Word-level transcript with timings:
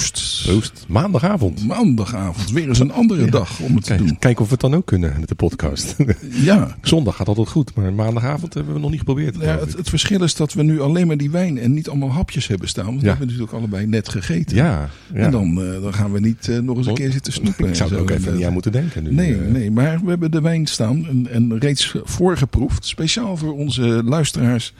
Proost. 0.00 0.42
Proost. 0.46 0.84
Maandagavond. 0.88 1.66
Maandagavond. 1.66 2.50
Weer 2.50 2.68
eens 2.68 2.78
een 2.78 2.92
andere 2.92 3.30
dag 3.30 3.60
om 3.60 3.74
het 3.74 3.84
te 3.84 3.94
doen. 3.96 4.18
kijken 4.18 4.40
of 4.42 4.46
we 4.46 4.52
het 4.52 4.60
dan 4.60 4.74
ook 4.74 4.86
kunnen 4.86 5.14
met 5.20 5.28
de 5.28 5.34
podcast. 5.34 5.96
Ja. 6.30 6.76
Zondag 6.82 7.16
gaat 7.16 7.28
altijd 7.28 7.48
goed, 7.48 7.74
maar 7.74 7.92
maandagavond 7.92 8.54
hebben 8.54 8.74
we 8.74 8.80
nog 8.80 8.90
niet 8.90 8.98
geprobeerd. 8.98 9.36
Ja, 9.40 9.58
het, 9.58 9.76
het 9.76 9.88
verschil 9.88 10.22
is 10.22 10.34
dat 10.34 10.52
we 10.52 10.62
nu 10.62 10.80
alleen 10.80 11.06
maar 11.06 11.16
die 11.16 11.30
wijn 11.30 11.58
en 11.58 11.72
niet 11.72 11.88
allemaal 11.88 12.10
hapjes 12.12 12.46
hebben 12.46 12.68
staan. 12.68 12.84
Want 12.84 12.96
we 12.98 13.02
Ja. 13.04 13.08
hebben 13.08 13.26
natuurlijk 13.26 13.52
allebei 13.52 13.86
net 13.86 14.08
gegeten. 14.08 14.56
ja, 14.56 14.88
ja. 15.14 15.20
En 15.20 15.30
dan, 15.30 15.62
eh, 15.62 15.82
dan 15.82 15.94
gaan 15.94 16.12
we 16.12 16.20
niet 16.20 16.48
eh, 16.48 16.58
nog 16.58 16.76
eens 16.76 16.86
een 16.86 16.94
keer 16.94 17.12
zitten 17.12 17.32
snoepen. 17.32 17.68
ik 17.68 17.74
zou 17.74 17.92
er 17.94 18.00
ook 18.00 18.10
En, 18.10 18.16
even 18.16 18.30
eh, 18.30 18.36
niet 18.36 18.46
aan 18.46 18.52
moeten 18.52 18.72
denken 18.72 19.02
nu. 19.02 19.12
Nee, 19.14 19.34
Eh, 19.38 19.50
nee, 19.52 19.70
maar 19.70 20.00
we 20.02 20.08
hebben 20.08 20.30
de 20.30 20.40
wijn 20.40 20.66
staan 20.66 21.06
en, 21.08 21.28
en 21.30 21.58
reeds 21.58 21.94
voorgeproefd. 22.04 22.86
Speciaal 22.86 23.36
voor 23.36 23.52
onze 23.54 24.02
luisteraars 24.04 24.72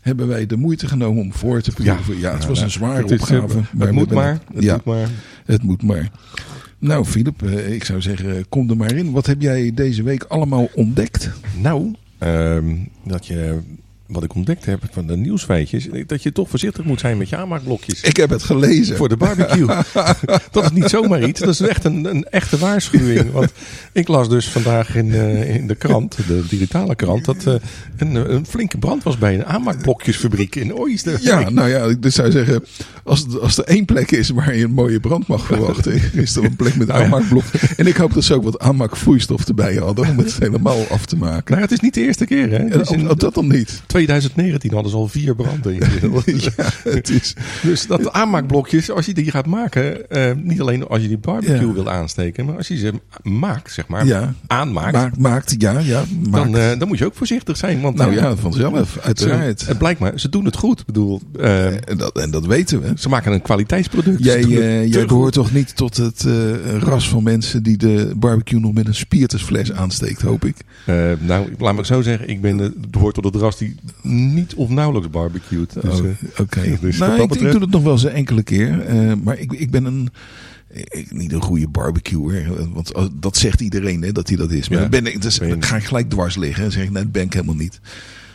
hebben 0.00 0.28
wij 0.28 0.46
de 0.46 0.56
moeite 0.56 0.88
genomen 0.88 1.22
om 1.22 1.32
voor 1.32 1.60
te 1.60 1.70
proeven. 1.70 2.18
Ja, 2.18 2.34
het 2.34 2.46
was 2.46 2.60
een 2.60 2.70
zware 2.70 3.02
het 3.02 3.10
eh, 3.10 3.20
opgave. 3.20 3.60
Het 3.78 3.90
moet 3.90 4.10
maar. 4.10 4.38
Het 4.54 4.64
moet 4.64 4.84
maar. 4.84 5.08
het 5.44 5.62
moet 5.62 5.82
maar. 5.82 6.10
Nou, 6.78 7.04
Filip, 7.04 7.42
eh, 7.42 7.72
ik 7.72 7.84
zou 7.84 8.00
zeggen, 8.00 8.48
kom 8.48 8.70
er 8.70 8.76
maar 8.76 8.94
in. 8.94 9.10
Wat 9.10 9.26
heb 9.26 9.40
jij 9.40 9.74
deze 9.74 10.02
week 10.02 10.24
allemaal 10.24 10.68
ontdekt? 10.74 11.30
Nou, 11.60 11.94
ehm, 12.18 12.74
dat 13.04 13.26
je, 13.26 13.58
wat 14.08 14.22
ik 14.22 14.34
ontdekt 14.34 14.64
heb 14.64 14.82
van 14.90 15.06
de 15.06 15.16
nieuwsfeitjes, 15.16 15.88
dat 16.06 16.22
je 16.22 16.32
toch 16.32 16.48
voorzichtig 16.48 16.84
moet 16.84 17.00
zijn 17.00 17.18
met 17.18 17.28
je 17.28 17.36
aanmaakblokjes. 17.36 18.00
Ik 18.00 18.16
heb 18.16 18.30
het 18.30 18.42
gelezen. 18.42 18.96
Voor 18.96 19.08
de 19.08 19.16
barbecue. 19.16 19.66
dat 20.50 20.64
is 20.64 20.70
niet 20.70 20.88
zomaar 20.88 21.22
iets. 21.22 21.40
Dat 21.40 21.48
is 21.48 21.60
echt 21.60 21.84
een, 21.84 22.04
een 22.04 22.24
echte 22.24 22.58
waarschuwing. 22.58 23.32
Want 23.32 23.52
ik 23.92 24.08
las 24.08 24.28
dus 24.28 24.48
vandaag 24.48 24.96
in, 24.96 25.12
eh, 25.12 25.54
in 25.54 25.66
de 25.66 25.74
krant, 25.74 26.16
de 26.26 26.44
digitale 26.48 26.94
krant, 26.94 27.24
dat 27.24 27.46
eh, 27.46 27.54
een, 27.96 28.14
een 28.34 28.46
flinke 28.46 28.78
brand 28.78 29.02
was 29.02 29.18
bij 29.18 29.34
een 29.34 29.44
aanmaakblokjesfabriek 29.44 30.54
in 30.54 30.74
Oosten. 30.74 31.18
Ja, 31.20 31.50
nou 31.50 31.68
ja, 31.68 31.84
ik 31.84 32.02
dus 32.02 32.14
zou 32.14 32.30
zeggen, 32.30 32.64
als, 33.02 33.38
als 33.40 33.58
er 33.58 33.64
één 33.64 33.84
plek 33.84 34.10
is 34.10 34.30
waar 34.30 34.56
je 34.56 34.64
een 34.64 34.72
mooie 34.72 35.00
brand 35.00 35.26
mag 35.26 35.46
verwachten, 35.46 36.00
is 36.12 36.36
er 36.36 36.44
een 36.44 36.56
plek 36.56 36.76
met 36.76 36.88
Nou 36.88 36.98
ja. 36.98 37.04
aanmaakblok. 37.04 37.44
En 37.76 37.86
ik 37.86 37.96
hoop 37.96 38.14
dat 38.14 38.24
ze 38.24 38.34
ook 38.34 38.44
wat 38.44 38.58
aanmaakvloeistof 38.58 39.48
erbij 39.48 39.74
hadden 39.74 40.08
om 40.08 40.18
het 40.18 40.38
helemaal 40.38 40.86
af 40.90 41.06
te 41.06 41.16
maken. 41.16 41.50
Nou, 41.50 41.62
het 41.62 41.72
is 41.72 41.80
niet 41.80 41.94
de 41.94 42.00
eerste 42.00 42.24
keer. 42.24 42.50
Hè? 42.50 42.68
Dus 42.68 42.90
in 42.90 43.10
of 43.10 43.16
dat 43.16 43.34
dan 43.34 43.46
niet? 43.48 43.82
2019 44.04 44.72
hadden 44.72 44.90
ze 44.90 44.96
al 44.96 45.08
vier 45.08 45.34
branden. 45.34 45.56
Ja, 46.56 46.70
het 46.84 47.10
is, 47.10 47.34
Dus 47.62 47.86
dat 47.86 48.12
aanmaakblokjes, 48.12 48.90
als 48.90 49.06
je 49.06 49.14
die 49.14 49.30
gaat 49.30 49.46
maken, 49.46 50.10
eh, 50.10 50.32
niet 50.42 50.60
alleen 50.60 50.86
als 50.88 51.02
je 51.02 51.08
die 51.08 51.18
barbecue 51.18 51.66
Ja. 51.66 51.72
wil 51.72 51.90
aansteken, 51.90 52.44
maar 52.46 52.56
als 52.56 52.68
je 52.68 52.76
ze 52.76 52.92
maakt, 53.22 53.72
zeg 53.72 53.86
maar, 53.88 54.06
ja, 54.06 54.34
aanmaakt, 54.46 54.92
maakt, 54.92 55.18
maakt, 55.18 55.54
ja, 55.58 55.78
ja, 55.78 56.04
maakt. 56.30 56.52
dan, 56.52 56.56
eh, 56.62 56.78
dan 56.78 56.88
moet 56.88 56.98
je 56.98 57.04
ook 57.04 57.14
voorzichtig 57.14 57.56
zijn. 57.56 57.80
Want 57.80 57.96
nou 57.96 58.10
eh, 58.10 58.16
ja, 58.16 58.36
vanzelf, 58.36 58.90
ze, 58.92 59.00
uiteraard. 59.00 59.66
het 59.66 59.78
blijkt 59.78 60.00
maar, 60.00 60.12
ze 60.20 60.28
doen 60.28 60.44
het 60.44 60.56
goed. 60.56 60.80
Ik 60.80 60.86
bedoel, 60.86 61.20
En 61.40 61.96
dat, 61.96 62.18
en 62.18 62.30
dat 62.30 62.46
weten 62.46 62.80
we. 62.80 62.92
ze 62.96 63.08
maken 63.08 63.32
een 63.32 63.42
kwaliteitsproduct. 63.42 64.24
Jij, 64.24 64.40
het 64.40 64.96
eh, 64.96 65.06
behoort 65.06 65.32
toch 65.32 65.52
niet 65.52 65.76
tot 65.76 65.96
het 65.96 66.26
ras 66.78 67.08
van 67.08 67.22
mensen 67.22 67.62
die 67.62 67.76
de 67.76 68.12
barbecue 68.16 68.60
nog 68.60 68.72
met 68.72 68.86
een 68.86 68.94
spiritusfles 68.94 69.72
aansteekt, 69.72 70.20
hoop 70.22 70.44
ik. 70.44 70.56
Nou, 71.20 71.52
laat 71.58 71.74
me 71.74 71.84
zo 71.84 72.02
zeggen, 72.02 72.28
ik 72.28 72.40
ben, 72.40 72.60
eh, 72.60 72.68
behoort 72.90 73.14
tot 73.14 73.24
het 73.24 73.34
ras 73.34 73.58
die 73.58 73.74
niet 74.02 74.54
of 74.54 74.68
nauwelijks 74.68 75.10
barbecued. 75.10 75.72
Dus, 75.82 76.00
Oh, 76.00 76.06
eh, 76.06 76.40
Oké. 76.40 76.78
dus 76.80 76.98
nou, 76.98 77.22
ik, 77.22 77.38
doe 77.38 77.60
het 77.60 77.70
nog 77.70 77.82
wel 77.82 77.92
eens 77.92 78.04
een 78.04 78.10
enkele 78.10 78.42
keer. 78.42 78.80
eh, 78.86 79.12
maar 79.22 79.38
ik, 79.38 79.52
ik 79.52 79.70
ben 79.70 79.84
een. 79.84 80.08
Ik, 80.90 81.12
niet 81.12 81.32
een 81.32 81.42
goede 81.42 81.68
barbecuer. 81.68 82.46
Want 82.72 82.92
eh, 82.92 83.04
dat 83.14 83.36
zegt 83.36 83.60
iedereen 83.60 84.02
hè, 84.02 84.12
dat 84.12 84.28
hij 84.28 84.36
dat 84.36 84.50
is. 84.50 84.68
Maar 84.68 84.78
Ja, 84.78 84.88
dan, 84.88 85.02
ben 85.02 85.12
ik, 85.12 85.22
dus, 85.22 85.38
dan 85.38 85.64
ga 85.64 85.76
ik 85.76 85.84
gelijk 85.84 86.10
dwars 86.10 86.36
liggen. 86.36 86.64
En 86.64 86.72
zeg 86.72 86.82
ik, 86.82 86.90
nee, 86.90 87.02
dat 87.02 87.12
ben 87.12 87.22
ik 87.22 87.32
helemaal 87.32 87.54
niet. 87.54 87.80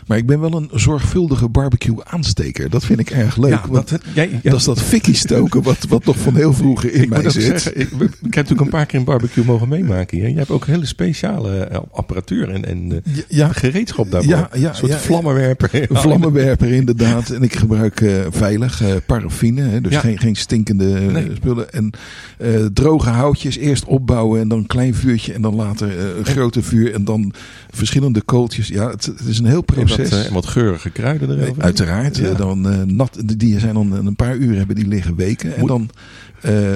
Maar 0.07 0.17
ik 0.17 0.25
ben 0.25 0.39
wel 0.39 0.53
een 0.53 0.69
zorgvuldige 0.73 1.49
barbecue 1.49 2.03
aansteker. 2.05 2.69
Dat 2.69 2.85
vind 2.85 2.99
ik 2.99 3.09
erg 3.09 3.37
leuk. 3.37 3.51
ja, 3.51 3.63
want 3.69 3.89
dat, 3.89 4.01
jij, 4.13 4.29
ja, 4.43 4.49
dat 4.49 4.59
is 4.59 4.65
dat 4.65 4.81
fikkie 4.81 5.13
stoken 5.15 5.61
wat, 5.63 5.77
wat 5.89 6.05
nog 6.05 6.17
van 6.17 6.35
heel 6.35 6.53
vroeger 6.53 6.93
in 6.93 7.01
ik 7.03 7.09
mij 7.09 7.29
zit. 7.29 7.33
zeggen, 7.43 7.79
ik, 7.79 7.89
ik 7.91 7.99
heb 7.99 8.21
natuurlijk 8.21 8.61
een 8.61 8.69
paar 8.69 8.85
keer 8.85 8.99
een 8.99 9.05
barbecue 9.05 9.45
mogen 9.45 9.67
meemaken. 9.67 10.17
Je 10.17 10.37
hebt 10.37 10.49
ook 10.49 10.65
hele 10.65 10.85
speciale 10.85 11.57
eh, 11.57 11.79
apparatuur 11.91 12.49
en, 12.49 12.65
en 12.65 12.91
eh, 12.91 13.13
Ja, 13.27 13.51
gereedschap 13.51 14.11
daarvoor. 14.11 14.31
Ja, 14.31 14.49
ja, 14.53 14.69
een 14.69 14.75
soort 14.75 14.95
vlammenwerper. 14.95 15.69
Een 15.73 15.97
vlammenwerper 15.97 16.71
inderdaad. 16.71 17.29
En 17.29 17.41
ik 17.41 17.55
gebruik 17.55 18.01
eh, 18.01 18.15
veilig 18.29 18.81
eh, 18.81 18.95
paraffine. 19.05 19.61
Hè, 19.61 19.81
dus 19.81 19.95
geen, 19.95 20.19
geen 20.19 20.35
stinkende 20.35 20.85
Nee. 20.99 21.31
spullen. 21.35 21.71
En 21.71 21.91
droge 22.73 23.09
houtjes. 23.09 23.57
Eerst 23.57 23.85
opbouwen 23.85 24.41
en 24.41 24.47
dan 24.47 24.57
een 24.57 24.67
klein 24.67 24.95
vuurtje. 24.95 25.33
En 25.33 25.41
dan 25.41 25.55
later 25.55 25.99
een 26.17 26.25
grote 26.25 26.61
vuur. 26.61 26.93
En 26.93 27.03
dan 27.05 27.33
verschillende 27.69 28.21
kooltjes. 28.21 28.67
Ja, 28.67 28.89
het, 28.89 29.05
het 29.05 29.25
is 29.27 29.39
een 29.39 29.45
heel 29.45 29.61
proces. 29.61 29.92
Eh, 29.99 30.25
en 30.25 30.33
wat 30.33 30.45
geurige 30.45 30.89
kruiden 30.89 31.39
erover. 31.41 31.63
Uiteraard. 31.63 32.17
Ja. 32.17 32.29
eh, 32.29 32.37
Dan, 32.37 32.69
eh, 32.69 32.81
nat, 32.81 33.21
die 33.35 33.59
zijn 33.59 33.73
dan 33.73 33.91
een 33.91 34.15
paar 34.15 34.35
uur 34.35 34.57
hebben 34.57 34.75
die 34.75 34.87
liggen 34.87 35.15
weken. 35.15 35.55
En 35.55 35.65
dan 35.67 35.89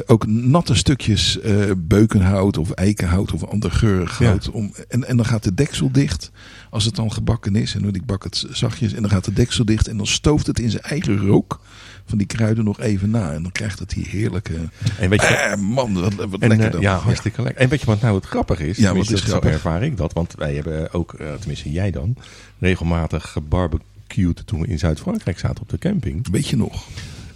ook 0.06 0.28
natte 0.28 0.76
stukjes 0.76 1.40
beukenhout 1.78 2.58
of 2.58 2.72
eikenhout 2.72 3.34
of 3.34 3.44
ander 3.44 3.72
geurig 3.72 4.20
Ja. 4.20 4.28
hout. 4.28 4.50
Om, 4.50 4.72
en, 4.88 5.08
en 5.08 5.18
dan 5.18 5.26
gaat 5.26 5.44
de 5.44 5.54
deksel 5.54 5.92
dicht 5.92 6.32
als 6.70 6.86
het 6.86 6.96
dan 6.96 7.12
gebakken 7.12 7.56
is. 7.56 7.76
En 7.76 7.96
ik 7.96 8.06
bak 8.06 8.24
het 8.24 8.46
zachtjes 8.52 8.94
en 8.94 9.02
dan 9.02 9.12
gaat 9.12 9.26
de 9.26 9.34
deksel 9.34 9.66
dicht. 9.66 9.88
En 9.88 9.98
dan 9.98 10.08
stooft 10.08 10.48
het 10.48 10.60
in 10.60 10.70
zijn 10.70 10.84
eigen 10.84 11.18
rook 11.18 11.60
van 12.08 12.18
die 12.18 12.28
kruiden 12.28 12.64
nog 12.64 12.80
even 12.80 13.10
na. 13.10 13.32
En 13.34 13.42
dan 13.44 13.52
krijgt 13.52 13.80
het 13.80 13.90
die 13.90 14.06
heerlijke... 14.10 14.54
En 15.00 15.10
weet 15.10 15.22
je, 15.22 15.28
Eh, 15.28 15.58
man, 15.62 15.94
wat, 15.94 16.14
wat 16.16 16.40
en, 16.40 16.48
lekker 16.48 16.66
eh, 16.68 16.72
dan. 16.72 16.82
ja, 16.82 16.96
hartstikke 16.98 17.42
lekker. 17.42 17.62
En 17.62 17.70
weet 17.70 17.80
je 17.80 17.86
wat 17.86 18.02
nou 18.02 18.16
het 18.16 18.26
grappig 18.26 18.60
is? 18.60 18.78
Ja, 18.78 18.94
wat 18.96 19.10
is 19.10 19.22
Zo 19.22 19.28
grappig? 19.28 19.52
ervaar 19.52 19.84
ik 19.84 19.98
dat. 19.98 20.14
Want 20.14 20.34
wij 20.38 20.54
hebben 20.54 20.94
ook, 20.94 21.14
eh, 21.14 21.28
tenminste 21.40 21.72
jij 21.72 21.92
dan, 21.92 22.16
regelmatig 22.60 23.30
gebarbecued 23.32 24.42
toen 24.46 24.62
we 24.62 24.68
in 24.68 24.80
Zuid-Frankrijk 24.80 25.40
zaten 25.40 25.62
op 25.62 25.70
de 25.70 25.78
camping. 25.78 26.28
Weet 26.32 26.48
je 26.48 26.58
nog? 26.58 26.86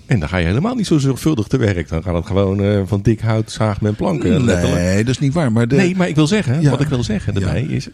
En 0.06 0.20
dan 0.20 0.30
ga 0.30 0.38
je 0.38 0.46
helemaal 0.46 0.76
niet 0.76 0.88
zo 0.88 0.98
zorgvuldig 0.98 1.48
te 1.48 1.58
werk. 1.58 1.90
Dan 1.90 2.04
gaat 2.04 2.16
het 2.16 2.26
gewoon 2.26 2.88
van 2.88 3.02
dik 3.02 3.20
hout, 3.20 3.52
zaag 3.52 3.82
met 3.82 3.96
planken. 3.96 4.44
letterlijk. 4.44 4.82
Nee, 4.82 5.04
dat 5.04 5.14
is 5.14 5.20
niet 5.20 5.34
waar. 5.34 5.52
Maar 5.52 5.68
de, 5.68 5.76
Nee, 5.76 5.96
maar 5.96 6.08
ik 6.08 6.16
wil 6.16 6.28
zeggen, 6.28 6.62
Ja. 6.62 6.70
wat 6.70 6.82
ik 6.82 6.88
wil 6.88 7.04
zeggen 7.04 7.34
Ja. 7.34 7.40
erbij 7.40 7.62
is... 7.62 7.88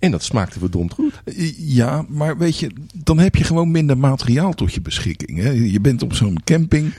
En 0.00 0.10
dat 0.10 0.22
smaakte 0.22 0.58
verdomd 0.58 0.92
goed. 0.92 1.22
Ja, 1.56 2.04
maar 2.08 2.38
weet 2.38 2.58
je, 2.58 2.70
dan 2.94 3.18
heb 3.18 3.36
je 3.36 3.44
gewoon 3.44 3.70
minder 3.70 3.98
materiaal 3.98 4.52
tot 4.54 4.74
je 4.74 4.80
beschikking. 4.80 5.38
Hè? 5.42 5.50
Je 5.50 5.80
bent 5.80 6.02
op 6.02 6.14
zo'n 6.14 6.38
camping. 6.44 6.92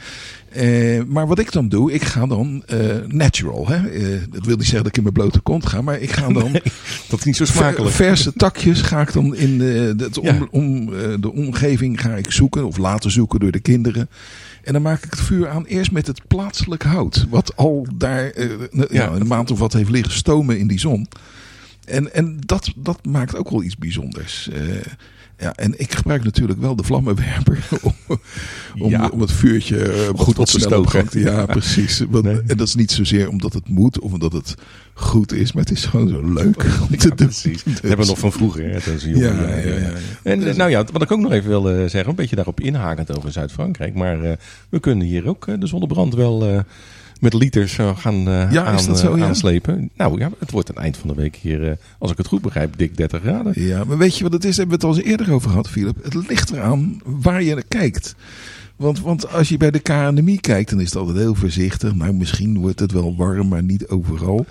Eh, 0.49 1.01
maar 1.07 1.27
wat 1.27 1.39
ik 1.39 1.51
dan 1.51 1.69
doe, 1.69 1.91
ik 1.93 2.03
ga 2.03 2.25
dan 2.27 2.63
eh, 2.67 2.77
natural. 3.07 3.67
Hè? 3.67 3.89
Eh, 3.89 4.19
dat 4.29 4.45
wil 4.45 4.55
niet 4.55 4.63
zeggen 4.65 4.77
dat 4.77 4.87
ik 4.87 4.97
in 4.97 5.01
mijn 5.03 5.13
blote 5.13 5.39
kont 5.39 5.65
ga, 5.65 5.81
maar 5.81 5.99
ik 5.99 6.11
ga 6.11 6.27
dan 6.33 6.51
Dat 7.09 7.19
is 7.19 7.23
niet 7.23 7.35
zo 7.35 7.45
ver- 7.45 7.55
smakelijk. 7.55 7.95
verse 7.95 8.33
takjes 8.33 8.81
ga 8.81 9.01
ik 9.01 9.13
dan 9.13 9.35
in 9.35 9.57
de, 9.57 9.93
de, 9.97 10.09
om, 10.21 10.25
Ja. 10.25 10.47
om, 10.51 10.93
eh, 10.93 11.13
de 11.19 11.31
omgeving 11.31 12.01
ga 12.01 12.15
ik 12.15 12.31
zoeken 12.31 12.65
of 12.65 12.77
laten 12.77 13.11
zoeken 13.11 13.39
door 13.39 13.51
de 13.51 13.59
kinderen. 13.59 14.09
En 14.63 14.73
dan 14.73 14.81
maak 14.81 15.03
ik 15.03 15.09
het 15.11 15.21
vuur 15.21 15.49
aan 15.49 15.65
eerst 15.65 15.91
met 15.91 16.07
het 16.07 16.21
plaatselijk 16.27 16.83
hout. 16.83 17.25
Wat 17.29 17.55
al 17.55 17.87
daar 17.95 18.29
eh, 18.29 18.49
nou, 18.71 18.87
Ja. 18.93 19.09
een 19.11 19.27
maand 19.27 19.51
of 19.51 19.59
wat 19.59 19.73
heeft 19.73 19.89
liggen 19.89 20.13
stomen 20.13 20.59
in 20.59 20.67
die 20.67 20.79
zon. 20.79 21.07
En, 21.91 22.13
en 22.13 22.37
dat, 22.45 22.73
dat 22.75 23.05
maakt 23.05 23.35
ook 23.35 23.49
wel 23.49 23.63
iets 23.63 23.77
bijzonders. 23.77 24.49
Eh, 24.49 24.61
ja, 25.37 25.53
en 25.55 25.79
ik 25.79 25.93
gebruik 25.93 26.23
natuurlijk 26.23 26.59
wel 26.59 26.75
de 26.75 26.83
vlammenwerper 26.83 27.59
om, 27.81 27.93
om, 28.79 28.89
Ja. 28.89 29.09
om 29.09 29.21
het 29.21 29.31
vuurtje 29.31 29.77
eh, 29.91 30.09
Goed 30.15 30.39
op 30.39 30.45
te 30.45 30.59
stoken. 30.59 31.05
Ja, 31.11 31.45
precies. 31.57 32.03
Want, 32.09 32.23
Nee. 32.25 32.41
En 32.47 32.57
dat 32.57 32.67
is 32.67 32.75
niet 32.75 32.91
zozeer 32.91 33.29
omdat 33.29 33.53
het 33.53 33.69
moet 33.69 33.99
of 33.99 34.11
omdat 34.13 34.31
het 34.33 34.55
goed 34.93 35.33
is, 35.33 35.51
maar 35.53 35.63
het 35.63 35.71
is 35.71 35.85
gewoon 35.85 36.07
zo 36.09 36.33
leuk 36.33 36.63
om 36.89 36.97
te 36.97 37.07
Ja, 37.07 37.15
doen. 37.15 37.27
precies. 37.27 37.63
Dat 37.63 37.81
hebben 37.81 37.99
we 37.99 38.05
nog 38.05 38.19
van 38.19 38.31
vroeger. 38.31 38.63
Hè? 38.69 38.91
Is 38.93 39.03
Ja, 39.03 39.11
ja, 39.13 39.55
ja. 39.57 39.91
En 40.23 40.39
nou 40.57 40.69
ja, 40.69 40.85
wat 40.91 41.01
ik 41.01 41.11
ook 41.11 41.19
nog 41.19 41.31
even 41.31 41.49
wil 41.49 41.69
eh, 41.69 41.75
zeggen, 41.79 42.09
een 42.09 42.15
beetje 42.15 42.35
daarop 42.35 42.59
inhakend 42.59 43.17
over 43.17 43.31
Zuid-Frankrijk. 43.31 43.95
Maar 43.95 44.37
we 44.69 44.79
kunnen 44.79 45.07
hier 45.07 45.27
ook 45.27 45.45
de 45.59 45.67
zonnebrand 45.67 46.13
wel 46.15 46.63
met 47.21 47.33
liters 47.33 47.77
eh, 47.77 47.97
gaan 47.97 48.27
eh, 48.27 48.51
Ja, 48.51 48.63
aan, 48.63 48.79
zo, 48.79 49.11
eh, 49.11 49.17
ja? 49.17 49.25
aanslepen. 49.25 49.89
Nou 49.95 50.19
ja, 50.19 50.29
het 50.39 50.51
wordt 50.51 50.69
aan 50.69 50.75
het 50.75 50.83
eind 50.83 50.97
van 50.97 51.09
de 51.09 51.15
week 51.15 51.35
hier, 51.35 51.77
als 51.99 52.11
ik 52.11 52.17
het 52.17 52.27
goed 52.27 52.41
begrijp, 52.41 52.77
dik 52.77 52.97
30 52.97 53.21
graden. 53.21 53.53
Ja, 53.55 53.83
maar 53.83 53.97
weet 53.97 54.17
je 54.17 54.23
wat 54.23 54.33
het 54.33 54.45
is? 54.45 54.57
Hebben 54.57 54.79
we 54.79 54.85
het 54.85 54.95
al 54.95 55.01
eens 55.01 55.09
eerder 55.11 55.33
over 55.33 55.49
gehad, 55.49 55.69
Philip. 55.69 56.03
Het 56.03 56.27
ligt 56.27 56.51
eraan 56.51 57.01
waar 57.05 57.43
je 57.43 57.53
naar 57.53 57.63
kijkt. 57.67 58.15
Want, 58.75 59.01
want 59.01 59.31
als 59.31 59.49
je 59.49 59.57
bij 59.57 59.71
de 59.71 59.79
KNMI 59.79 60.39
kijkt, 60.39 60.69
dan 60.69 60.79
is 60.79 60.85
het 60.85 60.95
altijd 60.95 61.17
heel 61.17 61.35
voorzichtig. 61.35 61.95
Nou, 61.95 62.13
misschien 62.13 62.59
wordt 62.59 62.79
het 62.79 62.91
wel 62.91 63.15
warm, 63.15 63.47
maar 63.47 63.63
niet 63.63 63.87
overal. 63.87 64.45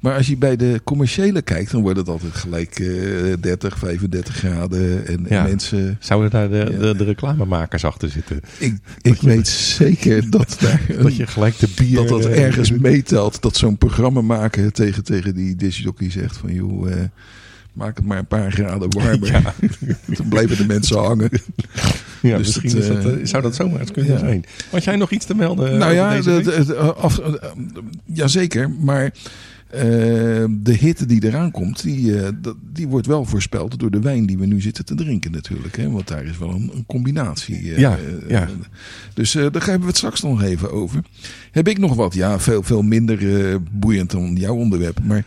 Maar 0.00 0.16
als 0.16 0.26
je 0.26 0.36
bij 0.36 0.56
de 0.56 0.80
commerciële 0.84 1.42
kijkt, 1.42 1.70
dan 1.70 1.82
wordt 1.82 1.98
het 1.98 2.08
altijd 2.08 2.34
gelijk 2.34 2.78
eh 2.78 3.32
30, 3.40 3.78
35 3.78 4.36
graden. 4.36 5.06
En, 5.06 5.16
en 5.16 5.26
Ja. 5.28 5.42
mensen. 5.42 5.96
Zouden 6.00 6.30
daar 6.30 6.48
de, 6.50 6.56
Ja. 6.72 6.78
de, 6.78 6.96
de 6.96 7.04
reclamemakers 7.04 7.84
achter 7.84 8.08
zitten? 8.08 8.40
Ik, 8.58 8.74
ik 9.02 9.20
weet 9.20 9.48
zeker 9.48 10.30
dat 10.30 10.56
daar. 10.60 10.80
een- 10.88 11.02
Dat 11.06 11.16
je 11.16 11.26
gelijk 11.26 11.58
de 11.58 11.68
bier... 11.76 11.96
dat 11.96 12.08
dat 12.08 12.24
ergens 12.24 12.70
meetelt. 12.88 13.42
Dat 13.42 13.56
zo'n 13.56 13.78
programma 13.78 14.20
maken 14.20 14.72
tegen, 14.72 15.04
tegen 15.04 15.34
die 15.34 15.56
discjockey 15.56 16.10
zegt 16.10 16.36
van 16.36 16.52
joh, 16.54 16.92
eh, 16.92 16.98
maak 17.72 17.96
het 17.96 18.06
maar 18.06 18.18
een 18.18 18.26
paar 18.26 18.52
graden 18.52 18.90
warmer. 18.94 19.30
Ja, 19.32 19.54
Dan 20.16 20.28
blijven 20.28 20.56
de 20.56 20.66
mensen 20.66 20.98
hangen. 20.98 21.30
ja 22.22 22.36
Dus 22.36 22.46
misschien 22.46 22.80
is 22.80 22.86
dat, 22.88 23.04
eh, 23.04 23.12
eh, 23.12 23.18
zou 23.22 23.42
dat 23.42 23.54
zomaar 23.54 23.80
eens 23.80 23.90
kunnen 23.92 24.12
ja. 24.12 24.18
zijn. 24.18 24.44
Had 24.70 24.84
jij 24.84 24.96
nog 24.96 25.10
iets 25.10 25.26
te 25.26 25.34
melden? 25.34 25.78
nou 25.78 25.92
ja, 25.94 26.20
deze 26.20 26.74
af, 26.76 27.18
eh, 27.18 27.32
jazeker. 28.04 28.70
Maar 28.70 29.12
eh, 29.70 29.82
de 30.50 30.72
hitte 30.78 31.06
die 31.06 31.24
eraan 31.24 31.50
komt, 31.50 31.82
die, 31.82 32.20
eh, 32.20 32.28
dat- 32.42 32.56
die 32.72 32.88
wordt 32.88 33.06
wel 33.06 33.24
voorspeld 33.24 33.78
door 33.78 33.90
de 33.90 34.00
wijn 34.00 34.26
die 34.26 34.38
we 34.38 34.46
nu 34.46 34.60
zitten 34.60 34.84
te 34.84 34.94
drinken 34.94 35.30
natuurlijk. 35.32 35.76
Hè? 35.76 35.90
Want 35.90 36.08
daar 36.08 36.24
is 36.24 36.38
wel 36.38 36.50
een, 36.50 36.70
een 36.74 36.84
combinatie. 36.86 37.56
eh, 37.56 37.78
Ja, 37.78 37.98
ja. 38.28 38.48
Dus 39.14 39.32
daar 39.32 39.42
hebben 39.52 39.80
we 39.80 39.86
het 39.86 39.96
straks 39.96 40.22
nog 40.22 40.42
even 40.42 40.72
over. 40.72 41.00
Heb 41.50 41.68
ik 41.68 41.78
nog 41.78 41.94
wat? 41.94 42.14
Ja, 42.14 42.40
veel, 42.40 42.62
veel 42.62 42.82
minder 42.82 43.18
boeiend 43.70 44.10
dan 44.10 44.36
jouw 44.36 44.54
onderwerp. 44.54 44.98
Maar 45.04 45.24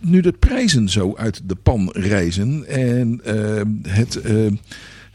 nu 0.00 0.20
de 0.20 0.32
prijzen 0.32 0.88
zo 0.88 1.14
uit 1.16 1.40
de 1.46 1.54
pan 1.54 1.90
reizen 1.92 2.66
en 2.68 3.20
het, 3.88 4.20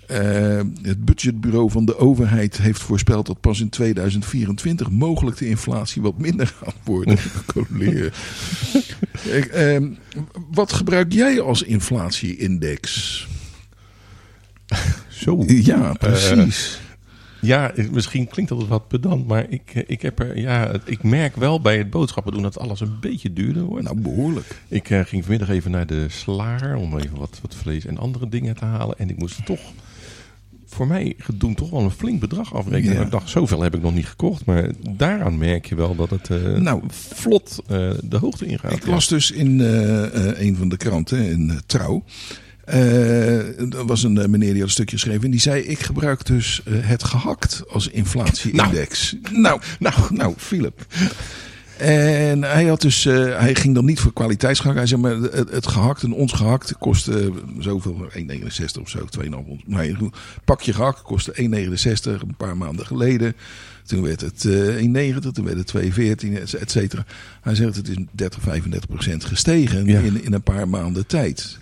eh, 0.08 0.60
eh, 0.60 0.66
het 0.82 1.06
budgetbureau 1.06 1.72
van 1.72 1.86
de 1.86 1.98
overheid 1.98 2.58
heeft 2.58 2.82
voorspeld 2.82 3.26
dat 3.26 3.40
pas 3.40 3.60
in 3.60 3.70
2024 3.70 4.90
mogelijk 4.90 5.38
de 5.38 5.48
inflatie 5.48 6.02
wat 6.02 6.18
minder 6.18 6.48
gaat 6.48 6.76
worden. 6.84 7.18
Ehm, 9.52 9.90
wat 10.52 10.74
gebruik 10.74 11.14
jij 11.14 11.42
als 11.42 11.64
inflatie-index? 11.64 13.28
Zo. 15.08 15.44
Ja, 15.48 15.94
precies. 15.94 16.82
Ja, 17.44 17.72
eh, 17.72 17.90
misschien 17.90 18.28
klinkt 18.28 18.52
dat 18.52 18.68
wat 18.68 18.88
pedant, 18.88 19.28
maar 19.28 19.46
ik, 19.50 19.72
eh, 19.74 19.84
ik, 19.88 20.02
heb 20.02 20.20
er, 20.20 20.38
ja, 20.38 20.72
ik 20.86 21.04
merk 21.04 21.36
wel 21.36 21.62
bij 21.62 21.78
het 21.78 21.90
boodschappen 21.90 22.34
doen 22.34 22.42
dat 22.42 22.60
alles 22.60 22.80
een 22.80 23.00
beetje 23.00 23.34
duurder 23.34 23.64
wordt. 23.64 23.84
nou, 23.84 24.00
behoorlijk. 24.00 24.62
Ik 24.68 24.90
eh, 24.90 25.00
ging 25.00 25.22
vanmiddag 25.22 25.50
even 25.50 25.72
naar 25.72 25.88
de 25.88 26.06
slager 26.10 26.76
om 26.76 26.98
even 26.98 27.18
wat, 27.18 27.40
wat 27.42 27.56
vlees 27.56 27.86
en 27.86 27.98
andere 27.98 28.30
dingen 28.30 28.56
te 28.56 28.66
halen. 28.66 28.98
En 28.98 29.10
ik 29.10 29.18
moest 29.18 29.46
toch, 29.46 29.62
voor 30.74 30.88
mij 30.88 31.16
doen, 31.34 31.56
toch 31.56 31.70
wel 31.70 31.82
een 31.82 31.92
flink 31.92 32.20
bedrag 32.20 32.54
afrekenen. 32.54 32.96
Ja. 32.96 33.02
Ik 33.02 33.12
dacht, 33.12 33.30
zoveel 33.30 33.62
heb 33.62 33.76
ik 33.76 33.82
nog 33.82 33.94
niet 33.94 34.06
gekocht. 34.06 34.46
Maar 34.46 34.70
daaraan 34.90 35.38
merk 35.38 35.66
je 35.66 35.76
wel 35.76 35.96
dat 35.96 36.10
het 36.10 36.30
eh, 36.30 36.38
Nou, 36.38 36.84
vlot 36.90 37.62
eh, 37.68 37.92
de 38.04 38.18
hoogte 38.18 38.46
ingaat. 38.46 38.72
Ik 38.72 38.86
las 38.86 39.08
dus 39.08 39.32
in 39.32 39.62
eh, 39.62 40.42
een 40.48 40.56
van 40.56 40.70
de 40.70 40.78
kranten, 40.78 41.30
in 41.30 41.60
Trouw. 41.66 42.04
er 42.66 43.86
was 43.86 44.04
een 44.04 44.14
meneer 44.14 44.40
die 44.40 44.60
had 44.60 44.62
een 44.62 44.70
stukje 44.70 44.96
geschreven. 44.96 45.24
En 45.24 45.32
die 45.32 45.40
zei: 45.40 45.62
Ik 45.62 45.80
gebruik 45.80 46.26
dus 46.26 46.62
het 46.70 47.04
gehakt 47.04 47.64
als 47.70 47.88
inflatie-index. 47.88 49.16
Nou, 49.32 49.62
nou, 49.80 49.96
nou, 50.10 50.34
Philip. 50.38 50.86
En 51.84 52.44
hij, 52.44 52.66
had 52.66 52.82
dus, 52.82 53.06
eh, 53.06 53.40
hij 53.40 53.56
ging 53.56 53.76
dan 53.76 53.86
niet 53.86 54.00
voor 54.00 54.14
kwaliteitsgehakt. 54.14 54.78
Hij 54.78 54.88
zei: 54.88 55.02
Maar 55.02 55.16
het, 55.16 55.50
het 55.50 55.68
gehakt 55.68 56.04
en 56.04 56.14
ons 56.14 56.32
gehakt 56.32 56.76
kostte 56.80 57.20
eh, 57.20 57.28
zoveel, 57.60 58.08
1,69 58.18 58.82
of 58.82 58.90
zo, 58.90 59.00
2,5. 59.20 59.30
Maar 59.66 59.86
goed, 59.98 60.16
pakje 60.46 60.74
gehakt 60.74 61.02
kostte 61.02 61.34
1,69 61.36 62.22
een 62.22 62.36
paar 62.38 62.58
maanden 62.58 62.86
geleden. 62.86 63.36
Toen 63.86 64.02
werd 64.02 64.22
het 64.22 64.46
eh 64.46 65.14
1,90, 65.16 65.32
toen 65.32 65.46
werd 65.46 65.72
het 65.72 65.94
2,14, 65.94 66.34
et 66.34 66.54
et 66.54 66.72
cetera. 66.72 67.06
Hij 67.42 67.56
zegt 67.56 67.76
het 67.76 67.88
is 67.88 67.96
30, 68.12 68.42
35 68.42 68.90
procent 68.90 69.26
gestegen 69.26 69.86
Ja. 69.86 70.00
in, 70.00 70.24
in 70.24 70.34
een 70.34 70.42
paar 70.42 70.68
maanden 70.70 71.08
tijd. 71.08 71.58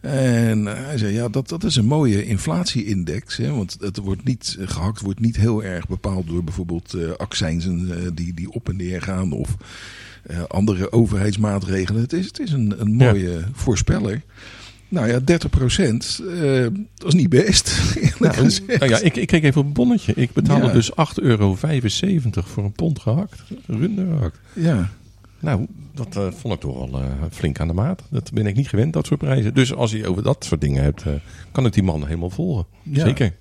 En 0.00 0.64
hij 0.66 0.98
zei, 0.98 1.12
ja, 1.14 1.28
dat, 1.28 1.48
dat 1.48 1.64
is 1.64 1.76
een 1.76 1.84
mooie 1.86 2.24
inflatie-index. 2.26 3.36
Hè, 3.36 3.50
want 3.50 3.76
het 3.80 3.96
wordt 3.96 4.24
niet, 4.24 4.56
gehakt 4.60 5.00
wordt 5.00 5.20
niet 5.20 5.36
heel 5.36 5.64
erg 5.64 5.88
bepaald 5.88 6.26
door 6.26 6.44
bijvoorbeeld 6.44 6.94
eh 6.94 7.10
accijnzen 7.16 7.90
eh, 7.90 8.10
die, 8.14 8.34
die 8.34 8.50
op 8.52 8.68
en 8.68 8.76
neer 8.76 9.02
gaan. 9.02 9.32
Of 9.32 9.56
eh, 10.22 10.42
andere 10.48 10.92
overheidsmaatregelen. 10.92 12.02
Het 12.02 12.12
is, 12.12 12.26
het 12.26 12.38
is 12.40 12.52
een, 12.52 12.74
een 12.80 12.98
Ja. 12.98 13.10
mooie 13.12 13.40
voorspeller. 13.52 14.22
Nou 14.90 15.08
ja, 15.08 15.18
30 15.20 15.50
procent, 15.50 16.22
eh, 16.42 16.66
dat 16.94 17.08
is 17.08 17.14
niet 17.14 17.28
best. 17.28 17.72
Nou, 18.18 18.50
nou 18.66 18.88
ja, 18.90 18.98
ik, 19.00 19.16
ik 19.16 19.26
keek 19.26 19.42
even 19.42 19.60
op 19.60 19.66
een 19.66 19.72
bonnetje. 19.72 20.12
Ik 20.14 20.32
betaalde 20.32 20.66
Ja. 20.66 20.72
dus 20.72 20.90
8,75 20.90 20.96
euro 21.14 21.54
voor 21.54 22.64
een 22.64 22.72
pond 22.72 22.98
gehakt. 22.98 23.42
Runder 23.66 24.06
gehakt. 24.06 24.38
ja. 24.52 24.90
Nou, 25.40 25.66
dat 25.94 26.16
eh, 26.16 26.32
vond 26.32 26.54
ik 26.54 26.60
toch 26.60 26.90
wel 26.90 27.00
eh, 27.00 27.06
flink 27.30 27.60
aan 27.60 27.68
de 27.68 27.74
maat. 27.74 28.02
Dat 28.10 28.32
ben 28.32 28.46
ik 28.46 28.56
niet 28.56 28.68
gewend, 28.68 28.92
dat 28.92 29.06
soort 29.06 29.20
prijzen. 29.20 29.54
Dus 29.54 29.74
als 29.74 29.90
je 29.90 30.08
over 30.08 30.22
dat 30.22 30.44
soort 30.44 30.60
dingen 30.60 30.82
hebt, 30.82 31.02
eh, 31.02 31.12
kan 31.52 31.66
ik 31.66 31.72
die 31.72 31.82
man 31.82 32.06
helemaal 32.06 32.30
volgen. 32.30 32.66
Ja. 32.82 33.04
Zeker. 33.04 33.36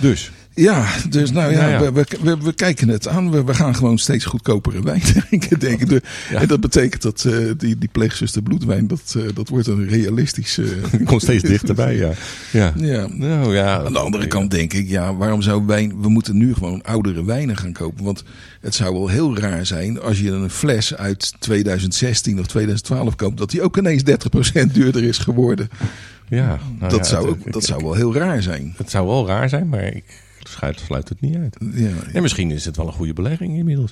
Dus, 0.00 0.32
Ja, 0.54 0.86
dus 1.08 1.30
nou 1.30 1.52
ja, 1.52 1.60
Nou 1.60 1.70
ja. 1.70 1.92
We, 1.92 2.06
we, 2.22 2.36
we, 2.36 2.52
kijken 2.52 2.88
het 2.88 3.08
aan. 3.08 3.30
We, 3.30 3.44
we 3.44 3.54
gaan 3.54 3.74
gewoon 3.74 3.98
steeds 3.98 4.24
goedkopere 4.24 4.82
wijn 4.82 5.00
drinken, 5.28 5.58
denk 5.58 5.80
ik. 5.80 6.02
Ja. 6.30 6.40
En 6.40 6.48
dat 6.48 6.60
betekent 6.60 7.02
dat 7.02 7.24
eh, 7.24 7.34
die, 7.56 7.78
die 7.78 7.88
pleegzuster 7.92 8.42
bloedwijn, 8.42 8.86
dat, 8.86 9.14
eh, 9.16 9.22
dat 9.34 9.48
wordt 9.48 9.66
een 9.66 9.88
realistische... 9.88 10.62
ik 10.98 11.04
kom 11.04 11.20
steeds 11.20 11.42
dichterbij, 11.42 11.96
ja. 11.96 12.12
ja. 12.52 12.72
Ja. 12.76 13.06
Nou 13.10 13.54
ja. 13.54 13.84
Aan 13.84 13.92
de 13.92 13.98
andere 13.98 14.26
kant 14.26 14.50
denk 14.50 14.72
ik, 14.72 14.88
ja, 14.88 15.14
waarom 15.14 15.42
zou 15.42 15.66
wijn... 15.66 16.02
We 16.02 16.08
moeten 16.08 16.36
nu 16.36 16.54
gewoon 16.54 16.82
oudere 16.82 17.24
wijnen 17.24 17.56
gaan 17.56 17.72
kopen. 17.72 18.04
Want 18.04 18.24
het 18.60 18.74
zou 18.74 18.92
wel 18.92 19.08
heel 19.08 19.38
raar 19.38 19.66
zijn 19.66 20.00
als 20.00 20.20
je 20.20 20.30
een 20.30 20.50
fles 20.50 20.96
uit 20.96 21.34
2016 21.38 22.38
of 22.38 22.46
2012 22.46 23.16
koopt... 23.16 23.38
dat 23.38 23.50
die 23.50 23.62
ook 23.62 23.76
ineens 23.76 24.02
30% 24.02 24.72
duurder 24.72 25.02
is 25.04 25.18
geworden. 25.18 25.68
Ja, 26.28 26.58
nou 26.78 26.90
dat 26.90 26.98
ja, 26.98 27.04
zou, 27.04 27.28
ook, 27.28 27.52
dat 27.52 27.62
ik- 27.62 27.68
zou 27.68 27.82
wel 27.82 27.94
heel 27.94 28.14
raar 28.14 28.42
zijn. 28.42 28.74
Het 28.76 28.90
zou 28.90 29.06
wel 29.06 29.26
raar 29.26 29.48
zijn, 29.48 29.68
maar 29.68 29.84
ik 29.84 30.04
sluit, 30.50 30.80
sluit 30.80 31.08
het 31.08 31.20
niet 31.20 31.36
uit. 31.36 31.56
Ja, 31.74 31.90
En 32.12 32.22
misschien 32.22 32.50
is 32.50 32.64
het 32.64 32.76
wel 32.76 32.86
een 32.86 32.92
goede 32.92 33.12
belegging 33.12 33.56
inmiddels. 33.56 33.90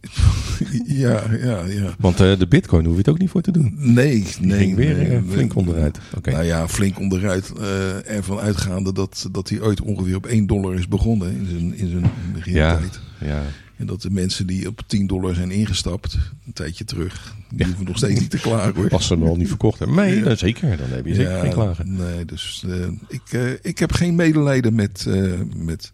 ja, 0.86 1.22
ja. 1.42 1.64
ja. 1.66 1.94
Want 1.98 2.20
eh, 2.20 2.38
de 2.38 2.46
bitcoin 2.46 2.84
hoef 2.84 2.92
je 2.92 2.98
het 2.98 3.08
ook 3.08 3.18
niet 3.18 3.30
voor 3.30 3.40
te 3.42 3.50
doen. 3.50 3.74
Nee, 3.76 4.10
Die 4.38 4.46
nee. 4.46 4.58
ging 4.58 4.76
weer 4.76 4.96
nee, 4.96 5.08
eh, 5.10 5.22
flink 5.28 5.54
onderuit. 5.56 5.98
Oké. 6.16 6.30
Nou 6.30 6.44
ja, 6.44 6.68
flink 6.68 6.98
onderuit. 6.98 7.52
eh 7.60 8.10
ervan 8.10 8.38
uitgaande 8.38 8.92
dat, 8.92 9.28
dat 9.32 9.48
hij 9.48 9.60
ooit 9.60 9.80
ongeveer 9.80 10.16
op 10.16 10.26
1 10.26 10.46
dollar 10.46 10.74
is 10.74 10.88
begonnen 10.88 11.36
in 11.36 11.46
zijn, 11.50 11.74
in 11.78 11.90
zijn 11.90 12.10
begintijd. 12.32 13.00
ja. 13.20 13.42
En 13.76 13.86
dat 13.86 14.02
de 14.02 14.10
mensen 14.10 14.46
die 14.46 14.68
op 14.68 14.80
10 14.86 15.06
dollar 15.06 15.34
zijn 15.34 15.50
ingestapt, 15.50 16.18
een 16.46 16.52
tijdje 16.52 16.84
terug, 16.84 17.34
die 17.50 17.58
Ja. 17.58 17.66
hoeven 17.66 17.84
nog 17.84 17.96
steeds 17.96 18.20
niet 18.20 18.30
te 18.30 18.38
klagen 18.38 18.74
hoor. 18.74 18.88
Als 18.90 19.06
ze 19.06 19.14
hem 19.14 19.22
al 19.22 19.36
niet 19.36 19.48
verkocht 19.48 19.78
hebben. 19.78 19.96
Nee, 19.96 20.24
Ja. 20.24 20.34
zeker. 20.34 20.76
Dan 20.76 20.88
heb 20.90 21.06
je 21.06 21.14
zeker 21.14 21.38
geen 21.40 21.52
klagen. 21.52 21.96
Nee, 21.96 22.24
dus 22.24 22.64
eh, 22.68 22.86
ik, 23.08 23.22
eh, 23.30 23.50
ik 23.62 23.78
heb 23.78 23.92
geen 23.92 24.14
medelijden 24.14 24.74
met, 24.74 25.04
eh, 25.08 25.32
met 25.56 25.92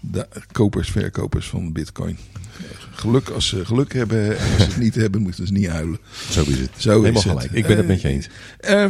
de 0.00 0.26
kopers, 0.52 0.90
verkopers 0.90 1.46
van 1.48 1.72
bitcoin. 1.72 2.16
Geluk 2.90 3.28
als 3.28 3.48
ze 3.48 3.64
geluk 3.64 3.92
hebben 3.92 4.38
en 4.38 4.44
als 4.52 4.62
ze 4.62 4.68
het 4.68 4.76
niet 4.78 4.94
hebben, 4.94 5.20
moeten 5.22 5.46
ze 5.46 5.52
niet 5.52 5.66
huilen. 5.68 5.98
Zo 6.30 6.40
is 6.46 6.58
het. 6.58 6.70
Zo 6.76 6.90
Helemaal 6.90 7.10
is 7.12 7.24
het. 7.24 7.32
gelijk. 7.32 7.52
Ik 7.52 7.66
ben 7.66 7.76
het 7.76 7.86
met 7.86 8.00
je 8.00 8.08
eens. 8.08 8.28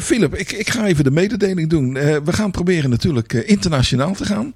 Philip, 0.04 0.34
ik, 0.34 0.52
ik 0.52 0.70
ga 0.70 0.86
even 0.86 1.04
de 1.04 1.10
mededeling 1.10 1.68
doen. 1.70 1.92
We 2.24 2.32
gaan 2.32 2.50
proberen 2.50 2.90
natuurlijk 2.90 3.32
internationaal 3.32 4.14
te 4.14 4.24
gaan. 4.24 4.54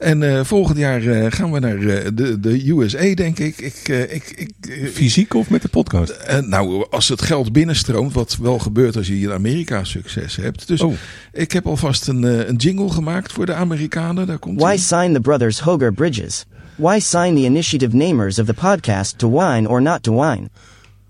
En 0.00 0.22
eh, 0.22 0.44
volgend 0.44 0.78
jaar 0.78 1.02
eh, 1.02 1.26
gaan 1.28 1.52
we 1.52 1.58
naar 1.58 1.78
eh, 1.78 2.10
de, 2.14 2.40
de 2.40 2.70
USA, 2.70 3.14
denk 3.14 3.38
ik. 3.38 3.58
Ik, 3.58 3.88
eh, 3.88 4.14
ik, 4.14 4.30
ik, 4.36 4.50
Fysiek 4.92 5.34
of 5.34 5.50
met 5.50 5.62
de 5.62 5.68
podcast? 5.68 6.16
nou, 6.46 6.86
als 6.90 7.08
het 7.08 7.22
geld 7.22 7.52
binnenstroomt, 7.52 8.12
wat 8.12 8.36
wel 8.36 8.58
gebeurt 8.58 8.96
als 8.96 9.06
je 9.06 9.12
hier 9.12 9.28
in 9.28 9.34
Amerika 9.34 9.84
succes 9.84 10.36
hebt. 10.36 10.68
Dus 10.68 10.80
Oh. 10.80 10.94
ik 11.32 11.52
heb 11.52 11.66
alvast 11.66 12.08
een, 12.08 12.22
een 12.22 12.56
jingle 12.56 12.90
gemaakt 12.90 13.32
voor 13.32 13.46
de 13.46 13.54
Amerikanen. 13.54 14.26
Daar 14.26 14.38
komt 14.38 14.60
Why 14.60 14.76
sign 14.76 15.12
the 15.12 15.20
brothers 15.20 15.60
Hoger 15.60 15.92
Bridges? 15.92 16.44
Why 16.76 16.98
sign 16.98 17.34
the 17.34 17.44
initiative 17.44 17.96
namers 17.96 18.38
of 18.38 18.46
the 18.46 18.54
podcast 18.54 19.18
to 19.18 19.30
wine 19.30 19.68
or 19.68 19.82
not 19.82 20.02
to 20.02 20.14
wine? 20.20 20.48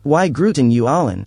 Why 0.02 0.28
groeten 0.32 0.70
you 0.70 0.88
allen? 0.88 1.26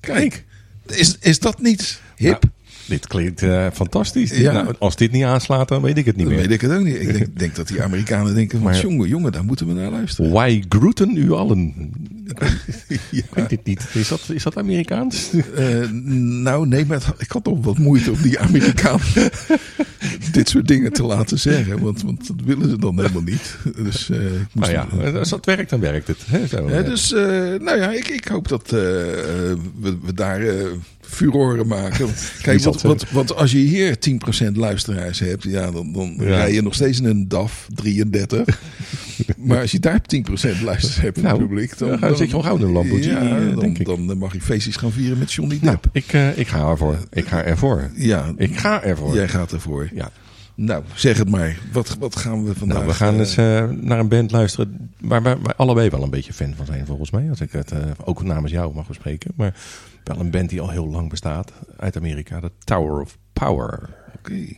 Kijk, 0.00 0.44
is, 0.86 1.16
is 1.20 1.38
dat 1.38 1.60
niet 1.60 2.00
hip? 2.16 2.42
Nou, 2.42 2.54
dit 2.90 3.06
klinkt 3.06 3.42
eh, 3.42 3.66
fantastisch. 3.72 4.30
Ja. 4.36 4.52
Nou, 4.52 4.74
als 4.78 4.96
dit 4.96 5.12
niet 5.12 5.24
aanslaat, 5.24 5.68
dan 5.68 5.82
weet 5.82 5.98
ik 5.98 6.04
het 6.06 6.16
niet 6.16 6.24
Dan 6.26 6.34
meer. 6.34 6.42
weet 6.42 6.52
ik 6.52 6.60
het 6.60 6.72
ook 6.72 6.84
niet. 6.84 7.00
Ik 7.00 7.12
denk, 7.12 7.38
denk 7.38 7.54
dat 7.54 7.68
die 7.68 7.82
Amerikanen 7.82 8.34
denken 8.34 8.58
van, 8.60 8.70
Maar- 8.70 8.80
jongen, 8.80 9.08
jongen, 9.08 9.32
daar 9.32 9.44
moeten 9.44 9.66
we 9.66 9.72
naar 9.72 9.90
luisteren. 9.90 10.30
Why 10.30 10.62
groeten 10.68 11.16
u 11.16 11.32
allen? 11.32 11.74
Ja. 12.88 13.18
Ik 13.18 13.24
weet 13.34 13.48
dit 13.48 13.64
niet. 13.64 13.86
Is 13.94 14.08
dat, 14.08 14.20
is 14.32 14.42
dat 14.42 14.56
Amerikaans? 14.56 15.30
Eh, 15.54 15.90
nou, 16.42 16.66
nee, 16.66 16.86
maar 16.86 17.02
ik 17.18 17.30
had 17.32 17.44
toch 17.44 17.64
wat 17.64 17.78
moeite 17.78 18.10
om 18.12 18.22
die 18.22 18.38
Amerikanen 18.38 19.00
dit 20.32 20.48
soort 20.48 20.68
dingen 20.68 20.92
te 20.92 21.02
laten 21.02 21.38
zeggen. 21.38 21.80
Want, 21.82 22.02
want 22.02 22.26
dat 22.26 22.36
willen 22.44 22.70
ze 22.70 22.78
dan 22.78 22.96
helemaal 22.96 23.22
niet. 23.22 23.56
Dus, 23.76 24.10
eh, 24.10 24.16
ik 24.24 24.46
moest 24.52 24.72
Nou 24.72 24.88
ja, 25.02 25.10
als 25.18 25.28
dat 25.28 25.44
werkt, 25.46 25.70
dan 25.70 25.80
werkt 25.80 26.06
het. 26.06 26.18
Hè, 26.26 26.46
zo, 26.46 26.82
dus, 26.82 27.10
nou 27.10 27.76
ja, 27.76 27.90
ik, 27.92 28.08
ik 28.08 28.24
hoop 28.28 28.48
dat 28.48 28.70
we, 28.70 29.56
we 30.02 30.14
daar 30.14 30.40
furoren 31.10 31.66
maken. 31.66 32.08
Kijk, 32.42 32.60
want, 32.60 32.74
het 32.74 32.82
want, 32.84 33.10
want 33.10 33.34
als 33.36 33.52
je 33.52 33.58
hier 33.58 33.96
10% 34.50 34.52
luisteraars 34.54 35.18
hebt, 35.18 35.42
ja, 35.42 35.70
dan, 35.70 35.92
dan 35.92 36.14
Ja. 36.18 36.24
rij 36.24 36.52
je 36.52 36.62
nog 36.62 36.74
steeds 36.74 36.98
in 36.98 37.04
een 37.04 37.28
DAF 37.28 37.68
33. 37.74 38.60
maar 39.36 39.60
als 39.60 39.70
je 39.70 39.78
daar 39.78 40.00
10% 40.00 40.02
luisteraars 40.30 41.00
hebt 41.00 41.22
Nou, 41.22 41.38
het 41.38 41.48
publiek, 41.48 41.78
dan, 41.78 42.00
dan 42.00 42.16
zit 42.16 42.30
je 42.30 42.36
al 42.36 42.42
gauw 42.42 42.56
in 42.56 42.62
een 42.62 42.72
Lamborghini, 42.72 43.12
ja, 43.12 43.20
eh, 43.38 43.46
dan, 43.50 43.58
denk 43.58 43.78
ik. 43.78 43.86
dan 43.86 44.18
mag 44.18 44.32
je 44.32 44.40
feestjes 44.40 44.76
gaan 44.76 44.92
vieren 44.92 45.18
met 45.18 45.32
Johnny 45.32 45.58
nou, 45.60 45.76
Depp. 45.80 45.96
ik, 45.96 46.12
eh, 46.12 46.38
ik 46.38 46.48
ga 46.48 46.68
ervoor. 46.70 46.98
Ik 47.10 47.26
ga 47.26 47.42
ervoor. 47.44 47.90
ja, 47.94 48.32
Ik 48.36 48.56
ga 48.58 48.82
ervoor. 48.82 49.14
jij 49.14 49.28
gaat 49.28 49.52
ervoor. 49.52 49.90
Ja. 49.94 50.10
Nou, 50.54 50.82
zeg 50.94 51.18
het 51.18 51.28
maar. 51.30 51.58
Wat, 51.72 51.96
wat 51.98 52.16
gaan 52.16 52.44
we 52.44 52.54
vandaag... 52.54 52.76
Nou, 52.76 52.88
we 52.88 52.94
gaan 52.94 53.12
eh, 53.14 53.18
eens 53.20 53.36
naar 53.80 53.98
een 53.98 54.08
band 54.08 54.30
luisteren 54.30 54.89
waar 55.00 55.22
wij, 55.22 55.36
allebei 55.56 55.90
wel 55.90 56.02
een 56.02 56.10
beetje 56.10 56.32
fan 56.32 56.54
van 56.54 56.66
zijn, 56.66 56.86
volgens 56.86 57.10
mij. 57.10 57.28
Als 57.28 57.40
ik 57.40 57.52
het 57.52 57.72
eh, 57.72 57.78
ook 58.04 58.22
namens 58.22 58.52
jou 58.52 58.74
mag 58.74 58.86
bespreken. 58.86 59.32
Maar 59.36 59.54
wel 60.04 60.20
een 60.20 60.30
band 60.30 60.48
die 60.48 60.60
al 60.60 60.70
heel 60.70 60.88
lang 60.88 61.10
bestaat 61.10 61.52
uit 61.76 61.96
Amerika. 61.96 62.40
De 62.40 62.52
Tower 62.64 63.00
of 63.00 63.18
Power. 63.32 63.90
Oké. 64.16 64.56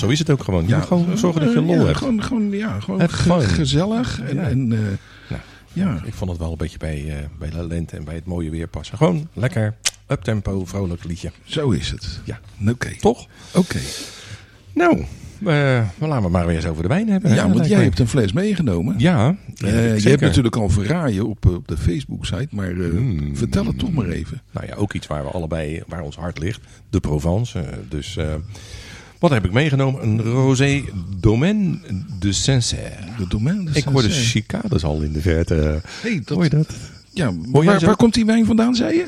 Zo 0.00 0.08
is 0.08 0.18
het 0.18 0.30
ook 0.30 0.42
gewoon. 0.44 0.66
Je 0.66 0.74
moet 0.74 0.84
gewoon 0.84 1.18
zorgen 1.18 1.40
dat 1.44 1.52
je 1.52 1.60
lol 1.62 1.74
ja, 1.80 1.84
hebt. 1.84 1.96
Gewoon, 1.96 2.22
gewoon, 2.22 2.50
ja, 2.50 2.80
gewoon 2.80 3.08
ge- 3.08 3.40
gezellig. 3.48 4.20
En, 4.20 4.34
Ja. 4.36 4.42
en 4.48 4.72
eh, 4.72 4.78
Nou, 5.28 5.40
ja, 5.72 6.00
Ik 6.04 6.14
vond 6.14 6.30
het 6.30 6.38
wel 6.40 6.50
een 6.50 6.56
beetje 6.56 6.78
bij, 6.78 7.04
eh, 7.08 7.24
bij 7.38 7.50
de 7.50 7.66
lente 7.66 7.96
en 7.96 8.04
bij 8.04 8.14
het 8.14 8.24
mooie 8.26 8.50
weer 8.50 8.66
passen. 8.68 8.96
Gewoon 8.96 9.28
lekker, 9.32 9.74
uptempo, 10.08 10.64
vrolijk 10.64 11.04
liedje. 11.04 11.30
zo 11.44 11.70
is 11.70 11.90
het. 11.90 12.20
Ja. 12.24 12.40
Oké. 12.68 12.96
Toch? 13.00 13.26
Oké. 13.54 13.78
Nou, 14.74 14.98
eh, 15.00 15.44
maar 15.98 16.08
laten 16.08 16.22
we 16.22 16.28
maar 16.30 16.46
weer 16.46 16.56
eens 16.56 16.66
over 16.66 16.82
de 16.82 16.88
wijn 16.88 17.08
hebben. 17.08 17.34
Ja, 17.34 17.46
hè, 17.46 17.52
want 17.52 17.66
jij 17.68 17.78
me. 17.78 17.84
hebt 17.84 17.98
een 17.98 18.08
fles 18.08 18.32
meegenomen. 18.32 18.94
Ja, 18.98 19.36
Eh, 19.56 19.88
ja, 19.88 19.94
je 19.94 20.08
hebt 20.08 20.20
natuurlijk 20.20 20.56
al 20.56 20.68
verraaien 20.68 21.26
op, 21.28 21.46
eh, 21.46 21.54
op 21.54 21.68
de 21.68 21.76
Facebook-site, 21.76 22.48
maar 22.50 22.70
eh, 22.70 22.90
Mm. 22.92 23.36
vertel 23.36 23.66
het 23.66 23.78
toch 23.78 23.92
maar 23.92 24.08
even. 24.08 24.42
Nou 24.50 24.66
ja, 24.66 24.74
ook 24.74 24.92
iets 24.92 25.06
waar 25.06 25.22
we 25.24 25.30
allebei, 25.30 25.82
waar 25.86 26.02
ons 26.02 26.16
hart 26.16 26.38
ligt. 26.38 26.60
De 26.90 27.00
Provence. 27.00 27.58
Eh, 27.58 27.76
dus 27.88 28.16
eh, 28.16 28.34
wat 29.20 29.30
heb 29.30 29.44
ik 29.44 29.52
meegenomen? 29.52 30.02
Een 30.02 30.22
Rosé 30.22 30.84
Domaine 31.16 31.78
de 32.18 32.32
Sancerre. 32.32 32.96
De 33.18 33.26
domein. 33.28 33.64
de 33.64 33.70
Ik 33.72 33.84
hoorde 33.84 34.00
Sancerre. 34.00 34.28
cicades 34.28 34.84
al 34.84 35.00
in 35.00 35.12
de 35.12 35.20
verte. 35.20 35.80
Hey, 36.02 36.22
dat, 36.24 36.28
Hoor 36.36 36.44
je 36.44 36.50
dat? 36.50 36.66
Ja, 37.12 37.32
waar, 37.50 37.96
komt 37.96 38.14
die 38.14 38.26
wijn 38.26 38.46
vandaan, 38.46 38.74
zei 38.74 38.96
je? 38.96 39.06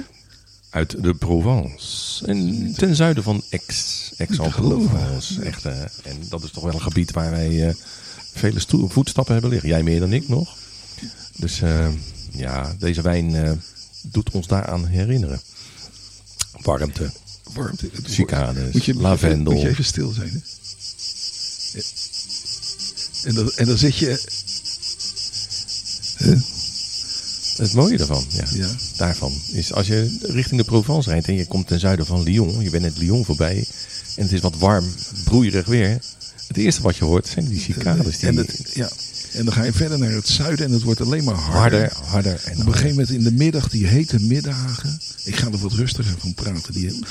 Uit 0.70 1.02
de 1.02 1.14
Provence. 1.14 2.26
En 2.26 2.72
ten 2.76 2.96
zuiden 2.96 3.22
van 3.22 3.42
Aix. 3.50 4.12
Aix-en-Provence. 4.18 5.42
Echt, 5.42 5.64
en 6.02 6.16
dat 6.28 6.42
is 6.42 6.50
toch 6.50 6.64
wel 6.64 6.74
een 6.74 6.80
gebied 6.80 7.10
waar 7.10 7.30
wij 7.30 7.68
eh, 7.68 7.74
vele 8.32 8.60
voetstappen 8.88 9.32
hebben 9.32 9.50
liggen. 9.50 9.68
Jij 9.68 9.82
meer 9.82 10.00
dan 10.00 10.12
ik 10.12 10.28
nog. 10.28 10.56
Dus 11.36 11.60
eh, 11.60 11.88
ja, 12.30 12.74
deze 12.78 13.02
wijn 13.02 13.34
eh, 13.34 13.52
doet 14.02 14.30
ons 14.30 14.46
daaraan 14.46 14.86
herinneren. 14.86 15.40
Warmte, 16.60 17.10
Warmte. 17.54 17.90
cicades, 18.04 18.72
Moet 18.72 18.84
je, 18.84 18.94
lavendel. 18.94 19.52
Moet 19.52 19.62
je 19.62 19.68
even 19.68 19.84
stil 19.84 20.10
zijn. 20.10 20.30
Hè? 21.72 21.80
En, 23.28 23.34
dan, 23.34 23.52
en 23.56 23.66
dan 23.66 23.78
zit 23.78 23.96
je... 23.96 24.20
Het 27.56 27.72
mooie 27.74 27.96
daarvan, 27.96 28.24
ja, 28.28 28.44
Ja. 28.52 28.68
daarvan, 28.96 29.32
is 29.52 29.72
als 29.72 29.86
je 29.86 30.18
richting 30.22 30.60
de 30.60 30.66
Provence 30.66 31.10
rijdt 31.10 31.28
en 31.28 31.34
je 31.34 31.46
komt 31.46 31.66
ten 31.66 31.80
zuiden 31.80 32.06
van 32.06 32.22
Lyon, 32.22 32.62
je 32.62 32.70
bent 32.70 32.82
net 32.82 32.98
Lyon 32.98 33.24
voorbij 33.24 33.66
en 34.16 34.22
het 34.22 34.32
is 34.32 34.40
wat 34.40 34.58
warm, 34.58 34.84
broeierig 35.24 35.66
weer. 35.66 35.98
Het 36.46 36.56
eerste 36.56 36.82
wat 36.82 36.96
je 36.96 37.04
hoort 37.04 37.28
zijn 37.28 37.48
die 37.48 37.60
cicades. 37.60 38.18
Die 38.18 38.28
en, 38.28 38.46
ja. 38.72 38.90
En 39.32 39.44
dan 39.44 39.54
ga 39.54 39.64
je 39.64 39.72
verder 39.72 39.98
naar 39.98 40.10
het 40.10 40.28
zuiden 40.28 40.66
en 40.66 40.72
het 40.72 40.82
wordt 40.82 41.00
alleen 41.00 41.24
maar 41.24 41.34
harder. 41.34 41.80
harder, 41.80 42.06
harder 42.06 42.40
en 42.44 42.60
Op 42.60 42.66
een 42.66 42.72
gegeven 42.72 42.90
moment 42.90 43.10
in 43.10 43.22
de 43.22 43.32
middag, 43.32 43.68
die 43.68 43.86
hete 43.86 44.20
middagen. 44.20 45.00
Ik 45.24 45.36
ga 45.36 45.46
er 45.46 45.58
wat 45.58 45.72
rustiger 45.72 46.14
van 46.18 46.34
praten. 46.34 46.72
Die, 46.72 47.04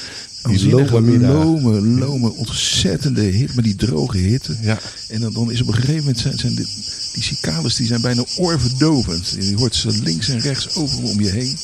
Die 0.44 0.70
lome 0.70 1.20
lome, 1.20 1.82
lome, 1.82 2.34
ontzettende 2.34 3.22
hit, 3.22 3.54
maar 3.54 3.63
die 3.63 3.75
droge 3.75 4.18
hitte. 4.18 4.58
Ja. 4.62 4.80
En 5.08 5.20
dan, 5.20 5.34
dan 5.34 5.51
is 5.51 5.62
op 5.62 5.68
een 5.68 5.74
gegeven 5.74 5.96
moment 5.96 6.20
zijn, 6.20 6.56
die 6.56 7.24
cicades 7.24 7.75
die 7.75 7.88
zijn 7.88 8.01
bijna 8.01 8.24
oorverdovend. 8.38 9.36
Je 9.40 9.56
hoort 9.56 9.75
ze 9.75 10.00
links 10.04 10.30
en 10.30 10.40
rechts 10.40 10.75
overal 10.75 11.10
om 11.10 11.22
je 11.22 11.30
heen. 11.30 11.58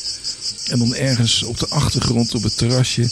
En 0.69 0.79
dan 0.79 0.95
ergens 0.95 1.43
op 1.43 1.59
de 1.59 1.67
achtergrond 1.67 2.35
op 2.35 2.43
het 2.43 2.57
terrasje. 2.57 3.09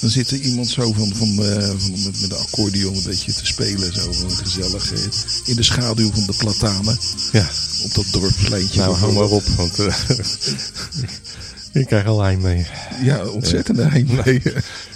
Dan 0.00 0.10
zit 0.10 0.30
er 0.30 0.38
iemand 0.40 0.68
zo 0.68 0.92
van, 0.92 1.12
van, 1.14 1.44
eh, 1.44 1.68
van 1.78 1.90
met, 1.90 2.20
met 2.20 2.30
de 2.30 2.36
accordeon 2.36 2.96
een 2.96 3.02
beetje 3.02 3.32
te 3.32 3.46
spelen. 3.46 3.92
Zo 3.94 4.12
van 4.12 4.30
gezellig. 4.30 4.92
eh, 4.92 5.00
in 5.44 5.56
de 5.56 5.62
schaduw 5.62 6.10
van 6.12 6.26
de 6.26 6.34
platanen. 6.36 6.98
Ja, 7.32 7.48
Op 7.84 7.94
dat 7.94 8.04
dorpspleintje. 8.10 8.80
nou 8.80 8.96
hou 8.96 9.12
maar 9.12 9.28
op, 9.30 9.44
want 9.46 9.78
eh, 9.78 9.94
ik 11.80 11.86
krijg 11.86 12.06
al 12.06 12.36
mee. 12.36 12.66
Ja, 13.02 13.26
ontzettende 13.26 13.82
heimwee. 13.88 14.42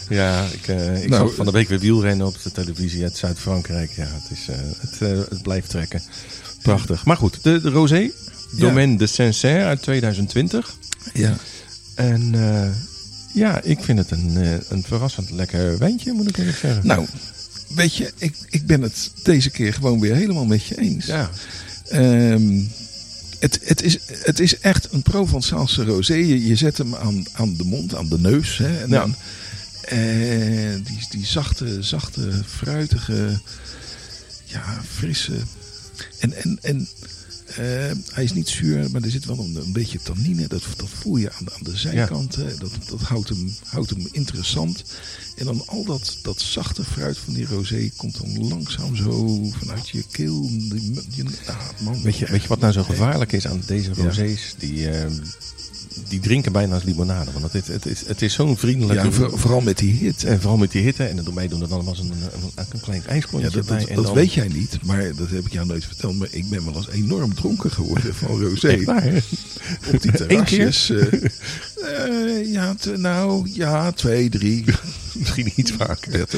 Ja, 0.09 0.47
ik, 0.53 0.69
eh, 0.69 1.03
ik 1.03 1.09
Nou, 1.09 1.27
zag 1.27 1.37
van 1.37 1.47
de 1.47 1.53
week 1.53 1.69
weer 1.69 1.79
wielrennen 1.79 2.27
op 2.27 2.37
de 2.43 2.53
televisie 2.53 3.03
uit 3.03 3.17
Zuid-Frankrijk. 3.17 3.91
Ja, 3.97 4.07
het, 4.07 4.39
is, 4.39 4.49
eh, 4.49 4.57
het, 4.81 5.01
eh, 5.01 5.19
het 5.31 5.43
blijft 5.43 5.69
trekken. 5.69 6.03
Prachtig. 6.63 7.05
Maar 7.05 7.17
goed, 7.17 7.39
de, 7.43 7.61
de 7.61 7.71
Rosé, 7.71 8.11
Domaine 8.51 8.97
de 8.99 9.07
Sancerre 9.07 9.65
uit 9.65 9.83
2020. 9.83 10.75
Ja. 11.15 11.37
En 11.95 12.35
eh, 12.35 12.69
ja, 13.33 13.61
ik 13.63 13.83
vind 13.83 13.99
het 13.99 14.11
een, 14.11 14.37
eh, 14.37 14.51
een 14.69 14.83
verrassend 14.83 15.31
lekker 15.31 15.79
wijntje, 15.79 16.13
moet 16.13 16.29
ik 16.29 16.37
eerlijk 16.37 16.57
zeggen. 16.59 16.87
Nou, 16.87 17.07
weet 17.75 17.95
je, 17.97 18.13
ik, 18.19 18.37
ik 18.51 18.67
ben 18.67 18.83
het 18.83 19.11
deze 19.23 19.51
keer 19.51 19.73
gewoon 19.75 20.01
weer 20.01 20.15
helemaal 20.15 20.45
met 20.47 20.65
je 20.67 20.79
eens. 20.79 21.07
ja. 21.07 21.31
Ehm, 21.89 22.61
het, 23.39 23.59
het, 23.63 23.83
is, 23.83 23.99
het 24.07 24.41
is 24.41 24.59
echt 24.59 24.89
een 24.93 25.03
Provençaalse 25.03 25.85
rosé. 25.85 26.15
Je, 26.15 26.47
je 26.47 26.57
zet 26.57 26.79
hem 26.79 26.95
aan, 26.95 27.25
aan 27.33 27.57
de 27.57 27.65
mond, 27.65 27.95
aan 27.95 28.09
de 28.09 28.19
neus. 28.19 28.59
Hè, 28.59 28.81
en 28.81 28.89
Ja. 28.89 29.01
dan, 29.01 29.15
eh, 29.83 29.99
die, 30.85 31.07
die 31.11 31.27
zachte, 31.27 31.83
zachte, 31.83 32.31
fruitige, 32.47 33.41
ja, 34.45 34.81
frisse. 34.89 35.33
En, 36.19 36.33
en, 36.43 36.59
en 36.63 36.89
eh, 37.57 37.91
hij 38.13 38.25
is 38.25 38.33
niet 38.33 38.49
zuur, 38.49 38.91
maar 38.91 39.03
er 39.03 39.11
zit 39.11 39.25
wel 39.25 39.39
een, 39.39 39.55
een 39.57 39.73
beetje 39.73 39.99
tannine. 40.03 40.47
Dat, 40.49 40.63
dat 40.77 40.89
voel 40.89 41.17
je 41.17 41.33
aan, 41.33 41.45
de- 41.45 41.53
aan 41.55 41.63
de 41.63 41.77
zijkant. 41.77 42.35
Dat, 42.59 42.71
dat 42.89 43.01
houdt, 43.01 43.29
hem, 43.29 43.55
houdt 43.65 43.91
hem 43.91 44.09
interessant. 44.13 44.85
En 45.37 45.45
dan 45.45 45.63
al 45.67 45.85
dat, 45.85 46.19
dat 46.23 46.41
zachte 46.41 46.85
fruit 46.85 47.19
van 47.19 47.35
die 47.35 47.47
rosé 47.47 47.91
komt 47.97 48.17
dan 48.19 48.49
langzaam 48.49 48.97
zo 48.97 49.43
vanuit 49.59 49.89
je 49.89 50.05
keel. 50.11 50.49
Die, 50.49 50.93
je, 51.11 51.25
ah, 51.47 51.69
man, 51.81 52.03
Weet, 52.03 52.17
je, 52.17 52.27
weet 52.27 52.43
je 52.43 52.49
wat 52.49 52.61
nou 52.61 52.73
zo 52.73 52.83
gevaarlijk 52.83 53.33
is 53.33 53.47
aan 53.47 53.63
deze 53.67 53.91
Ja. 53.97 54.03
rosés? 54.05 54.55
Die, 54.59 54.89
eh, 54.91 55.11
die 56.13 56.21
drinken 56.21 56.53
bijna 56.53 56.75
als 56.75 56.85
limonade. 56.85 57.31
Want 57.33 57.53
het, 57.53 57.55
is- 57.55 57.69
het 57.75 57.87
is, 57.87 58.03
het 58.07 58.23
is 58.23 58.35
zo'n 58.35 58.57
vriendelijke... 58.57 59.05
Ja, 59.05 59.11
voor- 59.13 59.39
vooral 59.39 59.61
met 59.61 59.79
die 59.79 59.93
hit. 59.95 60.25
En 60.25 60.41
vooral 60.41 60.59
met 60.59 60.71
die 60.73 60.83
hitte. 60.83 61.05
En 61.05 61.17
dan 61.17 61.25
doen 61.49 61.59
dan 61.61 61.71
allemaal 61.73 61.97
een, 62.01 62.11
een, 62.11 62.65
een 62.73 62.81
klein 62.81 63.03
Ja, 63.05 63.09
ijsklontje 63.09 63.51
dat, 63.51 63.67
bij. 63.67 63.79
dat, 63.79 63.89
en 63.89 63.95
dat 63.95 64.05
dan, 64.05 64.15
weet 64.15 64.33
jij 64.33 64.49
niet, 64.49 64.79
maar 64.85 65.15
dat 65.17 65.31
heb 65.31 65.47
ik 65.47 65.53
jou 65.53 65.67
nooit 65.67 65.85
verteld. 65.85 66.19
Maar 66.19 66.29
ik 66.31 66.49
ben 66.49 66.65
wel 66.65 66.77
eens 66.77 66.89
enorm 66.91 67.35
dronken 67.35 67.71
geworden 67.71 68.15
van 68.15 68.43
rosé. 68.43 68.85
Waar? 68.85 69.23
Op 69.93 70.03
die 70.03 70.11
Eén 70.11 70.17
terrasjes. 70.17 70.91
eh, 70.91 71.13
eh, 71.83 72.53
ja, 72.53 72.75
nou, 72.97 73.51
ja, 73.53 73.93
twee, 73.93 74.29
drie, 74.29 74.65
Misschien 75.23 75.53
iets 75.55 75.73
vaker. 75.73 76.29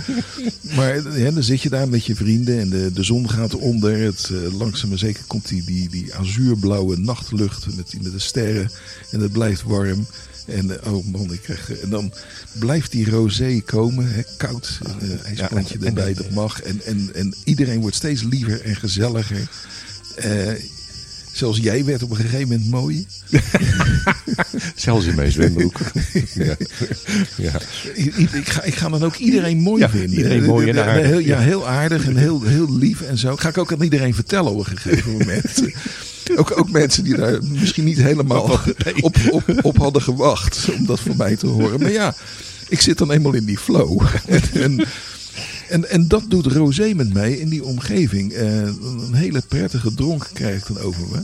maar 0.76 1.18
ja, 1.18 1.30
dan 1.30 1.42
zit 1.42 1.62
je 1.62 1.68
daar 1.68 1.88
met 1.88 2.04
je 2.06 2.14
vrienden 2.14 2.60
en 2.60 2.68
de, 2.70 2.92
de 2.92 3.02
zon 3.02 3.30
gaat 3.30 3.54
onder. 3.54 3.98
Het, 3.98 4.30
eh, 4.32 4.58
langzaam 4.58 4.88
maar 4.88 4.98
zeker 4.98 5.24
komt 5.26 5.48
die, 5.48 5.64
die, 5.64 5.88
die 5.88 6.14
azuurblauwe 6.14 6.96
nachtlucht 6.98 7.76
met, 7.76 7.90
die, 7.90 8.02
met 8.02 8.12
de 8.12 8.18
sterren. 8.18 8.70
En 9.10 9.20
het 9.20 9.32
blijft 9.32 9.62
warm. 9.62 10.06
En 10.46 10.82
eh, 10.82 10.92
oh 10.92 11.06
man, 11.06 11.32
ik 11.32 11.40
krijg, 11.40 11.70
eh, 11.70 11.82
en 11.82 11.90
dan 11.90 12.12
blijft 12.52 12.90
die 12.90 13.10
rosé 13.10 13.60
komen, 13.64 14.12
hè, 14.12 14.22
koud, 14.36 14.78
uh, 15.02 15.24
ijsplantje 15.24 15.78
en- 15.78 15.86
erbij, 15.86 16.08
en- 16.08 16.14
dat 16.14 16.30
mag. 16.30 16.62
En, 16.62 16.80
en, 16.84 17.10
en 17.14 17.34
iedereen 17.44 17.80
wordt 17.80 17.96
steeds 17.96 18.22
liever 18.22 18.60
en 18.60 18.76
gezelliger. 18.76 19.48
Eh, 20.16 20.52
zelfs 21.34 21.58
jij 21.58 21.84
werd 21.84 22.02
op 22.02 22.10
een 22.10 22.16
gegeven 22.16 22.48
moment 22.48 22.70
mooi. 22.70 23.06
Zelfs 24.74 25.06
in 25.06 25.14
mijn 25.14 25.32
zwembroek. 25.32 25.80
ja. 26.34 26.56
ja. 27.36 27.60
Ik, 27.94 28.48
ga, 28.48 28.62
ik 28.62 28.74
ga 28.74 28.88
dan 28.88 29.04
ook 29.04 29.16
iedereen 29.16 29.58
mooi 29.58 29.82
Ja, 29.82 29.90
vinden. 29.90 30.16
iedereen 30.16 30.44
mooi 30.44 30.68
en 30.68 30.84
aardig, 30.84 31.06
Heel, 31.06 31.18
ja. 31.18 31.26
ja, 31.26 31.40
heel 31.40 31.68
aardig 31.68 32.06
en 32.06 32.16
heel, 32.16 32.42
heel 32.42 32.76
lief 32.76 33.00
en 33.00 33.18
zo. 33.18 33.36
Ga 33.36 33.48
ik 33.48 33.58
ook 33.58 33.72
aan 33.72 33.82
iedereen 33.82 34.14
vertellen 34.14 34.52
op 34.52 34.58
een 34.58 34.76
gegeven 34.76 35.12
moment. 35.12 35.62
ook, 36.36 36.58
ook 36.58 36.70
mensen 36.70 37.04
die 37.04 37.16
daar 37.16 37.38
misschien 37.44 37.84
niet 37.84 37.98
helemaal 37.98 38.60
op, 39.00 39.16
op, 39.30 39.44
op 39.62 39.76
hadden 39.76 40.02
gewacht 40.02 40.68
om 40.78 40.86
dat 40.86 41.00
van 41.00 41.16
mij 41.16 41.36
te 41.36 41.46
horen. 41.46 41.80
Maar 41.80 41.92
ja, 41.92 42.14
ik 42.68 42.80
zit 42.80 42.98
dan 42.98 43.12
eenmaal 43.12 43.32
in 43.32 43.44
die 43.44 43.58
flow. 43.58 44.02
en, 44.52 44.84
en, 45.74 45.90
en 45.90 46.08
dat 46.08 46.22
doet 46.28 46.46
Rosé 46.46 46.92
met 46.94 47.12
mij 47.12 47.32
in 47.32 47.48
die 47.48 47.64
omgeving. 47.64 48.32
Eh, 48.32 48.62
een 48.62 49.14
hele 49.14 49.42
prettige 49.48 49.94
dronk 49.94 50.30
krijg 50.32 50.60
ik 50.60 50.74
dan 50.74 50.84
over 50.84 51.02
me. 51.10 51.22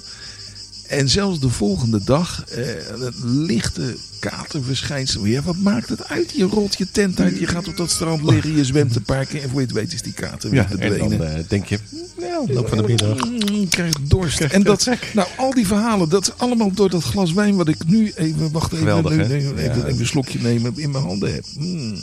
En 0.88 1.09
zelfs 1.09 1.40
de 1.40 1.49
volgende 1.49 2.04
dag, 2.04 2.45
eh, 2.45 2.64
het 3.00 3.14
lichte 3.25 3.97
katerverschijnsel. 4.19 5.25
Ja, 5.25 5.42
wat 5.42 5.57
maakt 5.57 5.88
het 5.88 6.09
uit? 6.09 6.33
Je 6.37 6.45
rolt 6.45 6.78
je 6.78 6.90
tent 6.90 7.21
uit, 7.21 7.38
je 7.38 7.47
gaat 7.47 7.69
op 7.69 7.76
dat 7.76 7.90
strand 7.90 8.23
liggen, 8.23 8.56
je 8.56 8.65
zwemt 8.65 8.97
een 8.97 9.02
paar 9.02 9.26
keer. 9.26 9.43
En 9.43 9.49
voor 9.49 9.60
je 9.60 9.67
het 9.67 9.75
weet 9.75 9.93
is 9.93 10.02
die 10.02 10.13
kater 10.13 10.50
weer 10.50 10.67
Ja, 10.71 10.78
en 10.78 10.99
dan 10.99 11.25
eh, 11.25 11.39
denk 11.49 11.65
je, 11.65 11.78
nou, 12.19 12.52
loop 12.52 12.69
van 12.69 12.78
de 12.78 12.84
middag. 12.84 13.30
Mm, 13.30 13.69
krijg 13.69 13.95
dorst. 14.00 14.41
En 14.41 14.63
dat, 14.63 14.89
nou, 15.15 15.28
al 15.36 15.54
die 15.54 15.67
verhalen, 15.67 16.08
dat 16.08 16.23
is 16.23 16.32
allemaal 16.36 16.73
door 16.73 16.91
dat 16.91 17.02
glas 17.02 17.32
wijn 17.32 17.56
wat 17.56 17.69
ik 17.69 17.86
nu 17.86 18.13
even, 18.15 18.52
wacht 18.52 18.73
even, 18.73 18.86
Geweldig, 18.86 19.13
even, 19.13 19.56
even 19.56 19.99
een 19.99 20.06
slokje 20.06 20.39
nemen, 20.41 20.73
in 20.76 20.91
mijn 20.91 21.04
handen 21.04 21.34
heb. 21.34 21.45
Mm. 21.58 21.99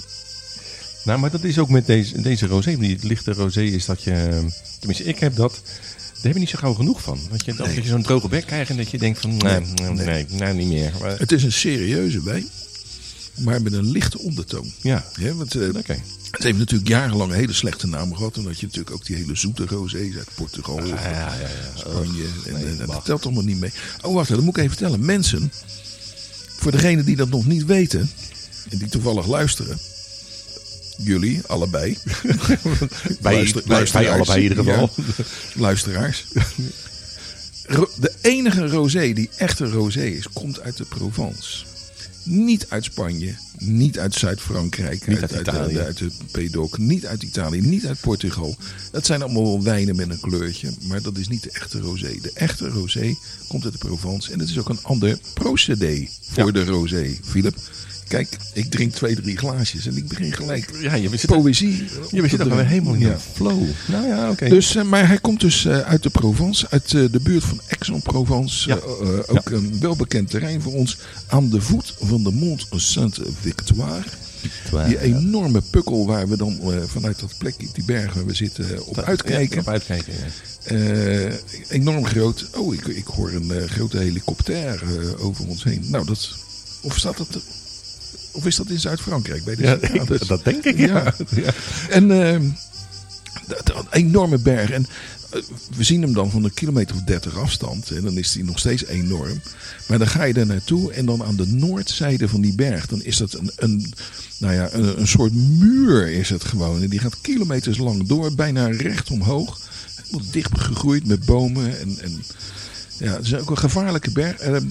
Nou, 1.07 1.19
maar 1.19 1.31
dat 1.31 1.43
is 1.43 1.59
ook 1.59 1.69
met 1.69 1.85
deze, 1.85 2.21
deze 2.21 2.47
rosé. 2.47 2.77
Die 2.77 2.97
lichte 3.01 3.33
rosé 3.33 3.61
is 3.61 3.85
dat 3.85 4.03
je... 4.03 4.45
Tenminste, 4.79 5.03
ik 5.03 5.19
heb 5.19 5.35
dat... 5.35 5.61
Daar 6.13 6.23
heb 6.25 6.33
je 6.33 6.39
niet 6.39 6.49
zo 6.49 6.57
gauw 6.57 6.73
genoeg 6.73 7.01
van. 7.01 7.19
Dat 7.31 7.45
je, 7.45 7.53
dat 7.53 7.67
Nee. 7.67 7.75
je 7.75 7.87
zo'n 7.87 8.01
droge 8.03 8.27
bek 8.27 8.45
krijgt 8.45 8.69
en 8.69 8.77
dat 8.77 8.91
je 8.91 8.97
denkt 8.97 9.19
van... 9.19 9.37
Nee, 9.37 9.59
nee, 9.59 9.89
Nee. 9.91 10.05
nee, 10.05 10.25
nou 10.29 10.53
niet 10.55 10.67
meer. 10.67 10.93
Maar, 11.01 11.19
Het 11.19 11.31
is 11.31 11.43
een 11.43 11.51
serieuze 11.51 12.23
wijn, 12.23 12.45
maar 13.35 13.61
met 13.61 13.73
een 13.73 13.91
lichte 13.91 14.19
ondertoon. 14.19 14.71
ja, 14.81 15.05
Ja, 15.19 15.33
want, 15.33 15.55
eh. 15.55 15.69
Het 16.31 16.43
heeft 16.43 16.57
natuurlijk 16.57 16.89
jarenlang 16.89 17.31
een 17.31 17.37
hele 17.37 17.53
slechte 17.53 17.87
naam 17.87 18.15
gehad. 18.15 18.37
Omdat 18.37 18.59
je 18.59 18.65
natuurlijk 18.65 18.95
ook 18.95 19.05
die 19.05 19.15
hele 19.15 19.35
zoete 19.35 19.65
rosés 19.65 20.15
uit 20.15 20.29
Portugal, 20.35 20.85
Ja, 20.85 20.95
ja, 20.95 21.09
ja. 21.09 21.33
ja. 21.33 21.47
Spanje. 21.75 22.23
en, 22.45 22.53
nee, 22.53 22.65
en 22.65 22.77
dat 22.77 22.87
wacht. 22.87 23.05
telt 23.05 23.25
allemaal 23.25 23.43
niet 23.43 23.59
mee. 23.59 23.71
Oh, 24.01 24.13
wacht, 24.13 24.29
dat 24.29 24.39
moet 24.41 24.57
ik 24.57 24.63
even 24.63 24.75
vertellen. 24.77 25.05
Mensen, 25.05 25.51
voor 26.57 26.71
degenen 26.71 27.05
die 27.05 27.15
dat 27.15 27.29
nog 27.29 27.45
niet 27.45 27.65
weten. 27.65 28.09
En 28.69 28.77
die 28.77 28.89
toevallig 28.89 29.27
luisteren. 29.27 29.77
Jullie 30.97 31.41
allebei. 31.47 31.97
Bij, 33.21 33.33
Luister- 33.65 34.09
allebei 34.09 34.43
in 34.45 34.49
ieder 34.49 34.63
geval. 34.63 34.89
Ja, 34.95 35.23
luisteraars. 35.55 36.25
De 37.99 38.11
enige 38.21 38.67
rosé 38.67 39.13
die 39.13 39.29
echt 39.37 39.59
een 39.59 39.71
rosé 39.71 40.03
is, 40.05 40.27
komt 40.33 40.59
uit 40.61 40.77
de 40.77 40.85
Provence. 40.85 41.65
Niet 42.23 42.65
uit 42.69 42.83
Spanje, 42.83 43.35
niet 43.57 43.99
uit 43.99 44.13
Zuid-Frankrijk, 44.15 45.07
Niet 45.07 45.21
uit 45.21 45.31
Italië. 45.31 45.79
uit 45.79 45.97
de 45.97 46.11
Pedoc, 46.31 46.77
niet 46.77 47.05
uit 47.05 47.23
Italië, 47.23 47.61
niet 47.61 47.85
uit 47.85 47.99
Portugal. 48.01 48.55
Dat 48.91 49.05
zijn 49.05 49.21
allemaal 49.21 49.43
wel 49.43 49.63
wijnen 49.63 49.95
met 49.95 50.09
een 50.09 50.19
kleurtje, 50.19 50.69
maar 50.81 51.01
dat 51.01 51.17
is 51.17 51.27
niet 51.27 51.43
de 51.43 51.51
echte 51.51 51.79
rosé. 51.79 52.17
De 52.21 52.31
echte 52.33 52.67
rosé 52.69 53.15
komt 53.47 53.63
uit 53.63 53.73
de 53.73 53.79
Provence 53.79 54.31
en 54.31 54.39
het 54.39 54.49
is 54.49 54.57
ook 54.59 54.69
een 54.69 54.83
ander 54.83 55.17
procedé 55.33 56.07
voor 56.31 56.45
Ja. 56.45 56.51
de 56.51 56.65
rosé. 56.65 57.17
Philip, 57.23 57.57
kijk, 58.07 58.37
ik 58.53 58.71
drink 58.71 58.93
twee, 58.93 59.15
drie 59.15 59.37
glaasjes 59.37 59.85
en 59.85 59.97
ik 59.97 60.07
begin 60.07 60.33
gelijk 60.33 60.69
Ja, 60.81 60.95
je 60.95 61.09
zit, 61.17 61.25
poëzie. 61.25 61.83
je 62.11 62.27
zit 62.27 62.43
weer 62.43 62.65
helemaal 62.67 62.93
in 62.93 62.99
Ja. 62.99 63.17
flow. 63.33 63.63
Nou 63.87 64.07
ja, 64.07 64.29
oké. 64.29 64.49
Dus, 64.49 64.75
eh, 64.75 64.83
maar 64.83 65.07
hij 65.07 65.19
komt 65.19 65.39
dus 65.39 65.65
eh, 65.65 65.79
uit 65.79 66.03
de 66.03 66.09
Provence, 66.09 66.67
uit 66.69 66.93
eh, 66.93 67.03
de 67.11 67.19
buurt 67.19 67.43
van 67.43 67.61
Aix-en-Provence. 67.69 68.69
Ja. 68.69 68.75
Ook 69.27 69.49
een 69.49 69.79
welbekend 69.79 70.29
terrein 70.29 70.61
voor 70.61 70.73
ons. 70.73 70.97
Aan 71.27 71.49
de 71.49 71.61
voet 71.61 71.95
van 71.99 72.23
de 72.23 72.31
Mont 72.31 72.67
Sainte-Victoire. 72.71 74.03
Die 74.87 74.99
enorme 74.99 75.61
pukkel 75.61 76.05
waar 76.07 76.27
we 76.27 76.37
dan 76.37 76.59
vanuit 76.87 77.19
dat 77.19 77.33
plekje, 77.37 77.67
die 77.73 77.83
bergen 77.85 78.13
waar 78.15 78.25
we 78.25 78.33
zitten, 78.33 78.85
op 78.85 78.97
uitkijken. 78.99 79.59
Op 79.59 79.81
enorm 81.69 82.05
groot. 82.05 82.47
Oh, 82.55 82.73
ik, 82.73 82.87
ik 82.87 83.05
hoor 83.07 83.31
een 83.31 83.69
grote 83.69 83.97
helikopter 83.97 84.83
over 85.19 85.47
ons 85.47 85.63
heen. 85.63 85.85
Nou, 85.89 86.05
dat. 86.05 86.35
Of 86.81 86.97
staat 86.97 87.17
dat. 87.17 87.39
Of 88.37 88.45
is 88.45 88.55
dat 88.55 88.69
in 88.69 88.79
Zuid-Frankrijk? 88.79 89.43
Bij 89.43 89.55
de 89.55 89.61
Ja, 89.63 89.73
ik- 89.81 90.27
dat- 90.27 90.43
denk 90.43 90.63
ik, 90.63 90.77
ja. 90.77 91.13
ja. 91.35 91.53
en 91.89 92.11
ehm, 92.11 92.43
dat, 93.47 93.65
dat 93.65 93.85
enorme 93.91 94.37
berg. 94.37 94.69
En 94.69 94.85
eh, 95.29 95.41
we 95.75 95.83
zien 95.83 96.01
hem 96.01 96.13
dan 96.13 96.31
van 96.31 96.43
een 96.43 96.53
kilometer 96.53 96.95
of 96.95 97.01
30 97.01 97.37
afstand. 97.37 97.91
En 97.91 98.01
dan 98.01 98.17
is 98.17 98.33
hij 98.33 98.43
nog 98.43 98.59
steeds 98.59 98.85
enorm. 98.85 99.41
Maar 99.87 99.97
dan 99.97 100.07
ga 100.07 100.23
je 100.23 100.33
er 100.33 100.45
naartoe. 100.45 100.93
En 100.93 101.05
dan 101.05 101.23
aan 101.23 101.35
de 101.35 101.45
noordzijde 101.47 102.27
van 102.29 102.41
die 102.41 102.55
berg. 102.55 102.85
Dan 102.87 103.01
is 103.03 103.17
dat 103.17 103.33
een, 103.33 103.51
een, 103.55 103.93
nou 104.39 104.53
ja, 104.53 104.69
een, 104.73 104.99
een 104.99 105.07
soort 105.07 105.33
muur 105.33 106.07
is 106.11 106.29
het 106.29 106.43
gewoon. 106.43 106.81
En 106.81 106.89
die 106.89 106.99
gaat 106.99 107.21
kilometers 107.21 107.77
lang 107.77 108.07
door. 108.07 108.33
Bijna 108.35 108.67
recht 108.67 109.09
omhoog. 109.11 109.59
Helemaal 110.03 110.31
dicht 110.31 110.59
gegroeid 110.59 111.07
met 111.07 111.25
bomen. 111.25 111.79
En, 111.79 111.97
en 112.01 112.23
ja, 112.97 113.13
het 113.15 113.25
is 113.25 113.35
ook 113.35 113.49
een 113.49 113.57
gevaarlijke 113.57 114.11
berg. 114.11 114.37
Ehm, 114.37 114.65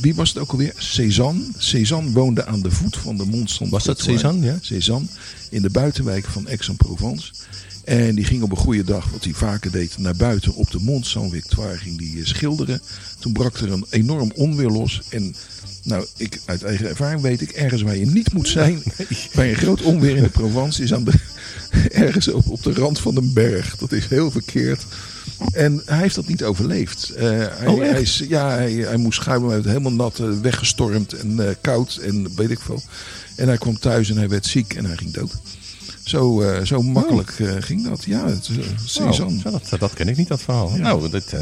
wie 0.00 0.14
was 0.14 0.28
het 0.28 0.38
ook 0.38 0.50
alweer? 0.50 0.72
Cézanne. 0.76 1.44
Cézanne 1.58 2.10
woonde 2.10 2.46
aan 2.46 2.62
de 2.62 2.70
voet 2.70 2.96
van 2.96 3.16
de 3.16 3.24
Mont 3.24 3.50
Saint 3.50 3.72
Was 3.72 3.84
dat 3.84 4.00
Cézanne, 4.00 4.46
ja? 4.46 4.58
Cézanne, 4.60 5.06
in 5.50 5.62
de 5.62 5.70
buitenwijk 5.70 6.24
van 6.24 6.48
Aix-en-Provence. 6.48 7.32
En 7.84 8.14
die 8.14 8.24
ging 8.24 8.42
op 8.42 8.50
een 8.50 8.56
goede 8.56 8.84
dag, 8.84 9.10
wat 9.10 9.24
hij 9.24 9.32
vaker 9.32 9.70
deed, 9.70 9.98
naar 9.98 10.16
buiten 10.16 10.54
op 10.54 10.70
de 10.70 10.78
Mont 10.80 11.06
Saint-Victoire 11.06 11.76
ging 11.76 11.98
die 11.98 12.18
eh, 12.18 12.26
schilderen. 12.26 12.80
Toen 13.18 13.32
brak 13.32 13.56
er 13.56 13.72
een 13.72 13.86
enorm 13.90 14.32
onweer 14.34 14.68
los. 14.68 15.02
En 15.08 15.34
nou, 15.82 16.06
ik, 16.16 16.40
uit 16.44 16.62
eigen 16.62 16.88
ervaring 16.88 17.20
weet 17.20 17.40
ik, 17.40 17.50
ergens 17.50 17.82
waar 17.82 17.96
je 17.96 18.06
niet 18.06 18.32
moet 18.32 18.48
zijn, 18.48 18.82
bij 19.34 19.50
een 19.50 19.56
groot 19.56 19.82
onweer 19.82 20.16
in 20.16 20.22
de 20.22 20.28
Provence, 20.28 20.82
is 20.82 20.94
aan 20.94 21.04
de, 21.04 21.12
ergens 22.06 22.28
op, 22.28 22.48
op 22.48 22.62
de 22.62 22.72
rand 22.72 23.00
van 23.00 23.16
een 23.16 23.32
berg. 23.32 23.76
Dat 23.76 23.92
is 23.92 24.06
heel 24.06 24.30
verkeerd. 24.30 24.84
En 25.52 25.82
hij 25.84 25.98
heeft 25.98 26.14
dat 26.14 26.26
niet 26.26 26.44
overleefd. 26.44 27.10
Eh, 27.10 27.28
hij, 27.28 27.66
Oh, 27.66 27.78
hij 27.78 28.00
is, 28.00 28.24
ja, 28.28 28.50
hij, 28.50 28.72
hij 28.72 28.96
moest 28.96 29.20
schuimen, 29.20 29.48
hij 29.48 29.56
werd 29.56 29.68
helemaal 29.68 29.92
nat, 29.92 30.18
eh, 30.18 30.40
weggestormd 30.42 31.12
en 31.12 31.48
eh, 31.48 31.54
koud 31.60 31.96
en 32.02 32.34
weet 32.36 32.50
ik 32.50 32.60
veel. 32.60 32.82
En 33.36 33.48
hij 33.48 33.58
kwam 33.58 33.78
thuis 33.78 34.10
en 34.10 34.16
hij 34.16 34.28
werd 34.28 34.46
ziek 34.46 34.74
en 34.74 34.84
hij 34.84 34.96
ging 34.96 35.12
dood. 35.12 35.32
Zo, 36.04 36.44
zo 36.64 36.82
makkelijk 36.82 37.30
eh, 37.38 37.54
ging 37.58 37.88
dat. 37.88 38.04
Ja, 38.04 38.26
het. 38.26 38.50
Oh, 39.00 39.42
dat, 39.42 39.80
dat 39.80 39.94
ken 39.94 40.08
ik 40.08 40.16
niet, 40.16 40.28
dat 40.28 40.42
verhaal. 40.42 40.70
Nou, 40.76 41.10
dat, 41.10 41.34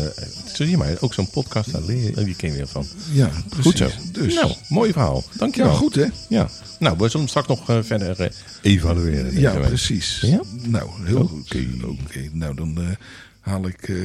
zie 0.52 0.70
je 0.70 0.76
maar, 0.76 0.96
ook 1.00 1.14
zo'n 1.14 1.30
podcast, 1.30 1.72
daar 1.72 1.82
leer 1.82 2.04
je, 2.18 2.24
die 2.24 2.36
ken 2.36 2.50
je 2.50 2.56
weer 2.56 2.66
van. 2.66 2.86
Ja, 3.12 3.30
precies. 3.48 3.64
Goed 3.64 3.76
zo. 3.76 3.88
Dus, 4.12 4.34
Nou, 4.34 4.52
mooi 4.68 4.92
verhaal. 4.92 5.24
Dankjewel. 5.36 5.70
ja, 5.70 5.76
goed 5.76 5.94
hè? 5.94 6.06
Ja. 6.28 6.48
Nou, 6.78 6.96
we 6.98 7.04
zullen 7.04 7.18
hem 7.18 7.28
straks 7.28 7.48
nog 7.48 7.64
verder 7.86 8.32
evalueren. 8.62 9.40
Ja, 9.40 9.52
precies. 9.52 10.18
Ja? 10.20 10.40
Nou, 10.62 10.90
heel 11.04 11.26
goed. 11.26 11.54
Oké, 11.84 12.28
nou 12.32 12.54
dan 12.54 12.96
haal 13.42 13.66
ik... 13.66 13.88
eh, 13.88 13.96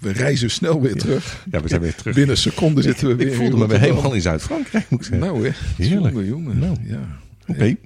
we 0.00 0.12
reizen 0.12 0.50
snel 0.50 0.80
weer 0.80 0.94
terug. 0.96 1.44
Ja, 1.50 1.60
we 1.62 1.68
zijn 1.68 1.80
weer 1.80 1.94
terug. 1.94 2.14
Binnen 2.14 2.36
seconden 2.38 2.82
zitten 2.82 3.08
we 3.08 3.14
weer 3.14 3.26
Ik 3.26 3.34
voelde 3.34 3.56
me 3.56 3.66
weer 3.66 3.80
helemaal 3.80 4.12
in 4.12 4.20
Zuid-Frankrijk, 4.20 4.90
moet 4.90 5.00
ik 5.00 5.06
zeggen. 5.06 5.26
Nou 5.28 5.44
hè, 5.46 5.50
Heerlijk. 5.84 6.14
jongen, 6.14 6.26
jongen. 6.28 6.58
Nou. 6.58 6.76
Ja. 6.84 7.00
Oké. 7.46 7.76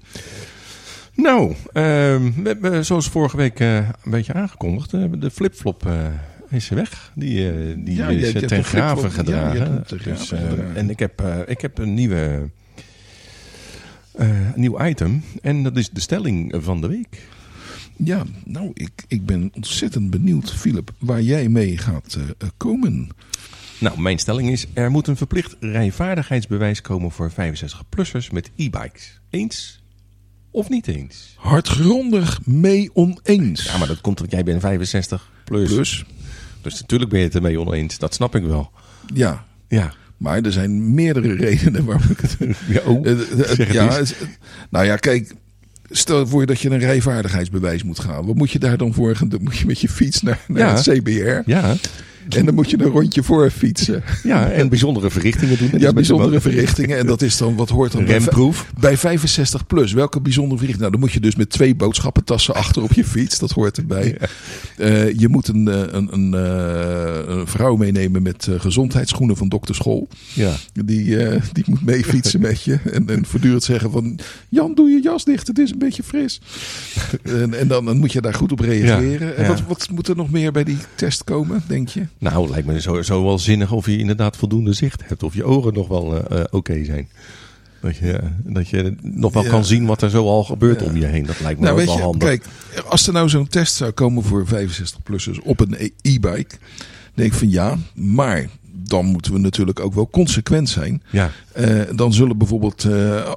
Nou, 1.14 1.54
we 1.72 2.30
hebben 2.44 2.84
zoals 2.84 3.08
vorige 3.08 3.36
week 3.36 3.60
eh, 3.60 3.76
een 3.76 4.10
beetje 4.10 4.32
aangekondigd, 4.32 4.92
eh, 4.94 5.04
de 5.18 5.30
flipflop 5.30 5.88
is 6.48 6.68
weg. 6.68 7.12
Die, 7.14 7.52
die 7.82 7.96
Ja, 7.96 8.08
is 8.08 8.32
je 8.32 8.44
ten 8.44 8.64
graven. 8.64 9.02
Ja, 9.02 9.08
gedragen. 9.10 9.84
ten 9.86 9.98
Dus, 10.04 10.28
gedragen. 10.28 10.76
en 10.76 10.90
ik 10.90 10.98
heb, 10.98 11.22
ik 11.46 11.60
heb 11.60 11.78
een 11.78 11.94
nieuwe, 11.94 12.48
nieuw 14.54 14.84
item. 14.86 15.22
En 15.42 15.62
dat 15.62 15.76
is 15.76 15.90
de 15.90 16.00
stelling 16.00 16.54
van 16.58 16.80
de 16.80 16.86
week. 16.88 17.18
Ja, 18.04 18.24
nou, 18.44 18.70
ik, 18.74 18.90
ik 19.08 19.26
ben 19.26 19.50
ontzettend 19.54 20.10
benieuwd, 20.10 20.52
Philip, 20.54 20.90
waar 20.98 21.22
jij 21.22 21.48
mee 21.48 21.78
gaat 21.78 22.18
eh, 22.38 22.48
komen. 22.56 23.08
Nou, 23.80 24.00
mijn 24.00 24.18
stelling 24.18 24.50
is: 24.50 24.66
er 24.72 24.90
moet 24.90 25.06
een 25.06 25.16
verplicht 25.16 25.56
rijvaardigheidsbewijs 25.60 26.80
komen 26.80 27.10
voor 27.10 27.30
65-plussers 27.32 28.30
met 28.32 28.50
e-bikes. 28.56 29.20
Eens 29.30 29.82
of 30.50 30.68
niet 30.68 30.86
eens? 30.88 31.34
Hardgrondig 31.36 32.46
mee 32.46 32.90
oneens. 32.94 33.64
Ja, 33.64 33.76
maar 33.78 33.88
dat 33.88 34.00
komt 34.00 34.18
omdat 34.20 34.34
jij 34.34 34.44
bent 34.44 34.60
65 34.60 35.30
plus. 35.44 35.72
Plus, 35.74 36.04
Dus 36.62 36.80
natuurlijk 36.80 37.10
ben 37.10 37.18
je 37.20 37.26
het 37.26 37.34
ermee 37.34 37.60
oneens. 37.60 37.98
Dat 37.98 38.14
snap 38.14 38.34
ik 38.34 38.42
wel. 38.44 38.70
ja, 39.14 39.44
Ja. 39.68 39.94
maar 40.16 40.40
er 40.42 40.52
zijn 40.52 40.94
meerdere 40.94 41.32
redenen 41.32 41.84
waarom 41.84 42.10
ik 42.10 42.20
het... 42.20 42.36
ja 42.68 42.80
oh, 42.80 43.04
zeg 43.06 43.56
het 43.56 43.72
ja, 43.72 43.98
eens. 43.98 44.18
het- 44.18 44.38
nou 44.70 44.84
ja, 44.86 44.96
kijk. 44.96 45.34
Stel 45.90 46.26
voor 46.26 46.46
dat 46.46 46.60
je 46.60 46.70
een 46.70 46.78
rijvaardigheidsbewijs 46.78 47.82
moet 47.82 47.98
gaan. 47.98 48.26
Wat 48.26 48.34
moet 48.36 48.50
je 48.50 48.58
daar 48.58 48.76
dan 48.76 48.94
voor 48.94 49.16
gaan 49.16 49.28
doen? 49.28 49.42
Moet 49.42 49.58
je 49.58 49.66
met 49.66 49.80
je 49.80 49.88
fiets 49.88 50.22
naar, 50.22 50.38
naar 50.48 50.58
Ja. 50.68 50.74
het 50.74 50.88
CBR. 50.88 51.50
Ja, 51.50 51.76
En 52.38 52.44
dan 52.44 52.54
moet 52.54 52.70
je 52.70 52.80
een 52.80 52.90
rondje 52.90 53.22
voor 53.22 53.50
fietsen. 53.50 54.02
ja, 54.22 54.50
en 54.50 54.68
bijzondere 54.68 55.10
verrichtingen 55.10 55.58
doen. 55.58 55.80
Ja, 55.80 55.92
bijzondere 55.92 56.40
verrichtingen. 56.40 56.98
En 56.98 57.06
dat 57.06 57.22
is 57.22 57.36
dan, 57.36 57.56
wat 57.56 57.68
hoort 57.68 57.92
dan 57.92 58.04
Remproef. 58.04 58.66
bij 58.80 58.96
65 58.96 59.66
plus? 59.66 59.92
Welke 59.92 60.20
bijzondere 60.20 60.58
verrichting? 60.58 60.80
Nou, 60.80 60.90
dan 60.90 61.00
moet 61.00 61.12
je 61.12 61.20
dus 61.20 61.36
met 61.36 61.50
twee 61.50 61.74
boodschappentassen 61.74 62.54
achter 62.54 62.82
op 62.82 62.92
je 62.92 63.04
fiets. 63.04 63.38
Dat 63.38 63.50
hoort 63.50 63.78
erbij. 63.78 64.16
Eh, 64.76 65.18
je 65.18 65.28
moet 65.28 65.48
een, 65.48 65.68
eh, 65.68 65.82
een, 65.90 66.08
een, 66.12 66.34
eh, 66.34 67.34
een 67.34 67.46
vrouw 67.46 67.76
meenemen 67.76 68.22
met 68.22 68.48
gezondheidsschoenen 68.58 69.36
van 69.36 69.48
dokter 69.48 69.74
School. 69.74 70.08
Ja. 70.32 70.54
Die, 70.84 71.16
die 71.52 71.64
moet 71.66 71.84
mee 71.84 72.04
fietsen 72.04 72.40
met 72.40 72.62
je. 72.62 72.78
En, 72.92 73.08
en 73.08 73.26
voortdurend 73.26 73.62
zeggen 73.62 73.90
van... 73.90 74.18
Jan, 74.48 74.74
doe 74.74 74.90
je 74.90 75.02
jas 75.02 75.24
dicht. 75.24 75.46
Het 75.46 75.58
is 75.58 75.70
een 75.70 75.78
beetje 75.78 76.02
fris. 76.02 76.40
en 77.22 77.54
en 77.60 77.68
dan, 77.68 77.84
dan 77.84 77.98
moet 77.98 78.12
je 78.12 78.20
daar 78.20 78.34
goed 78.34 78.52
op 78.52 78.60
reageren. 78.60 79.28
Ja, 79.28 79.32
En 79.32 79.48
wat, 79.48 79.62
wat 79.66 79.88
moet 79.90 80.08
er 80.08 80.16
nog 80.16 80.30
meer 80.30 80.52
bij 80.52 80.64
die 80.64 80.78
test 80.94 81.24
komen, 81.24 81.62
denk 81.66 81.88
je? 81.88 82.06
Nou, 82.20 82.50
lijkt 82.50 82.66
me 82.66 82.80
sowieso 82.80 83.24
wel 83.24 83.38
zinnig 83.38 83.72
of 83.72 83.86
je 83.86 83.98
inderdaad 83.98 84.36
voldoende 84.36 84.72
zicht 84.72 85.02
hebt. 85.08 85.22
Of 85.22 85.34
je 85.34 85.44
ogen 85.44 85.72
nog 85.74 85.88
wel 85.88 86.16
eh, 86.26 86.38
eh, 86.40 86.44
oké 86.50 86.84
zijn. 86.84 87.08
Dat 87.80 87.96
je, 87.96 88.12
eh, 88.12 88.28
dat 88.44 88.68
je 88.68 88.94
nog 89.02 89.32
wel 89.32 89.42
Ja. 89.42 89.48
kan 89.50 89.64
zien 89.64 89.86
wat 89.86 90.02
er 90.02 90.10
zo 90.10 90.26
al 90.26 90.44
gebeurt 90.44 90.82
om 90.82 90.96
je 90.96 91.06
heen. 91.06 91.26
Dat 91.26 91.40
lijkt 91.40 91.58
me 91.60 91.66
Nou, 91.66 91.80
ook 91.80 91.86
wel 91.86 91.96
je, 91.96 92.02
handig. 92.02 92.28
kijk, 92.28 92.44
als 92.88 93.06
er 93.06 93.12
nou 93.12 93.28
zo'n 93.28 93.48
test 93.48 93.74
zou 93.74 93.90
komen 93.90 94.22
voor 94.22 94.46
65-plussers 94.46 95.40
op 95.40 95.60
een 95.60 95.74
e- 95.78 95.88
e-bike, 96.02 96.54
denk 97.14 97.32
ik 97.32 97.38
van 97.38 97.50
ja, 97.50 97.76
maar 97.94 98.48
dan 98.72 99.04
moeten 99.06 99.32
we 99.32 99.38
natuurlijk 99.38 99.80
ook 99.80 99.94
wel 99.94 100.08
consequent 100.10 100.68
zijn. 100.68 101.02
Ja, 101.10 101.30
dan 101.94 102.12
zullen 102.12 102.38
bijvoorbeeld 102.38 102.86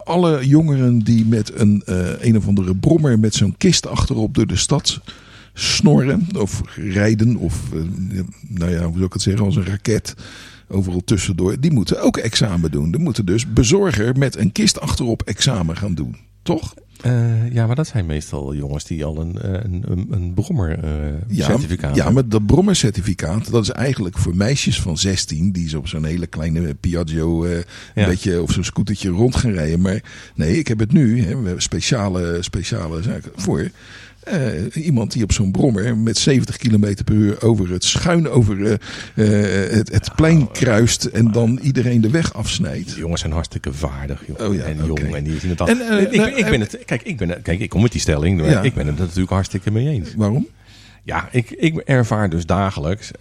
alle 0.03 0.47
jongeren 0.47 0.99
die 0.99 1.25
met 1.25 1.51
een 1.59 1.81
een 2.19 2.37
of 2.37 2.47
andere 2.47 2.75
brommer 2.75 3.19
met 3.19 3.35
zo'n 3.35 3.55
kist 3.57 3.87
achterop 3.87 4.35
door 4.35 4.47
de 4.47 4.55
stad 4.55 4.99
snorren 5.53 6.27
of 6.37 6.61
rijden 6.75 7.35
of 7.35 7.73
eh, 7.73 7.79
nou 8.47 8.71
ja, 8.71 8.83
hoe 8.83 8.93
zou 8.93 9.05
ik 9.05 9.13
het 9.13 9.21
zeggen, 9.21 9.45
als 9.45 9.55
een 9.55 9.65
raket 9.65 10.13
overal 10.67 11.03
tussendoor, 11.05 11.59
die 11.59 11.71
moeten 11.71 12.01
ook 12.01 12.17
examen 12.17 12.71
doen. 12.71 12.91
Die 12.91 13.01
moeten 13.01 13.25
dus 13.25 13.53
bezorger 13.53 14.17
met 14.17 14.37
een 14.37 14.51
kist 14.51 14.79
achterop 14.79 15.21
examen 15.21 15.77
gaan 15.77 15.93
doen. 15.95 16.15
Toch? 16.41 16.73
Eh, 17.01 17.53
ja, 17.53 17.67
maar 17.67 17.75
dat 17.75 17.87
zijn 17.87 18.05
meestal 18.05 18.55
jongens 18.55 18.83
die 18.83 19.05
al 19.05 19.21
een, 19.21 19.41
eh, 19.41 19.51
een, 19.51 19.83
een, 19.87 20.07
een 20.09 20.33
brommer 20.33 20.79
eh, 20.83 20.91
Ja, 21.27 21.57
ja, 21.93 22.09
maar 22.09 22.27
dat 22.27 22.45
brommercertificaat, 22.45 23.51
dat 23.51 23.63
is 23.63 23.69
eigenlijk 23.69 24.17
voor 24.17 24.35
meisjes 24.35 24.81
van 24.81 24.97
16 24.97 25.51
die 25.51 25.69
zo 25.69 25.77
op 25.77 25.87
zo'n 25.87 26.05
hele 26.05 26.27
kleine 26.27 26.73
Piaggio, 26.73 27.43
een 27.45 27.63
Ja. 27.95 28.05
beetje 28.05 28.41
of 28.41 28.51
zo'n 28.51 28.63
scootertje 28.63 29.09
rond 29.09 29.35
gaan 29.35 29.51
rijden. 29.51 29.81
Maar 29.81 30.03
nee, 30.35 30.57
ik 30.57 30.67
heb 30.67 30.79
het 30.79 30.91
nu, 30.91 31.21
hè, 31.21 31.37
we 31.37 31.45
hebben 31.45 31.61
speciale, 31.61 32.37
speciale 32.41 33.01
zaken 33.01 33.31
voor. 33.35 33.69
Eh, 34.23 34.85
iemand 34.85 35.11
die 35.11 35.23
op 35.23 35.31
zo'n 35.31 35.51
brommer 35.51 35.97
met 35.97 36.17
70 36.17 36.57
km 36.57 37.03
per 37.03 37.13
uur 37.13 37.41
over 37.41 37.69
het 37.69 37.83
schuin 37.83 38.29
over 38.29 38.65
eh, 38.65 38.73
eh, 39.15 39.71
het, 39.71 39.91
het 39.91 40.15
plein 40.15 40.51
kruist 40.51 41.05
en 41.05 41.31
dan 41.31 41.59
iedereen 41.61 42.01
de 42.01 42.09
weg 42.09 42.33
afsnijdt. 42.33 42.87
Die 42.87 42.97
jongens 42.97 43.21
zijn 43.21 43.33
hartstikke 43.33 43.73
vaardig, 43.73 44.23
joh. 44.27 44.47
Oh 44.47 44.55
ja, 44.55 44.63
en 44.63 44.85
jong 44.85 45.15
en 45.15 45.23
die 45.23 45.39
zien. 45.39 45.57
En, 45.57 46.01
ik, 46.01 46.15
nou, 46.15 46.31
ik 46.31 46.45
ben 46.45 46.59
het, 46.59 46.79
kijk, 46.85 47.01
ik 47.01 47.17
ben 47.17 47.29
het, 47.29 47.41
kijk, 47.41 47.59
ik 47.59 47.69
kom 47.69 47.81
met 47.81 47.91
die 47.91 48.01
stelling, 48.01 48.39
maar 48.39 48.49
Ja. 48.49 48.61
ik 48.61 48.73
ben 48.73 48.87
het 48.87 48.97
natuurlijk 48.97 49.29
hartstikke 49.29 49.71
mee 49.71 49.87
eens. 49.87 50.13
Waarom? 50.15 50.47
Ja, 51.03 51.27
ik, 51.31 51.51
ik 51.51 51.77
ervaar 51.77 52.29
dus 52.29 52.45
dagelijks, 52.45 53.11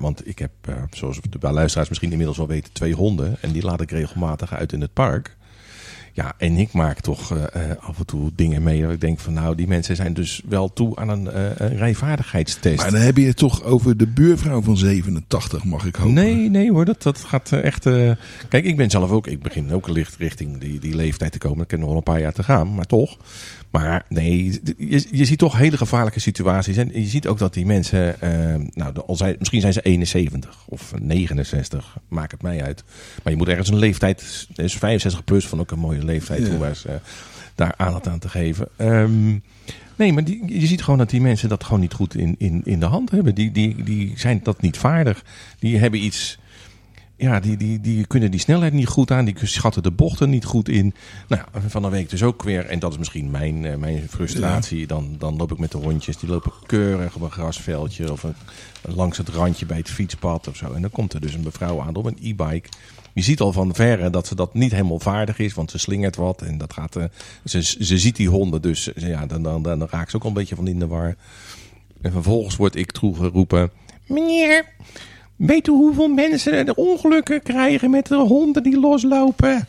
want 0.00 0.28
ik 0.28 0.38
heb, 0.38 0.50
zoals 0.90 1.20
de 1.40 1.52
luisteraars 1.52 1.88
misschien 1.88 2.10
inmiddels 2.10 2.38
wel 2.38 2.46
weten, 2.46 2.72
twee 2.72 2.94
honden. 2.94 3.36
En 3.40 3.52
die 3.52 3.62
laat 3.62 3.80
ik 3.80 3.90
regelmatig 3.90 4.54
uit 4.54 4.72
in 4.72 4.80
het 4.80 4.92
park. 4.92 5.36
Ja, 6.16 6.34
en 6.38 6.56
ik 6.56 6.72
maak 6.72 7.00
toch 7.00 7.36
eh, 7.36 7.70
eh, 7.70 7.76
af 7.78 7.98
en 7.98 8.06
toe 8.06 8.30
dingen 8.34 8.62
mee 8.62 8.82
dat 8.82 8.92
ik 8.92 9.00
denk 9.00 9.20
van 9.20 9.32
nou, 9.32 9.54
die 9.54 9.66
mensen 9.66 9.96
zijn 9.96 10.14
dus 10.14 10.42
wel 10.48 10.72
toe 10.72 10.96
aan 10.96 11.08
een, 11.08 11.30
eh, 11.30 11.42
een 11.56 11.76
rijvaardigheidstest. 11.76 12.76
Maar 12.76 12.90
dan 12.90 13.00
heb 13.00 13.16
je 13.16 13.26
het 13.26 13.36
toch 13.36 13.62
over 13.62 13.96
de 13.96 14.06
buurvrouw 14.06 14.62
van 14.62 14.76
87, 14.76 15.64
mag 15.64 15.84
ik 15.84 15.96
hopen. 15.96 16.14
Nee, 16.14 16.50
nee 16.50 16.72
hoor, 16.72 16.84
dat, 16.84 17.02
dat 17.02 17.18
gaat 17.18 17.52
echt... 17.52 17.82
Kijk, 18.48 18.64
ik 18.64 18.76
ben 18.76 18.90
zelf 18.90 19.10
ook... 19.10 19.26
Ik 19.26 19.42
begin 19.42 19.72
ook 19.72 19.88
licht 19.88 20.16
richting 20.16 20.58
die, 20.58 20.80
die 20.80 20.94
leeftijd 20.94 21.32
te 21.32 21.38
komen. 21.38 21.64
Ik 21.64 21.70
heb 21.70 21.80
nog 21.80 21.88
wel 21.88 21.98
een 21.98 22.04
paar 22.04 22.20
jaar 22.20 22.32
te 22.32 22.42
gaan, 22.42 22.74
maar 22.74 22.86
toch. 22.86 23.16
Maar 23.70 24.04
nee, 24.08 24.60
je, 24.76 25.06
je 25.10 25.24
ziet 25.24 25.38
toch 25.38 25.56
hele 25.56 25.76
gevaarlijke 25.76 26.20
situaties. 26.20 26.76
En 26.76 26.90
je 26.92 27.06
ziet 27.06 27.26
ook 27.26 27.38
dat 27.38 27.54
die 27.54 27.66
mensen... 27.66 28.16
nou, 28.72 28.92
al 29.06 29.16
zijn, 29.16 29.36
misschien 29.38 29.60
zijn 29.60 29.72
ze 29.72 29.80
71 29.80 30.64
of 30.68 30.92
69. 31.00 31.96
Maakt 32.08 32.32
het 32.32 32.42
mij 32.42 32.62
uit. 32.62 32.84
Maar 33.22 33.32
je 33.32 33.38
moet 33.38 33.48
ergens 33.48 33.68
een 33.68 33.78
leeftijd... 33.78 34.46
Dus 34.54 34.74
65 34.74 35.24
plus 35.24 35.46
van 35.46 35.60
ook 35.60 35.70
een 35.70 35.78
mooie 35.78 36.03
leeftijd 36.04 36.46
Ja. 36.46 36.68
eens, 36.68 36.84
eh, 36.86 36.94
daar 37.54 37.74
aandacht 37.76 38.08
aan 38.08 38.18
te 38.18 38.28
geven. 38.28 38.68
Ehm, 38.76 39.38
Nee, 39.96 40.12
maar 40.12 40.24
die, 40.24 40.60
je 40.60 40.66
ziet 40.66 40.82
gewoon 40.82 40.98
dat 40.98 41.10
die 41.10 41.20
mensen 41.20 41.48
dat 41.48 41.64
gewoon 41.64 41.80
niet 41.80 41.92
goed 41.92 42.14
in, 42.14 42.34
in, 42.38 42.60
in 42.64 42.80
de 42.80 42.86
hand 42.86 43.10
hebben. 43.10 43.34
Die, 43.34 43.52
die, 43.52 43.82
die 43.82 44.12
zijn 44.16 44.40
dat 44.42 44.60
niet 44.60 44.78
vaardig. 44.78 45.24
Die 45.58 45.78
hebben 45.78 46.04
iets. 46.04 46.38
Ja, 47.16 47.40
die, 47.40 47.56
die, 47.56 47.80
die 47.80 48.06
kunnen 48.06 48.30
die 48.30 48.40
snelheid 48.40 48.72
niet 48.72 48.86
goed 48.86 49.10
aan. 49.10 49.24
Die 49.24 49.34
schatten 49.42 49.82
de 49.82 49.90
bochten 49.90 50.30
niet 50.30 50.44
goed 50.44 50.68
in. 50.68 50.94
Nou 51.28 51.42
ja, 51.52 51.60
van 51.68 51.82
de 51.82 51.88
week 51.88 52.10
dus 52.10 52.22
ook 52.22 52.42
weer. 52.42 52.66
En 52.66 52.78
dat 52.78 52.92
is 52.92 52.98
misschien 52.98 53.30
mijn, 53.30 53.64
eh, 53.64 53.76
mijn 53.76 54.08
frustratie. 54.08 54.86
Dan, 54.86 55.14
dan 55.18 55.36
loop 55.36 55.52
ik 55.52 55.58
met 55.58 55.70
de 55.72 55.78
hondjes. 55.78 56.16
Die 56.16 56.28
lopen 56.28 56.52
keurig 56.66 57.14
op 57.14 57.22
een 57.22 57.30
grasveldje. 57.30 58.12
Of 58.12 58.22
een, 58.22 58.34
langs 58.82 59.18
het 59.18 59.28
randje 59.28 59.66
bij 59.66 59.76
het 59.76 59.90
fietspad 59.90 60.48
of 60.48 60.56
zo. 60.56 60.72
En 60.72 60.80
dan 60.80 60.90
komt 60.90 61.12
er 61.12 61.20
dus 61.20 61.34
een 61.34 61.42
mevrouw 61.44 61.80
aan 61.80 61.94
op 61.94 62.04
een 62.04 62.18
e-bike. 62.22 62.68
Je 63.14 63.22
ziet 63.22 63.40
al 63.40 63.52
van 63.52 63.74
verre 63.74 64.10
dat 64.10 64.26
ze 64.26 64.34
dat 64.34 64.54
niet 64.54 64.72
helemaal 64.72 64.98
vaardig 64.98 65.38
is, 65.38 65.54
want 65.54 65.70
ze 65.70 65.78
slingert 65.78 66.16
wat 66.16 66.42
en 66.42 66.58
dat 66.58 66.72
gaat. 66.72 66.96
eh, 66.96 67.04
ze, 67.44 67.62
ze 67.62 67.98
ziet 67.98 68.16
die 68.16 68.28
honden, 68.28 68.62
dus 68.62 68.92
eh, 68.92 69.08
ja, 69.08 69.26
dan, 69.26 69.42
dan, 69.42 69.62
dan 69.62 69.86
raakt 69.90 70.10
ze 70.10 70.16
ook 70.16 70.22
al 70.22 70.28
een 70.28 70.34
beetje 70.34 70.54
van 70.54 70.68
in 70.68 70.78
de 70.78 70.86
war. 70.86 71.16
En 72.02 72.12
vervolgens 72.12 72.56
word 72.56 72.76
ik 72.76 72.92
toegeroepen: 72.92 73.70
Meneer, 74.06 74.64
weet 75.36 75.66
u 75.66 75.70
hoeveel 75.70 76.08
mensen 76.08 76.66
er 76.66 76.74
ongelukken 76.74 77.42
krijgen 77.42 77.90
met 77.90 78.06
de 78.06 78.16
honden 78.16 78.62
die 78.62 78.80
loslopen? 78.80 79.66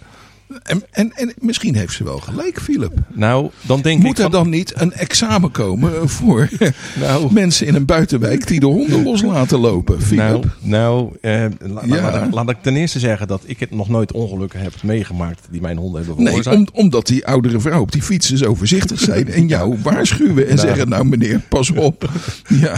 En, 0.63 0.83
en, 0.91 1.11
en 1.15 1.33
misschien 1.39 1.75
heeft 1.75 1.93
ze 1.93 2.03
wel 2.03 2.17
gelijk, 2.19 2.61
Philip. 2.61 2.91
Nou, 3.13 3.49
dan 3.61 3.81
denk 3.81 4.01
Moet 4.01 4.11
ik. 4.11 4.17
er 4.17 4.21
Van, 4.23 4.31
dan 4.31 4.49
niet 4.49 4.73
een 4.81 4.93
examen 4.93 5.51
komen 5.51 6.09
voor 6.09 6.49
Nou. 6.99 7.33
mensen 7.33 7.67
in 7.67 7.75
een 7.75 7.85
buitenwijk 7.85 8.47
die 8.47 8.59
de 8.59 8.65
honden 8.65 9.03
los 9.03 9.21
laten 9.21 9.59
lopen, 9.59 10.01
Philip? 10.01 10.19
nou, 10.23 10.43
nou 10.61 11.09
eh, 11.21 11.45
la- 11.59 11.81
Ja. 11.85 12.01
laat, 12.01 12.25
ik- 12.25 12.33
laat 12.33 12.49
ik 12.49 12.57
ten 12.61 12.75
eerste 12.75 12.99
zeggen 12.99 13.27
dat 13.27 13.41
ik 13.45 13.59
het 13.59 13.71
nog 13.71 13.89
nooit 13.89 14.11
ongelukken 14.11 14.59
heb 14.59 14.73
meegemaakt 14.83 15.47
die 15.49 15.61
mijn 15.61 15.77
honden 15.77 16.03
hebben 16.05 16.23
Nee, 16.23 16.27
veroorzaakt. 16.33 16.71
om, 16.71 16.79
omdat 16.83 17.07
die 17.07 17.27
oudere 17.27 17.59
vrouw 17.59 17.81
op 17.81 17.91
die 17.91 18.01
fietsen 18.01 18.37
zo 18.37 18.55
voorzichtig 18.55 18.99
zijn 18.99 19.27
en 19.27 19.47
jou 19.47 19.77
waarschuwen 19.83 20.47
en 20.47 20.55
Nou. 20.55 20.67
zeggen, 20.67 20.89
nou 20.89 21.05
meneer, 21.05 21.39
pas 21.49 21.69
op. 21.71 22.09
Ja, 22.47 22.75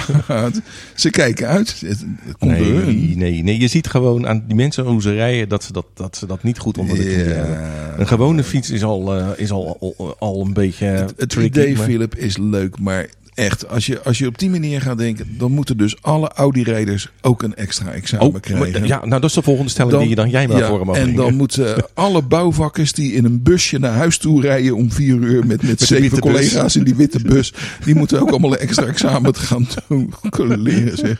ze 0.95 1.09
kijken 1.09 1.47
uit. 1.47 1.69
Het, 1.85 2.05
het 2.23 2.37
komt 2.37 2.51
Nee, 2.51 3.15
nee, 3.15 3.43
nee, 3.43 3.59
je 3.59 3.67
ziet 3.67 3.87
gewoon 3.87 4.27
aan 4.27 4.43
die 4.47 4.55
mensen 4.55 4.85
hoe 4.85 5.01
ze 5.01 5.13
rijden 5.13 5.49
dat 5.49 5.63
ze 5.63 5.73
dat, 5.73 5.85
dat, 5.93 6.17
ze 6.17 6.25
dat 6.25 6.43
niet 6.43 6.57
goed 6.59 6.77
onder 6.77 6.95
de 6.97 7.03
knie 7.03 7.15
hebben. 7.15 7.56
Een 7.97 8.07
gewone 8.07 8.43
fiets 8.43 8.69
is 8.71 8.83
al, 8.83 9.15
eh, 9.17 9.27
is 9.35 9.51
al, 9.51 9.77
al, 9.97 10.15
al 10.19 10.41
een 10.45 10.53
beetje 10.53 10.85
Het 10.85 11.29
tricky, 11.29 11.59
idee, 11.59 11.75
maar- 11.75 11.83
Philip, 11.85 12.15
is 12.15 12.37
leuk, 12.37 12.79
maar 12.79 13.07
echt, 13.33 13.69
als 13.69 13.85
je, 13.85 14.01
als 14.01 14.17
je 14.17 14.27
op 14.27 14.37
die 14.39 14.49
manier 14.49 14.81
gaat 14.81 14.97
denken, 14.97 15.35
dan 15.37 15.51
moeten 15.51 15.77
dus 15.77 16.01
alle 16.01 16.29
Audi-rijders 16.29 17.09
ook 17.21 17.43
een 17.43 17.55
extra 17.55 17.91
examen 17.91 18.25
Oh, 18.27 18.35
krijgen. 18.41 18.71
maar- 18.79 18.87
ja, 18.87 18.97
nou 19.05 19.09
dat 19.21 19.23
is 19.29 19.33
de 19.33 19.41
volgende 19.41 19.69
stelling 19.71 19.99
die 19.99 20.09
je 20.09 20.15
dan 20.15 20.29
jij 20.29 20.47
maar 20.47 20.57
ja, 20.57 20.67
voor 20.67 20.79
hem 20.79 20.87
En 20.87 20.93
brengen. 20.93 21.15
dan 21.15 21.33
moeten 21.43 21.85
alle 21.93 22.21
bouwvakkers 22.21 22.93
die 22.93 23.13
in 23.13 23.25
een 23.25 23.43
busje 23.43 23.77
naar 23.79 23.91
huis 23.93 24.17
toe 24.17 24.41
rijden 24.41 24.75
om 24.75 24.91
vier 24.91 25.15
uur 25.15 25.45
met, 25.45 25.63
met, 25.63 25.81
zeven 25.81 26.09
bus. 26.09 26.19
collega's 26.19 26.75
in 26.75 26.83
die 26.83 26.95
witte 26.95 27.19
bus, 27.19 27.53
die 27.85 27.95
moeten 27.95 28.21
ook 28.21 28.29
allemaal 28.29 28.51
een 28.53 28.59
extra 28.59 28.85
examen 28.85 29.35
gaan 29.35 29.67
doen. 29.87 30.13
Kunnen 30.29 30.59
leren, 30.61 30.97
zeg. 30.97 31.19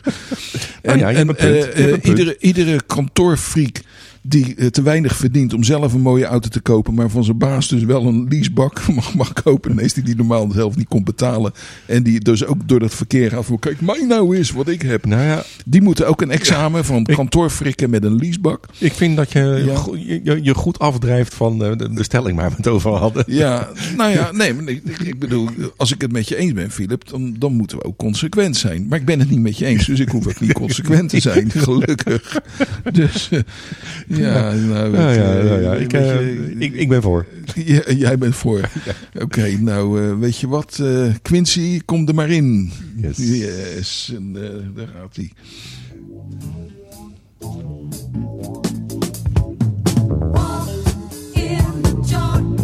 En, 0.82 0.98
ja, 0.98 1.08
je 1.08 1.16
en, 1.16 1.36
eh, 1.36 1.62
eh, 1.62 1.90
punt. 1.90 2.04
iedere, 2.06 2.36
iedere 2.40 2.80
kantoorfreak 2.86 3.80
die 4.28 4.54
eh, 4.54 4.66
te 4.66 4.82
weinig 4.82 5.16
verdient 5.16 5.54
om 5.54 5.62
zelf 5.64 5.92
een 5.92 6.00
mooie 6.00 6.24
auto 6.24 6.48
te 6.48 6.60
kopen, 6.60 6.94
maar 6.94 7.10
van 7.10 7.24
zijn 7.24 7.38
baas 7.38 7.68
dus 7.68 7.82
wel 7.84 8.04
een 8.06 8.26
leasebak 8.28 8.88
mag, 8.94 9.14
mag 9.14 9.32
kopen. 9.32 9.70
Ineens 9.72 9.92
die 9.92 10.02
die 10.04 10.16
normaal 10.16 10.50
zelf 10.50 10.76
niet 10.76 10.88
kon 10.88 11.04
betalen. 11.04 11.52
En 11.86 12.02
die 12.02 12.20
dus 12.20 12.44
ook 12.44 12.68
door 12.68 12.78
dat 12.80 12.94
verkeer 12.94 13.30
gaat 13.30 13.44
voor, 13.44 13.58
kijk 13.58 13.80
mij 13.80 14.04
nou 14.08 14.36
eens 14.36 14.50
wat 14.50 14.68
ik 14.68 14.82
heb. 14.82 15.06
Nou 15.06 15.22
ja, 15.22 15.42
Die 15.66 15.82
moeten 15.82 16.06
ook 16.08 16.20
een 16.22 16.30
examen 16.30 16.84
van 16.84 17.04
kantoorfrikken 17.04 17.90
met 17.90 18.04
een 18.04 18.16
leasebak. 18.16 18.66
ik 18.78 18.92
vind 18.92 19.16
dat 19.16 19.32
je 19.32 19.62
Ja. 19.66 19.74
go- 19.76 19.96
je, 20.42 20.54
goed 20.54 20.78
afdrijft 20.78 21.34
van 21.34 21.64
eh, 21.64 21.76
de, 21.76 21.92
de 21.92 22.02
stelling 22.02 22.36
waar 22.36 22.50
we 22.50 22.56
het 22.56 22.66
over 22.68 22.90
hadden. 22.90 23.24
Ja, 23.26 23.68
nou 23.96 24.10
ja, 24.12 24.32
nee, 24.32 24.54
maar 24.54 24.68
ik, 24.68 24.82
ik- 24.84 25.00
ik 25.00 25.18
bedoel, 25.18 25.48
als 25.76 25.92
ik 25.92 26.00
het 26.00 26.12
met 26.12 26.28
je 26.28 26.36
eens 26.36 26.52
ben, 26.52 26.70
Philip, 26.70 27.08
dan, 27.08 27.34
dan 27.38 27.52
moeten 27.52 27.78
we 27.78 27.84
ook 27.84 27.96
consequent 27.96 28.56
zijn. 28.56 28.86
Maar 28.88 28.98
ik 28.98 29.04
ben 29.04 29.18
het 29.18 29.30
niet 29.30 29.40
met 29.40 29.58
je 29.58 29.64
eens, 29.66 29.86
dus 29.86 30.00
ik 30.00 30.08
hoef 30.08 30.26
ook 30.26 30.40
niet 30.40 30.52
consequent 30.64 31.08
te 31.10 31.20
zijn, 31.20 31.50
gelukkig. 31.50 32.40
Dus, 32.92 33.28
eh, 33.30 33.40
ja, 34.18 34.52
nou, 34.52 34.96
Ja, 34.96 35.06
weet 35.06 35.16
ja, 35.16 35.32
je, 35.32 35.44
ja, 35.44 35.56
ja. 35.58 35.74
Ik, 35.74 35.90
weet 35.90 36.02
eh, 36.02 36.20
je, 36.20 36.54
ik, 36.58 36.74
ik 36.74 36.88
ben 36.88 37.02
voor. 37.02 37.26
Jij 37.96 38.18
bent 38.18 38.34
voor. 38.34 38.60
Oké, 39.24 39.56
nou, 39.60 40.02
eh, 40.02 40.18
weet 40.18 40.38
je 40.38 40.48
wat, 40.48 40.78
eh, 40.82 41.14
Quincy, 41.22 41.80
kom 41.84 42.08
er 42.08 42.14
maar 42.14 42.30
in. 42.30 42.70
Yes. 42.96 43.16
Yes, 43.16 44.12
en 44.16 44.32
daar 44.74 44.88
gaat 44.94 45.16
hij. 45.16 45.32
In 51.32 51.82
the 51.82 52.08
dark, 52.10 52.57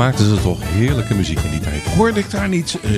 maakten 0.00 0.24
ze 0.36 0.42
toch 0.42 0.60
heerlijke 0.62 1.14
muziek 1.14 1.38
in 1.38 1.50
die 1.50 1.60
tijd. 1.60 1.82
Hoorde 1.82 2.20
ik 2.20 2.30
daar 2.30 2.48
niet 2.48 2.78
eh 2.82 2.90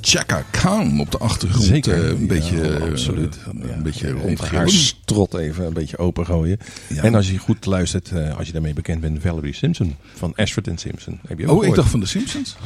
Chaka 0.00 0.44
Khan 0.50 1.00
op 1.00 1.10
de 1.10 1.18
achtergrond 1.18 1.64
Zeker. 1.64 2.04
eh, 2.04 2.08
een 2.08 2.26
beetje, 2.26 2.56
Ja, 2.56 2.62
eh, 2.62 2.90
absoluut. 2.90 3.38
een 3.74 3.82
beetje 3.82 4.14
haar 4.50 4.68
strot 4.68 5.34
even 5.34 5.66
een 5.66 5.72
beetje 5.72 5.98
opengooien. 5.98 6.58
En 6.96 7.14
als 7.14 7.30
je 7.30 7.38
goed 7.38 7.66
luistert, 7.66 8.12
als 8.36 8.46
je 8.46 8.52
daarmee 8.52 8.72
bekend 8.72 9.00
bent, 9.00 9.22
Valerie 9.22 9.54
Simpson 9.54 9.96
van 10.14 10.32
Ashford 10.36 10.70
Simpson. 10.74 11.18
Heb 11.28 11.38
je 11.38 11.46
ook 11.46 11.62
Oh, 11.62 11.66
ik 11.66 11.74
dacht 11.74 11.90
van 11.90 12.00
de 12.00 12.06
Simpsons. 12.06 12.56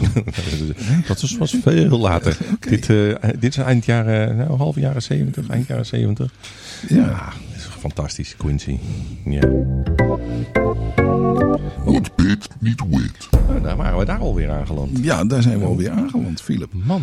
dat 1.09 1.21
was, 1.21 1.37
was 1.37 1.57
veel 1.63 1.99
later. 1.99 2.37
dit, 2.69 2.87
dit 3.39 3.57
is 3.57 3.57
eind 3.57 3.85
jaren, 3.85 4.37
nou, 4.37 4.57
half 4.57 4.77
jaren 4.77 5.03
70, 5.03 5.49
eind 5.49 5.67
jaren 5.67 5.87
70. 5.87 6.33
Ja. 6.89 6.97
Ja, 6.97 7.33
dat 7.53 7.57
is 7.57 7.69
fantastisch, 7.81 8.37
Quincy. 8.37 8.79
Ja. 9.25 9.49
What 11.85 12.17
bit 12.17 12.49
niet 12.61 12.83
wit. 12.91 13.29
Nou, 13.49 13.61
daar 13.63 13.77
waren 13.77 13.99
we 13.99 14.05
daar 14.05 14.19
alweer 14.19 14.51
aangeland. 14.51 14.99
ja, 15.03 15.25
daar 15.25 15.43
zijn 15.43 15.59
we 15.59 15.65
alweer 15.65 15.91
aangeland, 15.91 16.41
Philip. 16.43 16.73
Man. 16.73 17.03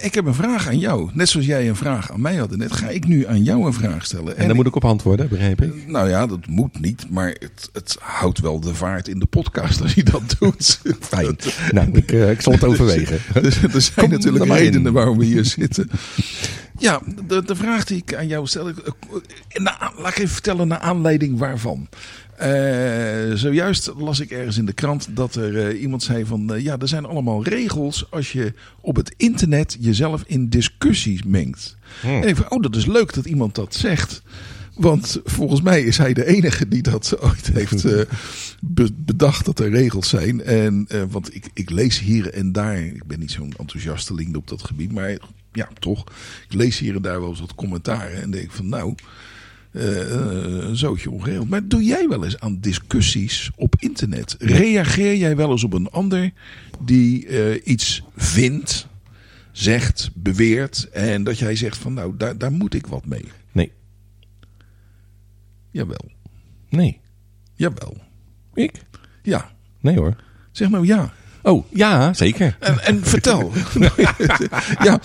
Ik 0.00 0.14
heb 0.14 0.26
een 0.26 0.34
vraag 0.34 0.68
aan 0.68 0.78
jou. 0.78 1.10
Net 1.12 1.28
zoals 1.28 1.46
jij 1.46 1.68
een 1.68 1.76
vraag 1.76 2.12
aan 2.12 2.20
mij 2.20 2.36
had 2.36 2.56
net, 2.56 2.72
ga 2.72 2.88
ik 2.88 3.06
nu 3.06 3.26
aan 3.26 3.42
jou 3.42 3.66
een 3.66 3.72
vraag 3.72 4.04
stellen. 4.04 4.36
En 4.36 4.46
daar 4.46 4.56
moet 4.56 4.66
ik 4.66 4.76
op 4.76 4.84
antwoorden, 4.84 5.28
begreep 5.28 5.62
ik. 5.62 5.86
Nou 5.86 6.08
ja, 6.08 6.26
dat 6.26 6.46
moet 6.46 6.80
niet, 6.80 7.06
maar 7.10 7.28
het, 7.28 7.70
het 7.72 7.96
houdt 8.00 8.38
wel 8.40 8.60
de 8.60 8.74
vaart 8.74 9.08
in 9.08 9.18
de 9.18 9.26
podcast 9.26 9.82
als 9.82 9.94
je 9.94 10.02
dat 10.04 10.22
doet. 10.38 10.80
Fijn. 11.00 11.36
Nou, 11.70 11.88
ik, 11.92 12.12
eh, 12.12 12.30
ik 12.30 12.40
zal 12.40 12.52
het 12.52 12.64
overwegen. 12.64 13.18
Dus 13.42 13.62
er 13.62 13.80
zijn 13.80 13.94
Kom 13.96 14.10
natuurlijk 14.10 14.44
redenen 14.44 14.92
waarom 14.92 15.18
we 15.18 15.24
hier 15.24 15.44
zitten. 15.44 15.90
Ja, 16.78 17.00
de, 17.26 17.42
de 17.44 17.56
vraag 17.56 17.84
die 17.84 17.96
ik 17.96 18.14
aan 18.14 18.26
jou 18.26 18.46
stel, 18.46 18.68
ik- 18.68 18.76
laat 19.96 20.08
ik 20.10 20.16
even 20.18 20.28
vertellen 20.28 20.68
naar 20.68 20.78
aanleiding 20.78 21.38
waarvan. 21.38 21.88
Eh, 22.38 23.34
zojuist 23.34 23.92
las 23.96 24.20
ik 24.20 24.30
ergens 24.30 24.58
in 24.58 24.66
de 24.66 24.72
krant 24.72 25.08
dat 25.10 25.34
er 25.34 25.68
eh, 25.68 25.80
iemand 25.80 26.02
zei 26.02 26.24
van 26.24 26.54
eh, 26.54 26.62
ja, 26.62 26.78
er 26.78 26.88
zijn 26.88 27.04
allemaal 27.04 27.44
regels 27.44 28.06
als 28.10 28.32
je 28.32 28.52
op 28.80 28.96
het 28.96 29.14
internet 29.16 29.76
jezelf 29.80 30.22
in 30.26 30.48
discussies 30.48 31.22
mengt. 31.22 31.76
En 32.02 32.28
ik 32.28 32.36
van, 32.36 32.50
oh, 32.50 32.62
dat 32.62 32.76
is 32.76 32.86
leuk 32.86 33.14
dat 33.14 33.24
iemand 33.24 33.54
dat 33.54 33.74
zegt. 33.74 34.22
Want 34.74 35.20
volgens 35.24 35.62
mij 35.62 35.82
is 35.82 35.98
hij 35.98 36.12
de 36.12 36.26
enige 36.26 36.68
die 36.68 36.82
dat 36.82 37.16
ooit 37.20 37.50
heeft 37.52 37.84
be- 38.60 38.92
bedacht 38.96 39.44
dat 39.44 39.60
er 39.60 39.70
regels 39.70 40.08
zijn. 40.08 40.42
En, 40.42 40.86
want 41.10 41.34
ik, 41.34 41.50
ik 41.54 41.70
lees 41.70 41.98
hier 42.00 42.32
en 42.32 42.52
daar, 42.52 42.78
ik 42.78 43.06
ben 43.06 43.18
niet 43.18 43.32
zo'n 43.32 43.54
enthousiasteling 43.58 44.36
op 44.36 44.48
dat 44.48 44.62
gebied, 44.64 44.92
maar 44.92 45.16
ja, 45.52 45.68
toch. 45.78 46.04
Ik 46.48 46.54
lees 46.54 46.78
hier 46.78 46.94
en 46.96 47.02
daar 47.02 47.20
wel 47.20 47.28
eens 47.28 47.40
wat 47.40 47.54
commentaren 47.54 48.22
en 48.22 48.30
denk 48.30 48.50
van 48.50 48.68
nou, 48.68 48.94
een 49.72 50.76
zootje 50.76 51.10
ongeregeld. 51.10 51.48
Maar 51.48 51.68
doe 51.68 51.84
jij 51.84 52.08
wel 52.08 52.24
eens 52.24 52.40
aan 52.40 52.60
discussies 52.60 53.50
op 53.56 53.74
internet? 53.78 54.36
Reageer 54.38 55.16
jij 55.16 55.36
wel 55.36 55.50
eens 55.50 55.64
op 55.64 55.72
een 55.72 55.90
ander 55.90 56.32
die 56.84 57.26
eh, 57.26 57.60
iets 57.64 58.02
vindt, 58.16 58.86
zegt, 59.52 60.10
beweert 60.14 60.88
en 60.90 61.24
dat 61.24 61.38
jij 61.38 61.56
zegt 61.56 61.76
van 61.76 61.94
nou, 61.94 62.16
daar, 62.16 62.38
daar 62.38 62.52
moet 62.52 62.74
ik 62.74 62.86
wat 62.86 63.06
mee? 63.06 63.24
Nee. 63.52 63.72
Jawel, 65.70 66.10
Nee. 66.68 67.00
jawel. 67.54 67.96
Ik? 68.54 68.72
Ja, 69.22 69.50
Nee 69.80 69.96
hoor. 69.96 70.16
zeg 70.52 70.68
nou 70.68 70.86
ja. 70.86 71.12
Oh, 71.42 71.64
ja, 71.72 72.12
zeker. 72.14 72.56
En, 72.60 72.84
en 72.84 73.00
vertel. 73.04 73.52
ja, 74.84 75.00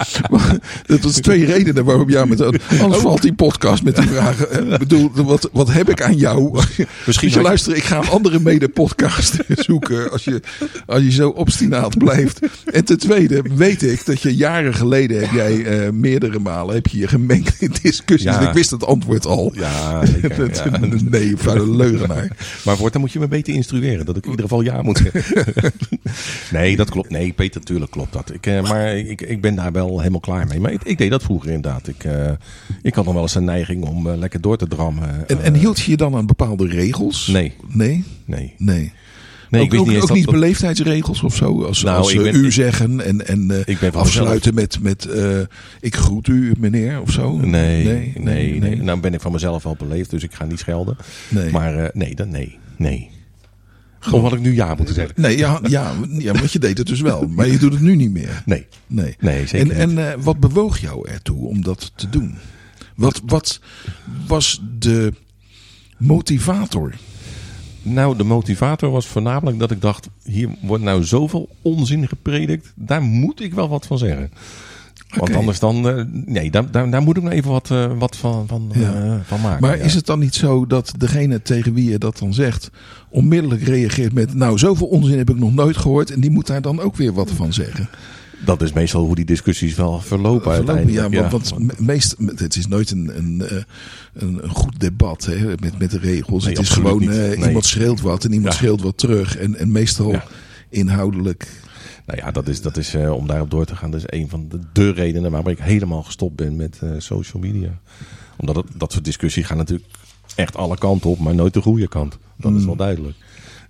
dat 0.85 0.99
was 1.01 1.13
twee 1.13 1.45
redenen 1.45 1.85
waarom 1.85 2.09
jij 2.09 2.25
met 2.25 2.41
Anders 2.41 3.01
valt 3.01 3.21
die 3.21 3.33
podcast 3.33 3.83
met 3.83 3.95
die 3.95 4.07
vragen. 4.07 4.47
Ik 4.73 4.77
bedoel, 4.79 5.11
wat, 5.13 5.49
wat 5.51 5.71
heb 5.71 5.89
ik 5.89 6.01
aan 6.01 6.15
jou? 6.17 6.59
Misschien 7.05 7.29
je 7.29 7.41
luisteren, 7.41 7.77
ik 7.77 7.83
ga 7.83 7.97
een 7.97 8.09
andere 8.09 8.39
mede-podcast 8.39 9.37
zoeken 9.47 10.11
als 10.11 10.23
je, 10.23 10.41
als 10.85 11.03
je 11.03 11.11
zo 11.11 11.29
obstinaat 11.29 11.97
blijft. 11.97 12.39
En 12.71 12.85
ten 12.85 12.97
tweede 12.97 13.41
weet 13.55 13.83
ik 13.83 14.05
dat 14.05 14.21
je 14.21 14.35
jaren 14.35 14.73
geleden 14.73 15.19
heb 15.19 15.31
jij 15.31 15.63
eh, 15.65 15.91
meerdere 15.91 16.39
malen 16.39 16.75
heb 16.75 16.87
je 16.87 16.97
je 16.97 17.07
gemengd 17.07 17.61
in 17.61 17.73
discussies. 17.81 18.31
Ja. 18.31 18.47
Ik 18.47 18.53
wist 18.53 18.71
het 18.71 18.85
antwoord 18.85 19.25
al. 19.25 19.51
Ja, 19.55 20.05
zeker. 20.05 20.37
Dat- 20.37 20.61
ja. 20.65 20.79
Nee, 21.09 21.33
vuile 21.37 21.75
leugenaar. 21.75 22.27
Maar 22.63 22.77
voortaan 22.77 23.01
moet 23.01 23.11
je 23.11 23.19
me 23.19 23.27
beter 23.27 23.53
instrueren. 23.53 24.05
Dat 24.05 24.17
ik 24.17 24.23
in 24.23 24.29
ieder 24.29 24.45
geval 24.45 24.61
ja 24.61 24.81
moet 24.81 25.01
zeggen. 25.13 25.43
Nee, 26.51 26.75
dat 26.75 26.89
klopt. 26.89 27.09
Nee, 27.09 27.33
Peter, 27.33 27.59
natuurlijk 27.59 27.91
klopt 27.91 28.13
dat. 28.13 28.33
Ik, 28.33 28.45
eh, 28.45 28.61
maar 28.69 28.97
ik, 28.97 29.21
ik 29.21 29.41
ben 29.41 29.55
daar 29.55 29.71
wel 29.71 29.97
helemaal 29.97 30.19
klaar 30.19 30.47
mee. 30.47 30.59
Maar 30.59 30.71
ik, 30.71 30.83
ik 30.83 30.97
deed 30.97 31.09
dat 31.09 31.23
vroeger 31.23 31.51
inderdaad. 31.51 31.87
Ik, 31.87 32.03
eh, 32.03 32.31
ik 32.81 32.95
had 32.95 33.05
nog 33.05 33.13
wel 33.13 33.21
eens 33.23 33.35
een 33.35 33.43
neiging 33.43 33.85
om 33.85 34.07
eh, 34.09 34.17
lekker 34.17 34.41
door 34.41 34.57
te 34.57 34.67
drammen. 34.67 35.27
En, 35.27 35.41
en 35.41 35.53
hield 35.53 35.79
je 35.79 35.91
je 35.91 35.97
dan 35.97 36.15
aan 36.15 36.25
bepaalde 36.25 36.67
regels? 36.67 37.27
Nee. 37.27 37.53
Nee? 37.67 38.03
Nee. 38.25 38.53
Nee. 38.57 38.93
Nee, 39.49 39.61
ook 39.61 39.73
ik 39.73 39.79
ook, 39.79 39.87
niet 39.87 40.01
ook 40.01 40.13
niet 40.13 40.25
beleefdheidsregels 40.25 41.23
of 41.23 41.35
zo? 41.35 41.63
Als, 41.63 41.83
Nou, 41.83 41.97
als 41.97 42.13
ben- 42.13 42.35
u 42.35 42.51
zeggen 42.51 43.01
en, 43.01 43.27
en 43.27 43.51
eh, 43.51 43.57
Ik 43.65 43.79
ben 43.79 43.93
afsluiten 43.93 44.53
met, 44.53 44.79
met 44.81 45.07
ik 45.79 45.95
groet 45.95 46.27
u 46.27 46.53
meneer 46.57 47.01
of 47.01 47.11
zo? 47.11 47.37
Nee, 47.37 47.83
nee, 47.85 48.13
nee, 48.15 48.59
nee, 48.59 48.75
Nou 48.75 48.99
ben 48.99 49.13
ik 49.13 49.21
van 49.21 49.31
mezelf 49.31 49.63
wel 49.63 49.75
beleefd, 49.79 50.09
dus 50.09 50.23
ik 50.23 50.33
ga 50.33 50.45
niet 50.45 50.59
schelden. 50.59 50.97
Nee. 51.29 51.51
Maar 51.51 51.89
nee, 51.93 52.15
dat, 52.15 52.27
nee, 52.27 52.57
nee. 52.77 53.09
Of 54.11 54.21
had 54.21 54.33
ik 54.33 54.39
nu 54.39 54.55
ja 54.55 54.75
moeten 54.75 54.95
zeggen? 54.95 55.21
Nee, 55.21 55.37
ja, 55.37 55.59
ja, 55.67 55.93
ja, 56.09 56.33
want 56.33 56.51
je 56.51 56.59
deed 56.59 56.77
het 56.77 56.87
dus 56.87 57.01
wel. 57.01 57.27
Maar 57.27 57.47
je 57.47 57.57
doet 57.57 57.71
het 57.73 57.81
nu 57.81 57.95
niet 57.95 58.11
meer. 58.11 58.41
Nee. 58.45 58.65
Nee, 58.87 59.15
Nee, 59.19 59.47
zeker 59.47 59.59
En, 59.59 59.87
niet. 59.89 59.97
en 59.97 60.11
eh, 60.11 60.19
wat 60.23 60.39
bewoog 60.39 60.77
jou 60.77 61.09
ertoe 61.09 61.47
om 61.47 61.63
dat 61.63 61.91
te 61.95 62.09
doen? 62.09 62.35
Wat, 62.95 63.21
wat 63.25 63.59
was 64.27 64.61
de 64.79 65.13
motivator? 65.97 66.93
Nou, 67.81 68.17
de 68.17 68.23
motivator 68.23 68.91
was 68.91 69.07
voornamelijk 69.07 69.59
dat 69.59 69.71
ik 69.71 69.81
dacht: 69.81 70.07
hier 70.23 70.49
wordt 70.61 70.83
nou 70.83 71.03
zoveel 71.03 71.49
onzin 71.61 72.07
gepredikt, 72.07 72.71
daar 72.75 73.01
moet 73.01 73.41
ik 73.41 73.53
wel 73.53 73.69
wat 73.69 73.85
van 73.85 73.97
zeggen. 73.97 74.31
Want 75.15 75.35
anders 75.35 75.59
dan, 75.59 75.89
eh, 75.89 76.03
nee, 76.25 76.51
daar, 76.51 76.71
daar, 76.71 76.89
daar 76.89 77.01
moet 77.01 77.17
ik 77.17 77.23
nou 77.23 77.35
even 77.35 77.51
wat, 77.51 77.71
eh, 77.71 77.91
wat 77.97 78.15
van, 78.17 78.47
van, 78.47 78.71
Ja. 78.73 78.93
eh, 78.93 79.13
van 79.23 79.41
maken. 79.41 79.61
Maar 79.61 79.77
ja. 79.77 79.83
is 79.83 79.93
het 79.93 80.05
dan 80.05 80.19
niet 80.19 80.35
zo 80.35 80.67
dat 80.67 80.93
degene 80.97 81.41
tegen 81.41 81.73
wie 81.73 81.89
je 81.89 81.97
dat 81.97 82.17
dan 82.17 82.33
zegt, 82.33 82.69
onmiddellijk 83.09 83.63
reageert 83.63 84.13
met: 84.13 84.33
Nou, 84.33 84.57
zoveel 84.57 84.87
onzin 84.87 85.17
heb 85.17 85.29
ik 85.29 85.37
nog 85.39 85.53
nooit 85.53 85.77
gehoord. 85.77 86.11
En 86.11 86.19
die 86.19 86.31
moet 86.31 86.47
daar 86.47 86.61
dan 86.61 86.79
ook 86.79 86.95
weer 86.95 87.13
wat 87.13 87.31
van 87.31 87.53
zeggen? 87.53 87.89
Dat 88.45 88.61
is 88.61 88.73
meestal 88.73 89.05
hoe 89.05 89.15
die 89.15 89.25
discussies 89.25 89.75
wel 89.75 89.99
verlopen, 90.01 90.41
Verlopen, 90.41 90.51
uiteindelijk. 90.51 91.13
ja, 91.13 91.29
want, 91.29 91.49
want 91.49 91.63
me- 91.67 91.73
meest, 91.85 92.15
het 92.35 92.55
is 92.55 92.67
nooit 92.67 92.91
een, 92.91 93.11
een, 93.17 93.43
een, 94.13 94.39
een 94.43 94.49
goed 94.49 94.79
debat 94.79 95.25
hè, 95.25 95.45
met, 95.59 95.79
met 95.79 95.91
de 95.91 95.97
regels. 95.99 96.43
Nee, 96.45 96.53
het 96.53 96.61
is 96.63 96.69
gewoon 96.69 97.05
Nee. 97.05 97.35
iemand 97.37 97.65
schreeuwt 97.65 98.01
wat 98.01 98.25
en 98.25 98.33
iemand 98.33 98.53
schreeuwt 98.53 98.81
wat 98.81 98.97
terug. 98.97 99.37
En, 99.37 99.55
en 99.55 99.71
meestal 99.71 100.15
inhoudelijk. 100.69 101.47
Nou 102.05 102.19
ja, 102.19 102.31
dat 102.31 102.47
is, 102.47 102.61
dat 102.61 102.77
is 102.77 102.93
eh, 102.93 103.11
om 103.11 103.27
daarop 103.27 103.51
door 103.51 103.65
te 103.65 103.75
gaan, 103.75 103.91
dat 103.91 103.99
is 103.99 104.19
een 104.19 104.29
van 104.29 104.47
de, 104.49 104.59
de 104.73 104.91
redenen 104.91 105.31
waarom 105.31 105.51
ik 105.51 105.59
helemaal 105.59 106.03
gestopt 106.03 106.35
ben 106.35 106.55
met 106.55 106.79
eh, 106.81 106.89
social 106.97 107.41
media. 107.41 107.79
Omdat 108.37 108.55
het, 108.55 108.65
dat 108.75 108.91
soort 108.91 109.05
discussies 109.05 109.45
gaan 109.45 109.57
natuurlijk 109.57 109.89
echt 110.35 110.55
alle 110.55 110.77
kanten 110.77 111.09
op, 111.09 111.19
maar 111.19 111.35
nooit 111.35 111.53
de 111.53 111.61
goede 111.61 111.87
kant. 111.87 112.17
Dat 112.37 112.51
Mm. 112.51 112.57
is 112.57 112.65
wel 112.65 112.75
duidelijk. 112.75 113.15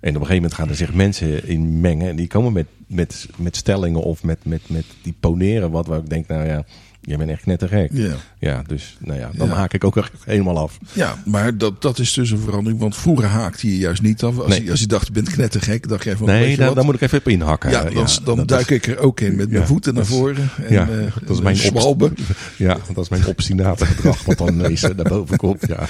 En 0.00 0.10
op 0.16 0.20
een 0.20 0.26
gegeven 0.26 0.34
moment 0.34 0.54
gaan 0.54 0.68
er 0.68 0.76
zich 0.76 0.94
mensen 0.94 1.46
in 1.48 1.80
mengen. 1.80 2.08
En 2.08 2.16
die 2.16 2.26
komen 2.26 2.52
met, 2.52 2.66
met, 2.86 3.28
met 3.36 3.56
stellingen 3.56 4.02
of 4.02 4.22
met, 4.22 4.44
met, 4.44 4.60
met 4.68 4.84
die 5.02 5.14
poneren 5.20 5.70
wat 5.70 5.86
waar 5.86 5.98
ik 5.98 6.08
denk, 6.10 6.26
nou 6.26 6.46
ja, 6.46 6.64
jij 7.04 7.16
bent 7.16 7.30
echt 7.30 7.42
knettergek. 7.42 7.90
Ja. 7.92 8.12
Ja, 8.38 8.62
dus 8.66 8.96
nou 9.00 9.18
ja, 9.18 9.30
dan 9.36 9.48
Ja. 9.48 9.54
haak 9.54 9.72
ik 9.72 9.84
ook 9.84 9.96
echt 9.96 10.12
helemaal 10.24 10.58
af. 10.58 10.78
Ja, 10.92 11.18
maar 11.24 11.58
dat, 11.58 11.82
dat 11.82 11.98
is 11.98 12.12
dus 12.12 12.30
een 12.30 12.38
verandering. 12.38 12.80
Want 12.80 12.96
vroeger 12.96 13.26
haakte 13.28 13.68
je 13.68 13.78
juist 13.78 14.02
niet 14.02 14.22
af. 14.22 14.38
Als, 14.38 14.48
Nee. 14.48 14.64
je, 14.64 14.70
als 14.70 14.80
je 14.80 14.86
dacht, 14.86 15.06
je 15.06 15.12
bent 15.12 15.30
knettergek, 15.30 15.88
dacht 15.88 16.04
jij 16.04 16.16
van... 16.16 16.26
Nee, 16.26 16.50
je 16.50 16.56
daar, 16.56 16.84
moet 16.84 16.94
ik 16.94 17.00
even 17.00 17.18
op 17.18 17.28
inhakken. 17.28 17.70
Ja, 17.70 17.82
dan, 17.90 18.06
dan 18.24 18.36
dat 18.36 18.48
duik 18.48 18.70
is- 18.70 18.76
ik 18.76 18.86
er 18.86 18.98
ook 18.98 19.20
in 19.20 19.36
met 19.36 19.50
mijn 19.50 19.66
voeten 19.66 19.94
naar 19.94 20.06
voren. 20.06 20.50
En, 20.66 20.72
ja, 20.72 20.88
eh, 20.88 20.96
dat 21.26 21.36
is 21.36 21.42
mijn 21.42 21.56
en 21.56 21.62
zwalben. 21.62 22.14
Ja, 22.56 22.76
dat 22.94 23.04
is 23.04 23.08
mijn 23.08 23.26
obstinate 23.26 23.86
gedrag 23.86 24.24
wat 24.24 24.38
dan 24.38 24.48
ineens 24.48 24.82
eh, 24.88 24.94
naar 24.96 25.08
boven 25.08 25.36
komt. 25.36 25.64
Ja, 25.68 25.86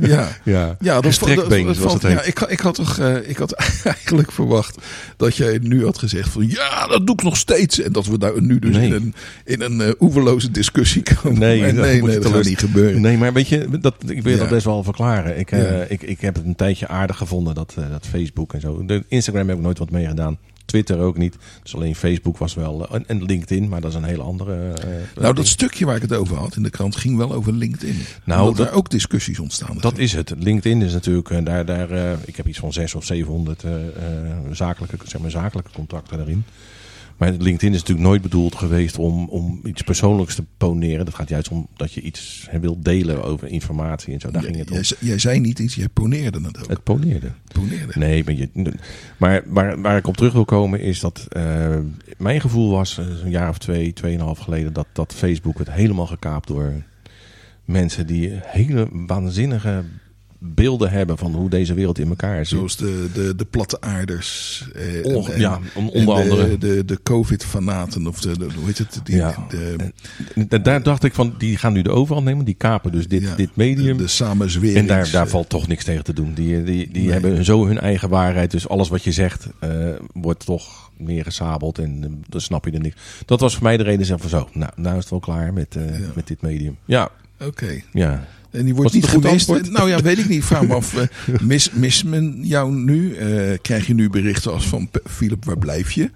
Ja. 0.00 0.28
ja. 0.44 0.76
Ja, 0.80 0.94
dat, 0.94 1.02
dat- 1.02 1.14
valt- 1.14 1.36
het 1.92 2.02
heet. 2.02 2.12
ja, 2.12 2.22
ik, 2.22 2.40
ik 2.40 2.60
had 2.60 2.74
toch 2.74 2.98
eh, 2.98 3.16
ik 3.28 3.36
had 3.36 3.52
eigenlijk 3.94 4.32
verwacht 4.32 4.76
dat 5.16 5.36
jij 5.36 5.58
nu 5.62 5.84
had 5.84 5.98
gezegd 5.98 6.28
van 6.28 6.48
ja, 6.48 6.86
dat 6.86 7.06
doe 7.06 7.14
ik 7.14 7.22
nog 7.22 7.36
steeds. 7.36 7.80
En 7.80 7.92
dat 7.92 8.06
we 8.06 8.18
daar 8.18 8.42
nu 8.42 8.58
dus 8.58 8.76
Nee. 8.76 8.86
in 8.86 8.92
een, 8.92 9.14
in 9.44 9.60
een 9.60 9.80
eh, 9.80 9.88
oeverloze 10.00 10.49
discussie 10.50 11.02
komen. 11.02 11.38
Nee, 11.38 11.60
nee, 11.60 11.72
moet 11.72 11.80
nee, 11.82 12.16
je 12.16 12.18
dat 12.22 12.32
gaat 12.32 12.44
niet 12.44 12.58
gebeuren. 12.58 13.00
Nee, 13.00 13.18
maar 13.18 13.32
weet 13.32 13.48
je, 13.48 13.68
dat, 13.80 13.94
ik 14.06 14.22
wil 14.22 14.32
Ja. 14.32 14.38
dat 14.38 14.48
best 14.48 14.64
wel 14.64 14.82
verklaren. 14.82 15.38
Ik, 15.38 15.50
eh, 15.50 15.90
ik, 15.90 16.02
ik 16.02 16.20
heb 16.20 16.34
het 16.34 16.44
een 16.44 16.56
tijdje 16.56 16.88
aardig 16.88 17.16
gevonden, 17.16 17.54
dat, 17.54 17.74
eh, 17.78 17.90
dat 17.90 18.06
Facebook 18.06 18.52
en 18.54 18.60
zo. 18.60 18.84
De 18.84 19.04
Instagram 19.08 19.48
heb 19.48 19.56
ik 19.56 19.62
nooit 19.62 19.78
wat 19.78 19.90
mee 19.90 20.06
gedaan. 20.06 20.38
Twitter 20.64 20.98
ook 20.98 21.16
niet. 21.16 21.36
Dus 21.62 21.74
alleen 21.74 21.94
Facebook 21.94 22.38
was 22.38 22.54
wel. 22.54 22.88
eh, 22.88 23.00
en, 23.06 23.24
LinkedIn, 23.24 23.68
maar 23.68 23.80
dat 23.80 23.90
is 23.90 23.96
een 23.96 24.04
hele 24.04 24.22
andere. 24.22 24.56
Nou, 24.56 24.74
dat 25.14 25.34
ding. 25.36 25.46
stukje 25.46 25.86
waar 25.86 25.96
ik 25.96 26.02
het 26.02 26.12
over 26.12 26.36
had 26.36 26.56
in 26.56 26.62
de 26.62 26.70
krant 26.70 26.96
ging 26.96 27.16
wel 27.16 27.32
over 27.32 27.52
LinkedIn. 27.52 27.96
Nou, 28.24 28.40
Omdat 28.40 28.56
dat- 28.56 28.66
daar 28.66 28.76
ook 28.76 28.90
discussies 28.90 29.38
ontstaan. 29.38 29.78
Dat 29.80 29.98
is 29.98 30.12
het. 30.12 30.34
LinkedIn 30.38 30.82
is 30.82 30.92
natuurlijk, 30.92 31.44
daar, 31.46 31.64
daar, 31.64 31.88
ik 32.24 32.36
heb 32.36 32.46
iets 32.48 32.58
van 32.58 32.72
600 32.72 32.94
of 32.94 33.04
700 33.04 33.64
eh, 33.64 33.74
eh, 33.74 34.36
zakelijke, 34.52 34.96
zeg 35.06 35.20
maar, 35.20 35.30
zakelijke 35.30 35.70
contacten 35.74 36.16
daarin. 36.16 36.44
Maar 37.20 37.30
LinkedIn 37.30 37.74
is 37.74 37.80
natuurlijk 37.80 38.08
nooit 38.08 38.22
bedoeld 38.22 38.54
geweest 38.54 38.98
om, 38.98 39.28
om 39.28 39.60
iets 39.64 39.82
persoonlijks 39.82 40.34
te 40.34 40.44
poneren. 40.56 41.04
Dat 41.04 41.14
gaat 41.14 41.28
juist 41.28 41.48
om 41.48 41.66
dat 41.76 41.92
je 41.92 42.00
iets 42.00 42.48
wilt 42.60 42.84
delen 42.84 43.24
over 43.24 43.48
informatie 43.48 44.14
en 44.14 44.20
zo. 44.20 44.30
Daar 44.30 44.42
ging 44.42 44.56
het 44.56 44.70
om. 44.70 44.76
Jij, 44.76 44.96
jij 44.98 45.18
zei 45.18 45.40
niet 45.40 45.58
iets, 45.58 45.74
jij 45.74 45.88
poneerde 45.88 46.40
het 46.40 46.58
ook. 46.58 46.68
Het 46.68 46.82
poneerde. 46.82 47.30
poneerde. 47.52 47.92
Nee, 47.98 48.24
maar, 48.24 48.34
je, 48.34 48.48
maar 49.16 49.42
waar, 49.46 49.80
waar 49.80 49.96
ik 49.96 50.06
op 50.06 50.16
terug 50.16 50.32
wil 50.32 50.44
komen 50.44 50.80
is 50.80 51.00
dat 51.00 51.26
eh, 51.28 51.78
mijn 52.18 52.40
gevoel 52.40 52.70
was 52.70 52.98
eh, 52.98 53.06
een 53.24 53.30
jaar 53.30 53.48
of 53.48 53.58
twee, 53.58 53.92
tweeënhalf 53.92 54.38
geleden 54.38 54.72
dat, 54.72 54.86
dat 54.92 55.14
Facebook 55.14 55.58
werd 55.58 55.72
helemaal 55.72 56.06
gekaapt 56.06 56.48
door 56.48 56.72
mensen 57.64 58.06
die 58.06 58.30
hele 58.32 58.88
waanzinnige 58.92 59.84
beelden 60.42 60.90
hebben 60.90 61.18
van 61.18 61.34
hoe 61.34 61.48
deze 61.50 61.74
wereld 61.74 61.98
in 61.98 62.08
elkaar 62.08 62.46
zit. 62.46 62.58
Zoals 62.58 62.76
de, 62.76 63.06
de, 63.14 63.34
de 63.36 63.44
platte 63.44 63.80
aarders. 63.80 64.64
eh, 64.74 65.06
en- 65.16 65.38
ja, 65.40 65.58
onder 65.74 66.04
de, 66.04 66.12
andere. 66.12 66.58
De, 66.58 66.84
de 66.84 66.98
COVID-fanaten, 67.02 68.06
of 68.06 68.20
de, 68.20 68.38
de, 68.38 68.46
hoe 68.56 68.66
heet 68.66 68.78
het? 68.78 69.00
Die, 69.04 69.16
Ja. 69.16 69.46
de, 69.48 70.46
da- 70.48 70.58
daar 70.58 70.82
dacht 70.82 71.04
ik 71.04 71.14
van, 71.14 71.34
die 71.38 71.56
gaan 71.56 71.72
nu 71.72 71.82
de 71.82 71.90
overhand 71.90 72.26
nemen, 72.26 72.44
die 72.44 72.54
kapen 72.54 72.92
dus 72.92 73.08
dit, 73.08 73.22
ja, 73.22 73.34
dit 73.34 73.56
medium. 73.56 73.96
De, 73.96 74.02
de 74.02 74.08
samenzwering. 74.08 74.78
en 74.78 74.86
daar, 74.86 75.10
daar 75.10 75.28
valt 75.28 75.48
toch 75.48 75.66
niks 75.68 75.84
tegen 75.84 76.04
te 76.04 76.12
doen. 76.12 76.34
Die, 76.34 76.62
die, 76.64 76.88
die 76.92 77.02
Nee. 77.02 77.12
hebben 77.12 77.44
zo 77.44 77.66
hun 77.66 77.78
eigen 77.78 78.08
waarheid. 78.08 78.50
Dus 78.50 78.68
alles 78.68 78.88
wat 78.88 79.04
je 79.04 79.12
zegt 79.12 79.46
eh, 79.58 79.70
wordt 80.12 80.44
toch 80.46 80.90
meer 80.96 81.24
gesabeld. 81.24 81.78
En 81.78 81.98
eh, 82.04 82.10
dan 82.28 82.40
snap 82.40 82.64
je 82.64 82.70
er 82.70 82.80
niks. 82.80 82.96
Dat 83.26 83.40
was 83.40 83.54
voor 83.54 83.62
mij 83.62 83.76
de 83.76 83.82
reden 83.82 84.18
van 84.18 84.28
zo. 84.28 84.48
Nou, 84.52 84.72
nou 84.76 84.94
is 84.96 85.00
het 85.00 85.10
wel 85.10 85.20
klaar 85.20 85.52
met, 85.52 85.76
eh, 85.76 85.98
Ja. 86.00 86.06
met 86.14 86.26
dit 86.26 86.42
medium. 86.42 86.76
Ja, 86.84 87.10
Oké. 87.40 87.80
ja. 87.92 88.26
En 88.50 88.64
die 88.64 88.74
wordt 88.74 88.92
niet 88.94 89.04
gemist. 89.06 89.48
Nou 89.70 89.88
ja, 89.90 90.02
weet 90.02 90.18
ik 90.18 90.28
niet. 90.28 90.44
Vraag 90.44 90.66
me 90.66 90.74
af. 90.74 90.96
eh, 90.96 91.06
mis, 91.42 91.70
mis 91.72 92.02
men 92.02 92.38
jou 92.42 92.74
nu? 92.74 93.14
Eh, 93.14 93.28
krijg 93.62 93.86
je 93.86 93.94
nu 93.94 94.10
berichten 94.10 94.52
als 94.52 94.66
van 94.68 94.90
Philip, 95.10 95.44
waar 95.44 95.58
blijf 95.58 95.92
je? 95.92 96.10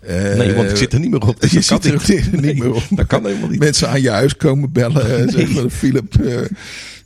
Eh, 0.00 0.34
Nee, 0.36 0.54
want 0.54 0.70
ik 0.70 0.76
zit 0.76 0.92
er 0.92 1.00
niet 1.00 1.10
meer 1.10 1.26
op. 1.26 1.40
Dus 1.40 1.50
Je 1.56 1.60
zit 1.60 1.84
er 1.84 1.92
niet- 1.92 2.08
niet 2.32 2.40
Nee, 2.42 2.54
meer 2.54 2.74
op. 2.74 2.82
Dat 2.90 3.06
kan 3.06 3.26
helemaal 3.26 3.48
niet. 3.48 3.58
Mensen 3.58 3.88
aan 3.88 4.02
je 4.02 4.10
huis 4.10 4.36
komen 4.36 4.72
bellen. 4.72 5.18
en 5.18 5.28
Zeggen 5.30 5.54
van 5.54 5.70
Philip. 5.70 6.14
eh, 6.14 6.38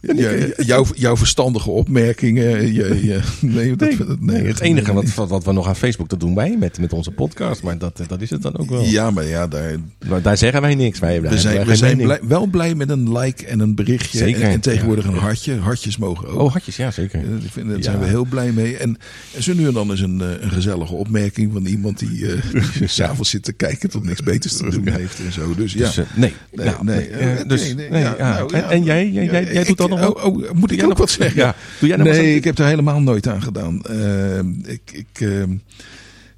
je- 0.06 0.54
jouw, 0.64 0.84
jouw 0.94 1.16
verstandige 1.16 1.70
opmerkingen. 1.70 2.72
Je, 2.72 3.04
je, 3.06 3.20
nee, 3.40 3.76
dat, 3.76 4.20
Nee, 4.20 4.42
het 4.46 4.60
enige 4.60 4.92
wat, 4.92 5.14
wat, 5.14 5.28
wat 5.28 5.44
we 5.44 5.52
nog 5.52 5.66
aan 5.68 5.76
Facebook, 5.76 6.08
dat 6.08 6.20
doen 6.20 6.34
wij 6.34 6.56
met, 6.58 6.78
met 6.78 6.92
onze 6.92 7.10
podcast. 7.10 7.62
Maar 7.62 7.78
dat, 7.78 8.00
dat 8.08 8.20
is 8.20 8.30
het 8.30 8.42
dan 8.42 8.58
ook 8.58 8.70
wel. 8.70 8.82
Ja, 8.84 9.10
maar 9.10 9.24
ja, 9.26 9.46
daar, 9.48 9.76
Maar 10.08 10.22
daar 10.22 10.36
zeggen 10.36 10.60
wij 10.60 10.74
niks. 10.74 10.98
Wij, 10.98 11.20
we 11.22 11.38
zijn, 11.38 11.66
we 11.66 11.76
zijn 11.76 11.96
blij- 11.96 12.20
wel 12.22 12.46
blij 12.46 12.74
met 12.74 12.90
een 12.90 13.18
like 13.18 13.46
en 13.46 13.60
een 13.60 13.74
berichtje. 13.74 14.18
Zeker, 14.18 14.42
En, 14.42 14.50
en 14.50 14.60
tegenwoordig 14.60 15.04
ja. 15.04 15.10
een 15.10 15.18
hartje. 15.18 15.56
Hartjes 15.58 15.96
mogen 15.96 16.28
ook. 16.28 16.40
Oh, 16.40 16.50
hartjes, 16.50 16.76
ja 16.76 16.90
zeker. 16.90 17.18
Eh, 17.18 17.44
ik 17.44 17.50
vind, 17.52 17.68
daar 17.68 17.82
zijn 17.82 17.98
we 17.98 18.06
heel 18.06 18.24
blij 18.24 18.52
mee. 18.52 18.76
En, 18.76 18.96
en 19.36 19.42
zo 19.42 19.54
nu 19.54 19.66
en 19.66 19.72
dan 19.72 19.92
is 19.92 20.00
een, 20.00 20.20
eh, 20.20 20.28
een 20.40 20.50
gezellige 20.50 20.94
opmerking 20.94 21.52
van 21.52 21.66
iemand 21.66 21.98
die 21.98 22.26
eh 22.32 22.38
s'avonds 22.84 23.30
zit 23.30 23.42
te 23.42 23.52
kijken 23.52 23.90
tot 23.90 24.04
niks 24.04 24.22
beters 24.22 24.56
te 24.56 24.70
doen 24.70 24.88
heeft 24.88 25.18
en 25.26 25.32
zo. 25.32 25.54
Dus 25.54 25.72
ja. 25.72 25.78
Dus, 25.78 25.96
eh, 25.96 26.04
nee. 26.14 26.32
Nee, 26.52 26.66
Nou, 26.66 26.84
nee, 26.84 27.06
eh, 27.08 27.40
eh, 27.40 27.48
dus, 27.48 27.62
nee, 27.62 27.74
nee, 27.74 27.90
nee, 27.90 28.02
ja, 28.02 28.14
ja. 28.18 28.32
nou, 28.38 28.52
En, 28.54 28.82
jij, 28.84 29.10
jij, 29.10 29.24
jij, 29.52 29.64
doet 29.64 29.76
dat 29.76 29.90
nog? 30.00 30.24
Oh, 30.24 30.36
oh, 30.36 30.50
moet 30.52 30.70
ik 30.70 30.76
jij 30.76 30.84
ook 30.84 30.90
nog- 30.90 30.98
wat 30.98 31.10
zeggen? 31.10 31.40
Ja. 31.40 31.54
Doe 31.78 31.88
jij 31.88 31.96
nog 31.98 32.06
nee, 32.06 32.34
ik 32.34 32.44
heb 32.44 32.58
er 32.58 32.66
helemaal 32.66 33.00
nooit 33.00 33.28
aan 33.28 33.42
gedaan. 33.42 33.82
Ehm, 33.82 34.48
ik, 34.64 34.80
ik, 34.92 35.20
ehm, 35.20 35.56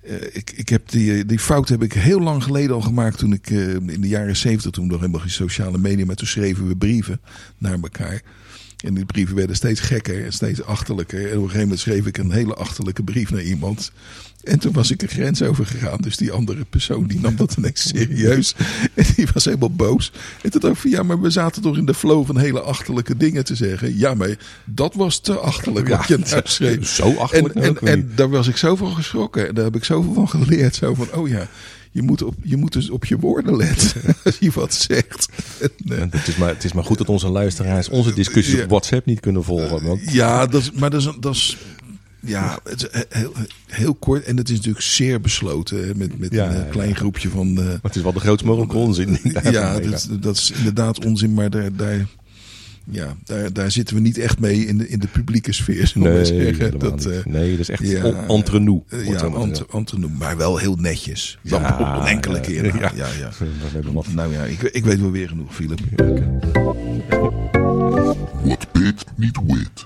eh, 0.02 0.14
ik, 0.32 0.52
ik 0.56 0.68
heb 0.68 0.88
die, 0.90 1.24
die 1.26 1.38
fout 1.38 1.68
heb 1.68 1.82
ik 1.82 1.92
heel 1.92 2.20
lang 2.20 2.42
geleden 2.42 2.74
al 2.74 2.80
gemaakt 2.80 3.18
toen 3.18 3.32
ik 3.32 3.50
eh, 3.50 3.74
in 3.74 4.00
de 4.00 4.08
jaren 4.08 4.36
zeventig, 4.36 4.70
toen 4.70 4.86
nog 4.86 5.00
helemaal 5.00 5.20
geen 5.20 5.30
sociale 5.30 5.78
media, 5.78 6.04
maar 6.04 6.16
toen 6.16 6.26
schreven 6.26 6.68
we 6.68 6.76
brieven 6.76 7.20
naar 7.58 7.78
elkaar. 7.82 8.22
En 8.84 8.94
die 8.94 9.04
brieven 9.04 9.36
werden 9.36 9.56
steeds 9.56 9.80
gekker 9.80 10.24
en 10.24 10.32
steeds 10.32 10.62
achterlijker. 10.62 11.20
En 11.20 11.26
op 11.26 11.32
een 11.32 11.40
gegeven 11.40 11.60
moment 11.60 11.80
schreef 11.80 12.06
ik 12.06 12.18
een 12.18 12.30
hele 12.30 12.54
achterlijke 12.54 13.02
brief 13.02 13.30
naar 13.30 13.42
iemand. 13.42 13.92
En 14.46 14.58
toen 14.58 14.72
was 14.72 14.90
ik 14.90 15.02
een 15.02 15.08
grens 15.08 15.42
over 15.42 15.66
gegaan. 15.66 15.98
Dus 16.00 16.16
die 16.16 16.32
andere 16.32 16.64
persoon 16.70 17.06
die 17.06 17.20
nam 17.20 17.36
dat 17.36 17.54
ineens 17.58 17.88
serieus. 17.88 18.54
En 18.94 19.04
die 19.16 19.28
was 19.34 19.44
helemaal 19.44 19.70
boos. 19.74 20.12
En 20.42 20.50
toen 20.50 20.60
dacht 20.60 20.74
ik 20.74 20.80
van 20.80 20.90
ja, 20.90 21.02
maar 21.02 21.20
we 21.20 21.30
zaten 21.30 21.62
toch 21.62 21.76
in 21.76 21.86
de 21.86 21.94
flow 21.94 22.26
van 22.26 22.38
hele 22.38 22.60
achterlijke 22.60 23.16
dingen 23.16 23.44
te 23.44 23.54
zeggen. 23.54 23.98
Ja, 23.98 24.14
maar 24.14 24.36
dat 24.64 24.94
was 24.94 25.20
te 25.20 25.38
achterlijk 25.38 25.88
wat 25.88 26.08
je 26.08 26.18
nou 26.18 26.40
schreef. 26.44 26.88
Zo 26.94 27.14
achterlijk 27.14 27.54
En, 27.54 27.62
en, 27.78 27.86
en 27.86 28.12
daar 28.14 28.30
was 28.30 28.48
ik 28.48 28.56
zo 28.56 28.76
van 28.76 28.94
geschrokken. 28.94 29.48
En 29.48 29.54
daar 29.54 29.64
heb 29.64 29.76
ik 29.76 29.84
zoveel 29.84 30.12
van 30.14 30.28
geleerd. 30.28 30.74
Zo 30.74 30.94
van, 30.94 31.08
oh 31.14 31.28
ja, 31.28 31.48
je 31.90 32.02
moet, 32.02 32.22
op, 32.22 32.34
je 32.42 32.56
moet 32.56 32.72
dus 32.72 32.90
op 32.90 33.04
je 33.04 33.18
woorden 33.18 33.56
letten 33.56 34.02
als 34.24 34.36
je 34.40 34.50
wat 34.50 34.74
zegt. 34.74 35.28
Eh, 35.88 35.98
Het 36.10 36.28
is, 36.28 36.36
maar, 36.36 36.48
het 36.48 36.64
is 36.64 36.72
maar 36.72 36.84
goed 36.84 36.98
dat 36.98 37.08
onze 37.08 37.28
luisteraars 37.28 37.88
onze 37.88 38.14
discussies 38.14 38.54
Ja. 38.56 38.62
op 38.62 38.68
WhatsApp 38.68 39.06
niet 39.06 39.20
kunnen 39.20 39.44
volgen. 39.44 39.82
Want 39.82 40.00
Ja, 40.12 40.46
dat 40.46 40.60
is, 40.62 40.70
maar 40.72 40.90
dat 40.90 41.00
is, 41.00 41.08
dat 41.20 41.34
is 41.34 41.56
ja, 42.20 42.58
het 42.64 42.82
is 42.92 43.04
heel, 43.08 43.32
heel 43.66 43.94
kort. 43.94 44.24
En 44.24 44.36
het 44.36 44.48
is 44.50 44.56
natuurlijk 44.56 44.84
zeer 44.84 45.20
besloten. 45.20 45.98
Met, 45.98 46.18
met 46.18 46.32
Ja, 46.32 46.44
een 46.46 46.50
eh, 46.52 46.58
ja, 46.58 46.70
klein 46.70 46.96
groepje 46.96 47.28
van... 47.28 47.58
eh, 47.60 47.68
het 47.82 47.96
is 47.96 48.02
wel 48.02 48.12
de 48.12 48.20
grootst 48.20 48.44
mogelijke 48.46 48.76
onzin. 48.76 49.18
ja, 49.50 49.78
dat, 49.80 50.08
dat 50.20 50.36
is 50.36 50.50
inderdaad 50.50 51.04
onzin. 51.04 51.34
Maar 51.34 51.50
daar, 51.50 51.76
daar, 51.76 52.06
ja, 52.90 53.16
daar, 53.24 53.52
daar 53.52 53.70
zitten 53.70 53.94
we 53.96 54.00
niet 54.02 54.18
echt 54.18 54.38
mee 54.38 54.66
in 54.66 54.78
de, 54.78 54.88
in 54.88 54.98
de 54.98 55.06
publieke 55.06 55.52
sfeer. 55.52 55.92
Nee, 55.94 56.12
maar 56.14 56.26
zeggen. 56.26 56.54
helemaal 56.54 56.78
Dat, 56.78 56.94
niet. 56.96 57.06
eh, 57.06 57.24
nee, 57.24 57.50
dat 57.50 57.58
is 57.60 57.68
echt 57.68 57.82
ja, 57.88 58.24
entre 58.28 58.60
nous. 58.60 58.80
eh, 58.88 59.06
ja, 59.08 59.28
maar 59.28 59.54
ant, 59.70 60.18
maar 60.18 60.36
wel 60.36 60.56
heel 60.56 60.76
netjes. 60.76 61.38
Dan 61.42 61.60
Ja, 61.62 61.78
op 61.96 62.00
een 62.02 62.06
enkele 62.08 62.34
ja, 62.34 62.40
keer. 62.40 62.74
na. 62.74 62.92
ja. 62.94 63.06
Ja. 63.18 63.30
Nou 64.14 64.32
ja, 64.32 64.44
ik, 64.44 64.62
ik 64.62 64.84
weet 64.84 65.00
wel 65.00 65.10
weer 65.10 65.28
genoeg, 65.28 65.54
Philip. 65.54 65.78
Wat 68.44 68.66
bit 68.72 69.04
niet 69.16 69.38
wit. 69.46 69.84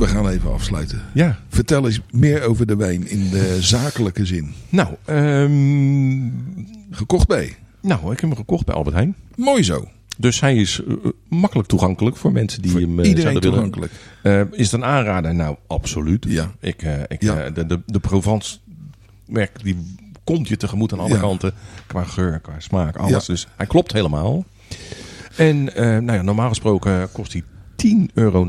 We 0.00 0.06
gaan 0.06 0.28
even 0.28 0.52
afsluiten. 0.52 1.02
Ja, 1.14 1.38
Vertel 1.48 1.86
eens 1.86 2.00
meer 2.10 2.42
over 2.42 2.66
de 2.66 2.76
wijn 2.76 3.08
in 3.08 3.30
de 3.30 3.56
zakelijke 3.60 4.26
zin. 4.26 4.52
nou, 4.68 4.88
ehm, 5.04 6.30
Gekocht 6.90 7.26
bij. 7.26 7.56
nou, 7.80 8.00
ik 8.12 8.20
heb 8.20 8.30
hem 8.30 8.36
gekocht 8.36 8.64
bij 8.66 8.74
Albert 8.74 8.94
Heijn. 8.96 9.14
Mooi 9.36 9.62
zo. 9.62 9.88
Dus 10.18 10.40
hij 10.40 10.56
is 10.56 10.80
eh, 10.88 10.94
makkelijk 11.28 11.68
toegankelijk 11.68 12.16
voor 12.16 12.32
mensen 12.32 12.62
die 12.62 12.70
Voor 12.70 12.80
hem 12.80 13.00
eh, 13.00 13.08
iedereen 13.08 13.40
toegankelijk. 13.40 13.92
Eh, 14.22 14.40
is 14.52 14.70
het 14.70 14.72
een 14.72 14.84
aanrader? 14.84 15.34
Nou, 15.34 15.56
absoluut. 15.66 16.24
Ja. 16.28 16.50
Ik, 16.60 16.82
eh, 16.82 16.92
ik, 17.08 17.22
Ja. 17.22 17.40
eh, 17.44 17.54
de, 17.54 17.66
de, 17.66 17.80
de 17.86 17.98
Provence 18.00 18.58
merk 19.26 19.62
die 19.62 19.76
komt 20.24 20.48
je 20.48 20.56
tegemoet 20.56 20.92
aan 20.92 21.00
alle 21.00 21.14
Ja. 21.14 21.20
kanten. 21.20 21.52
Qua 21.86 22.04
geur, 22.04 22.38
qua 22.38 22.54
smaak, 22.58 22.96
alles. 22.96 23.26
Ja. 23.26 23.32
Dus 23.32 23.46
hij 23.56 23.66
klopt 23.66 23.92
helemaal. 23.92 24.44
En 25.36 25.74
eh, 25.74 25.84
nou 25.84 26.12
ja, 26.12 26.22
normaal 26.22 26.48
gesproken 26.48 27.12
kost 27.12 27.32
hij 27.32 27.42
10,99 27.76 28.12
euro. 28.14 28.46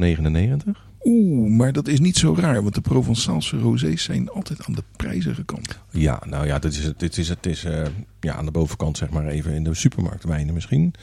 Oeh, 1.03 1.49
maar 1.57 1.73
dat 1.73 1.87
is 1.87 1.99
niet 1.99 2.17
zo 2.17 2.35
raar, 2.39 2.61
want 2.61 2.75
de 2.75 2.81
Provençaalse 2.81 3.57
rosés 3.59 4.03
zijn 4.03 4.29
altijd 4.29 4.65
aan 4.67 4.73
de 4.73 4.83
prijzige 4.95 5.43
kant. 5.43 5.79
Ja, 5.91 6.21
nou 6.29 6.45
ja, 6.45 6.59
dit 6.59 6.71
is, 6.73 6.83
het- 6.83 6.99
dit 6.99 7.17
is, 7.17 7.29
het 7.29 7.45
is 7.45 7.63
eh, 7.63 7.81
ja, 8.19 8.33
aan 8.35 8.45
de 8.45 8.51
bovenkant 8.51 8.97
zeg 8.97 9.09
maar 9.09 9.27
even 9.27 9.53
in 9.53 9.63
de 9.63 9.73
supermarktwijnen 9.73 10.53
misschien. 10.53 10.93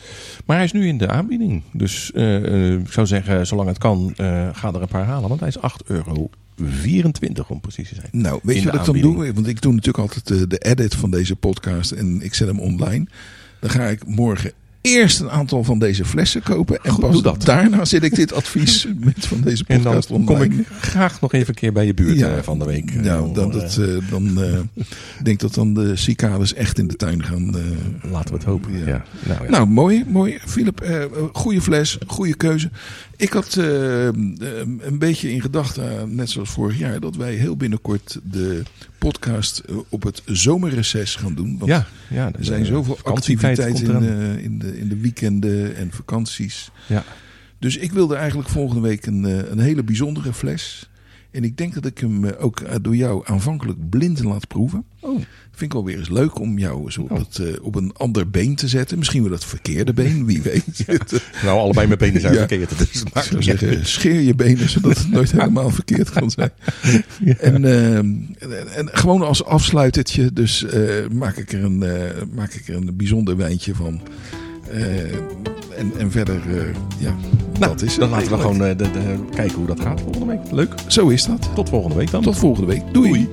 Maar 0.47 0.57
hij 0.57 0.65
is 0.65 0.73
nu 0.73 0.87
in 0.87 0.99
de 0.99 1.09
aanbieding. 1.09 1.63
Dus 1.73 2.13
eh, 2.13 2.73
eh, 2.73 2.81
ik 2.81 2.93
zou 2.93 3.07
zeggen, 3.07 3.47
zolang 3.47 3.69
het 3.69 3.79
kan, 3.79 4.13
ga 4.53 4.73
er 4.75 4.83
een 4.83 4.89
paar 4.89 5.05
halen. 5.05 5.29
Want 5.29 5.41
hij 5.41 5.49
is 5.49 5.59
8,24 5.59 5.87
euro 5.87 6.29
om 7.49 7.61
precies 7.61 7.89
te 7.89 7.95
zijn. 7.95 8.09
Nou, 8.13 8.41
weet 8.43 8.57
je 8.63 8.65
wat 8.71 8.75
ik 8.75 8.85
dan 8.85 9.01
doe? 9.01 9.33
Want 9.33 9.47
ik 9.47 9.61
doe 9.63 9.73
natuurlijk 9.73 9.99
altijd 9.99 10.27
de, 10.27 10.47
de 10.47 10.59
edit 10.59 10.95
van 10.95 11.11
deze 11.11 11.37
podcast 11.37 11.91
en 11.91 12.23
ik 12.23 12.35
zet 12.35 12.49
hem 12.49 12.59
online. 12.61 13.07
Dan 13.61 13.71
ga 13.71 13.85
ik 13.85 14.07
morgen 14.07 14.53
eerst 14.81 15.21
een 15.21 15.31
aantal 15.31 15.65
van 15.65 15.79
deze 15.79 16.05
flessen 16.05 16.43
kopen. 16.43 16.79
En 16.83 16.91
Goed, 16.91 17.23
pas 17.23 17.45
daarna 17.45 17.85
zit 17.85 18.03
ik 18.03 18.15
dit 18.15 18.33
advies 18.33 18.87
met 19.05 19.27
van 19.27 19.41
deze 19.41 19.65
En 19.67 19.83
dan 19.83 19.93
podcast 19.95 20.25
kom 20.27 20.43
ik 20.43 20.67
graag 20.81 21.21
nog 21.21 21.33
even 21.33 21.49
een 21.49 21.55
keer 21.55 21.73
bij 21.73 21.87
je 21.87 21.95
buurt 21.95 22.19
Ja. 22.19 22.37
eh, 22.37 22.43
van 22.43 22.59
de 22.59 22.65
week. 22.65 22.91
Eh, 22.91 23.01
Nou, 23.03 23.35
dan, 23.35 23.53
eh, 23.53 23.59
dat, 23.61 23.81
dan 24.11 24.39
ik 25.19 25.25
denk 25.25 25.41
dat 25.41 25.55
dan 25.55 25.75
de 25.75 25.97
cicades 25.97 26.55
echt 26.55 26.79
in 26.79 26.87
de 26.89 26.97
tuin 26.97 27.25
gaan. 27.25 27.57
laten 28.11 28.31
we 28.31 28.37
het 28.37 28.45
hopen. 28.45 28.79
Ja. 28.79 28.87
Ja. 28.87 29.05
Nou, 29.27 29.45
ja. 29.45 29.51
Nou, 29.51 29.67
mooi, 29.69 30.05
mooi. 30.09 30.39
Philip, 30.47 31.09
goede 31.33 31.61
fles, 31.61 31.99
goede 32.07 32.35
keuze. 32.37 32.71
Ik 33.19 33.33
had 33.33 33.57
eh, 33.57 34.09
eh, 34.09 34.15
een 34.81 34.99
beetje 34.99 35.31
in 35.33 35.41
gedachten, 35.41 36.15
net 36.15 36.31
zoals 36.31 36.51
vorig 36.51 36.79
jaar, 36.79 37.01
dat 37.01 37.17
wij 37.17 37.35
heel 37.35 37.57
binnenkort 37.57 38.21
de 38.23 38.63
podcast 38.99 39.59
eh, 39.59 39.77
op 39.89 40.03
het 40.03 40.23
zomerreces 40.25 41.15
gaan 41.15 41.35
doen. 41.35 41.59
Want 41.59 41.71
ja, 41.71 41.87
ja, 42.11 42.27
er 42.33 42.45
zijn 42.45 42.65
zoveel 42.67 42.99
activiteiten 43.03 43.85
in, 43.85 44.09
eh, 44.09 44.45
in, 44.45 44.59
de, 44.59 44.79
in 44.79 44.89
de 44.89 44.97
weekenden 44.97 45.77
en 45.77 45.91
vakanties. 45.93 46.71
Ja. 46.87 47.05
Dus 47.59 47.77
ik 47.77 47.93
wilde 47.93 48.15
eigenlijk 48.15 48.49
volgende 48.49 48.83
week 48.83 49.07
een, 49.07 49.25
eh, 49.25 49.51
een 49.51 49.59
hele 49.59 49.83
bijzondere 49.83 50.33
fles. 50.33 50.89
En 51.39 51.45
ik 51.45 51.57
denk 51.57 51.75
dat 51.75 51.87
ik 51.87 51.99
hem 51.99 52.25
eh, 52.25 52.45
ook 52.45 52.61
eh, 52.61 52.75
door 52.83 52.97
jou 52.97 53.23
aanvankelijk 53.25 53.89
blind 53.89 54.25
laat 54.25 54.49
proeven. 54.49 54.85
Oh. 55.01 55.15
Vind 55.51 55.61
ik 55.61 55.73
wel 55.73 55.85
weer 55.85 55.99
eens 55.99 56.09
leuk 56.09 56.39
om 56.41 56.59
jou 56.59 56.91
zo 56.91 57.01
op, 57.01 57.11
Oh. 57.11 57.19
het, 57.19 57.39
eh, 57.39 57.65
op 57.65 57.75
een 57.75 57.93
ander 57.97 58.31
been 58.31 58.55
te 58.55 58.69
zetten. 58.69 58.99
Misschien 58.99 59.23
wel 59.23 59.33
het 59.33 59.45
verkeerde 59.45 59.93
been, 59.93 60.25
wie 60.27 60.43
weet. 60.43 60.85
Nou, 61.43 61.59
allebei 61.59 61.87
mijn 61.87 61.99
benen 61.99 62.21
zijn 62.21 62.33
Ja. 62.33 62.39
verkeerd. 62.39 62.79
Dus 62.79 63.03
Ik 63.03 63.23
zou 63.23 63.43
zeggen, 63.43 63.87
scheer 63.87 64.21
je 64.21 64.35
benen 64.35 64.69
zodat 64.69 64.99
het 64.99 65.11
nooit 65.11 65.33
helemaal 65.33 65.71
verkeerd 65.71 66.11
kan 66.11 66.31
zijn. 66.31 66.51
En, 67.39 67.65
en, 67.65 68.37
en 68.75 68.89
gewoon 68.93 69.23
als 69.23 69.45
afsluitertje, 69.45 70.33
dus 70.33 70.67
maak, 71.13 71.37
ik 71.37 71.53
er 71.53 71.65
een, 71.65 71.79
maak 72.35 72.53
ik 72.53 72.69
er 72.69 72.75
een 72.75 72.97
bijzonder 72.97 73.37
wijntje 73.37 73.75
van. 73.75 74.01
En, 75.79 75.93
en 75.99 76.11
verder, 76.11 76.41
eh, 76.57 76.75
ja, 76.99 77.15
Nou, 77.59 77.73
dat 77.73 77.83
is 77.83 77.91
het 77.91 78.01
dan 78.01 78.11
laten 78.11 78.31
we 78.31 78.39
gewoon 78.39 78.65
eh, 78.65 78.77
de, 78.77 78.91
de- 78.91 79.19
kijken 79.35 79.57
hoe 79.57 79.67
dat 79.67 79.81
gaat 79.81 80.01
volgende 80.01 80.27
week. 80.27 80.41
Leuk. 80.51 80.75
Zo 80.87 81.09
is 81.09 81.25
dat. 81.25 81.49
Tot 81.55 81.69
volgende 81.69 81.97
week 81.97 82.11
dan. 82.11 82.23
Tot 82.23 82.37
volgende 82.37 82.67
week. 82.67 82.83
Doei. 82.93 83.09
Doei. 83.09 83.29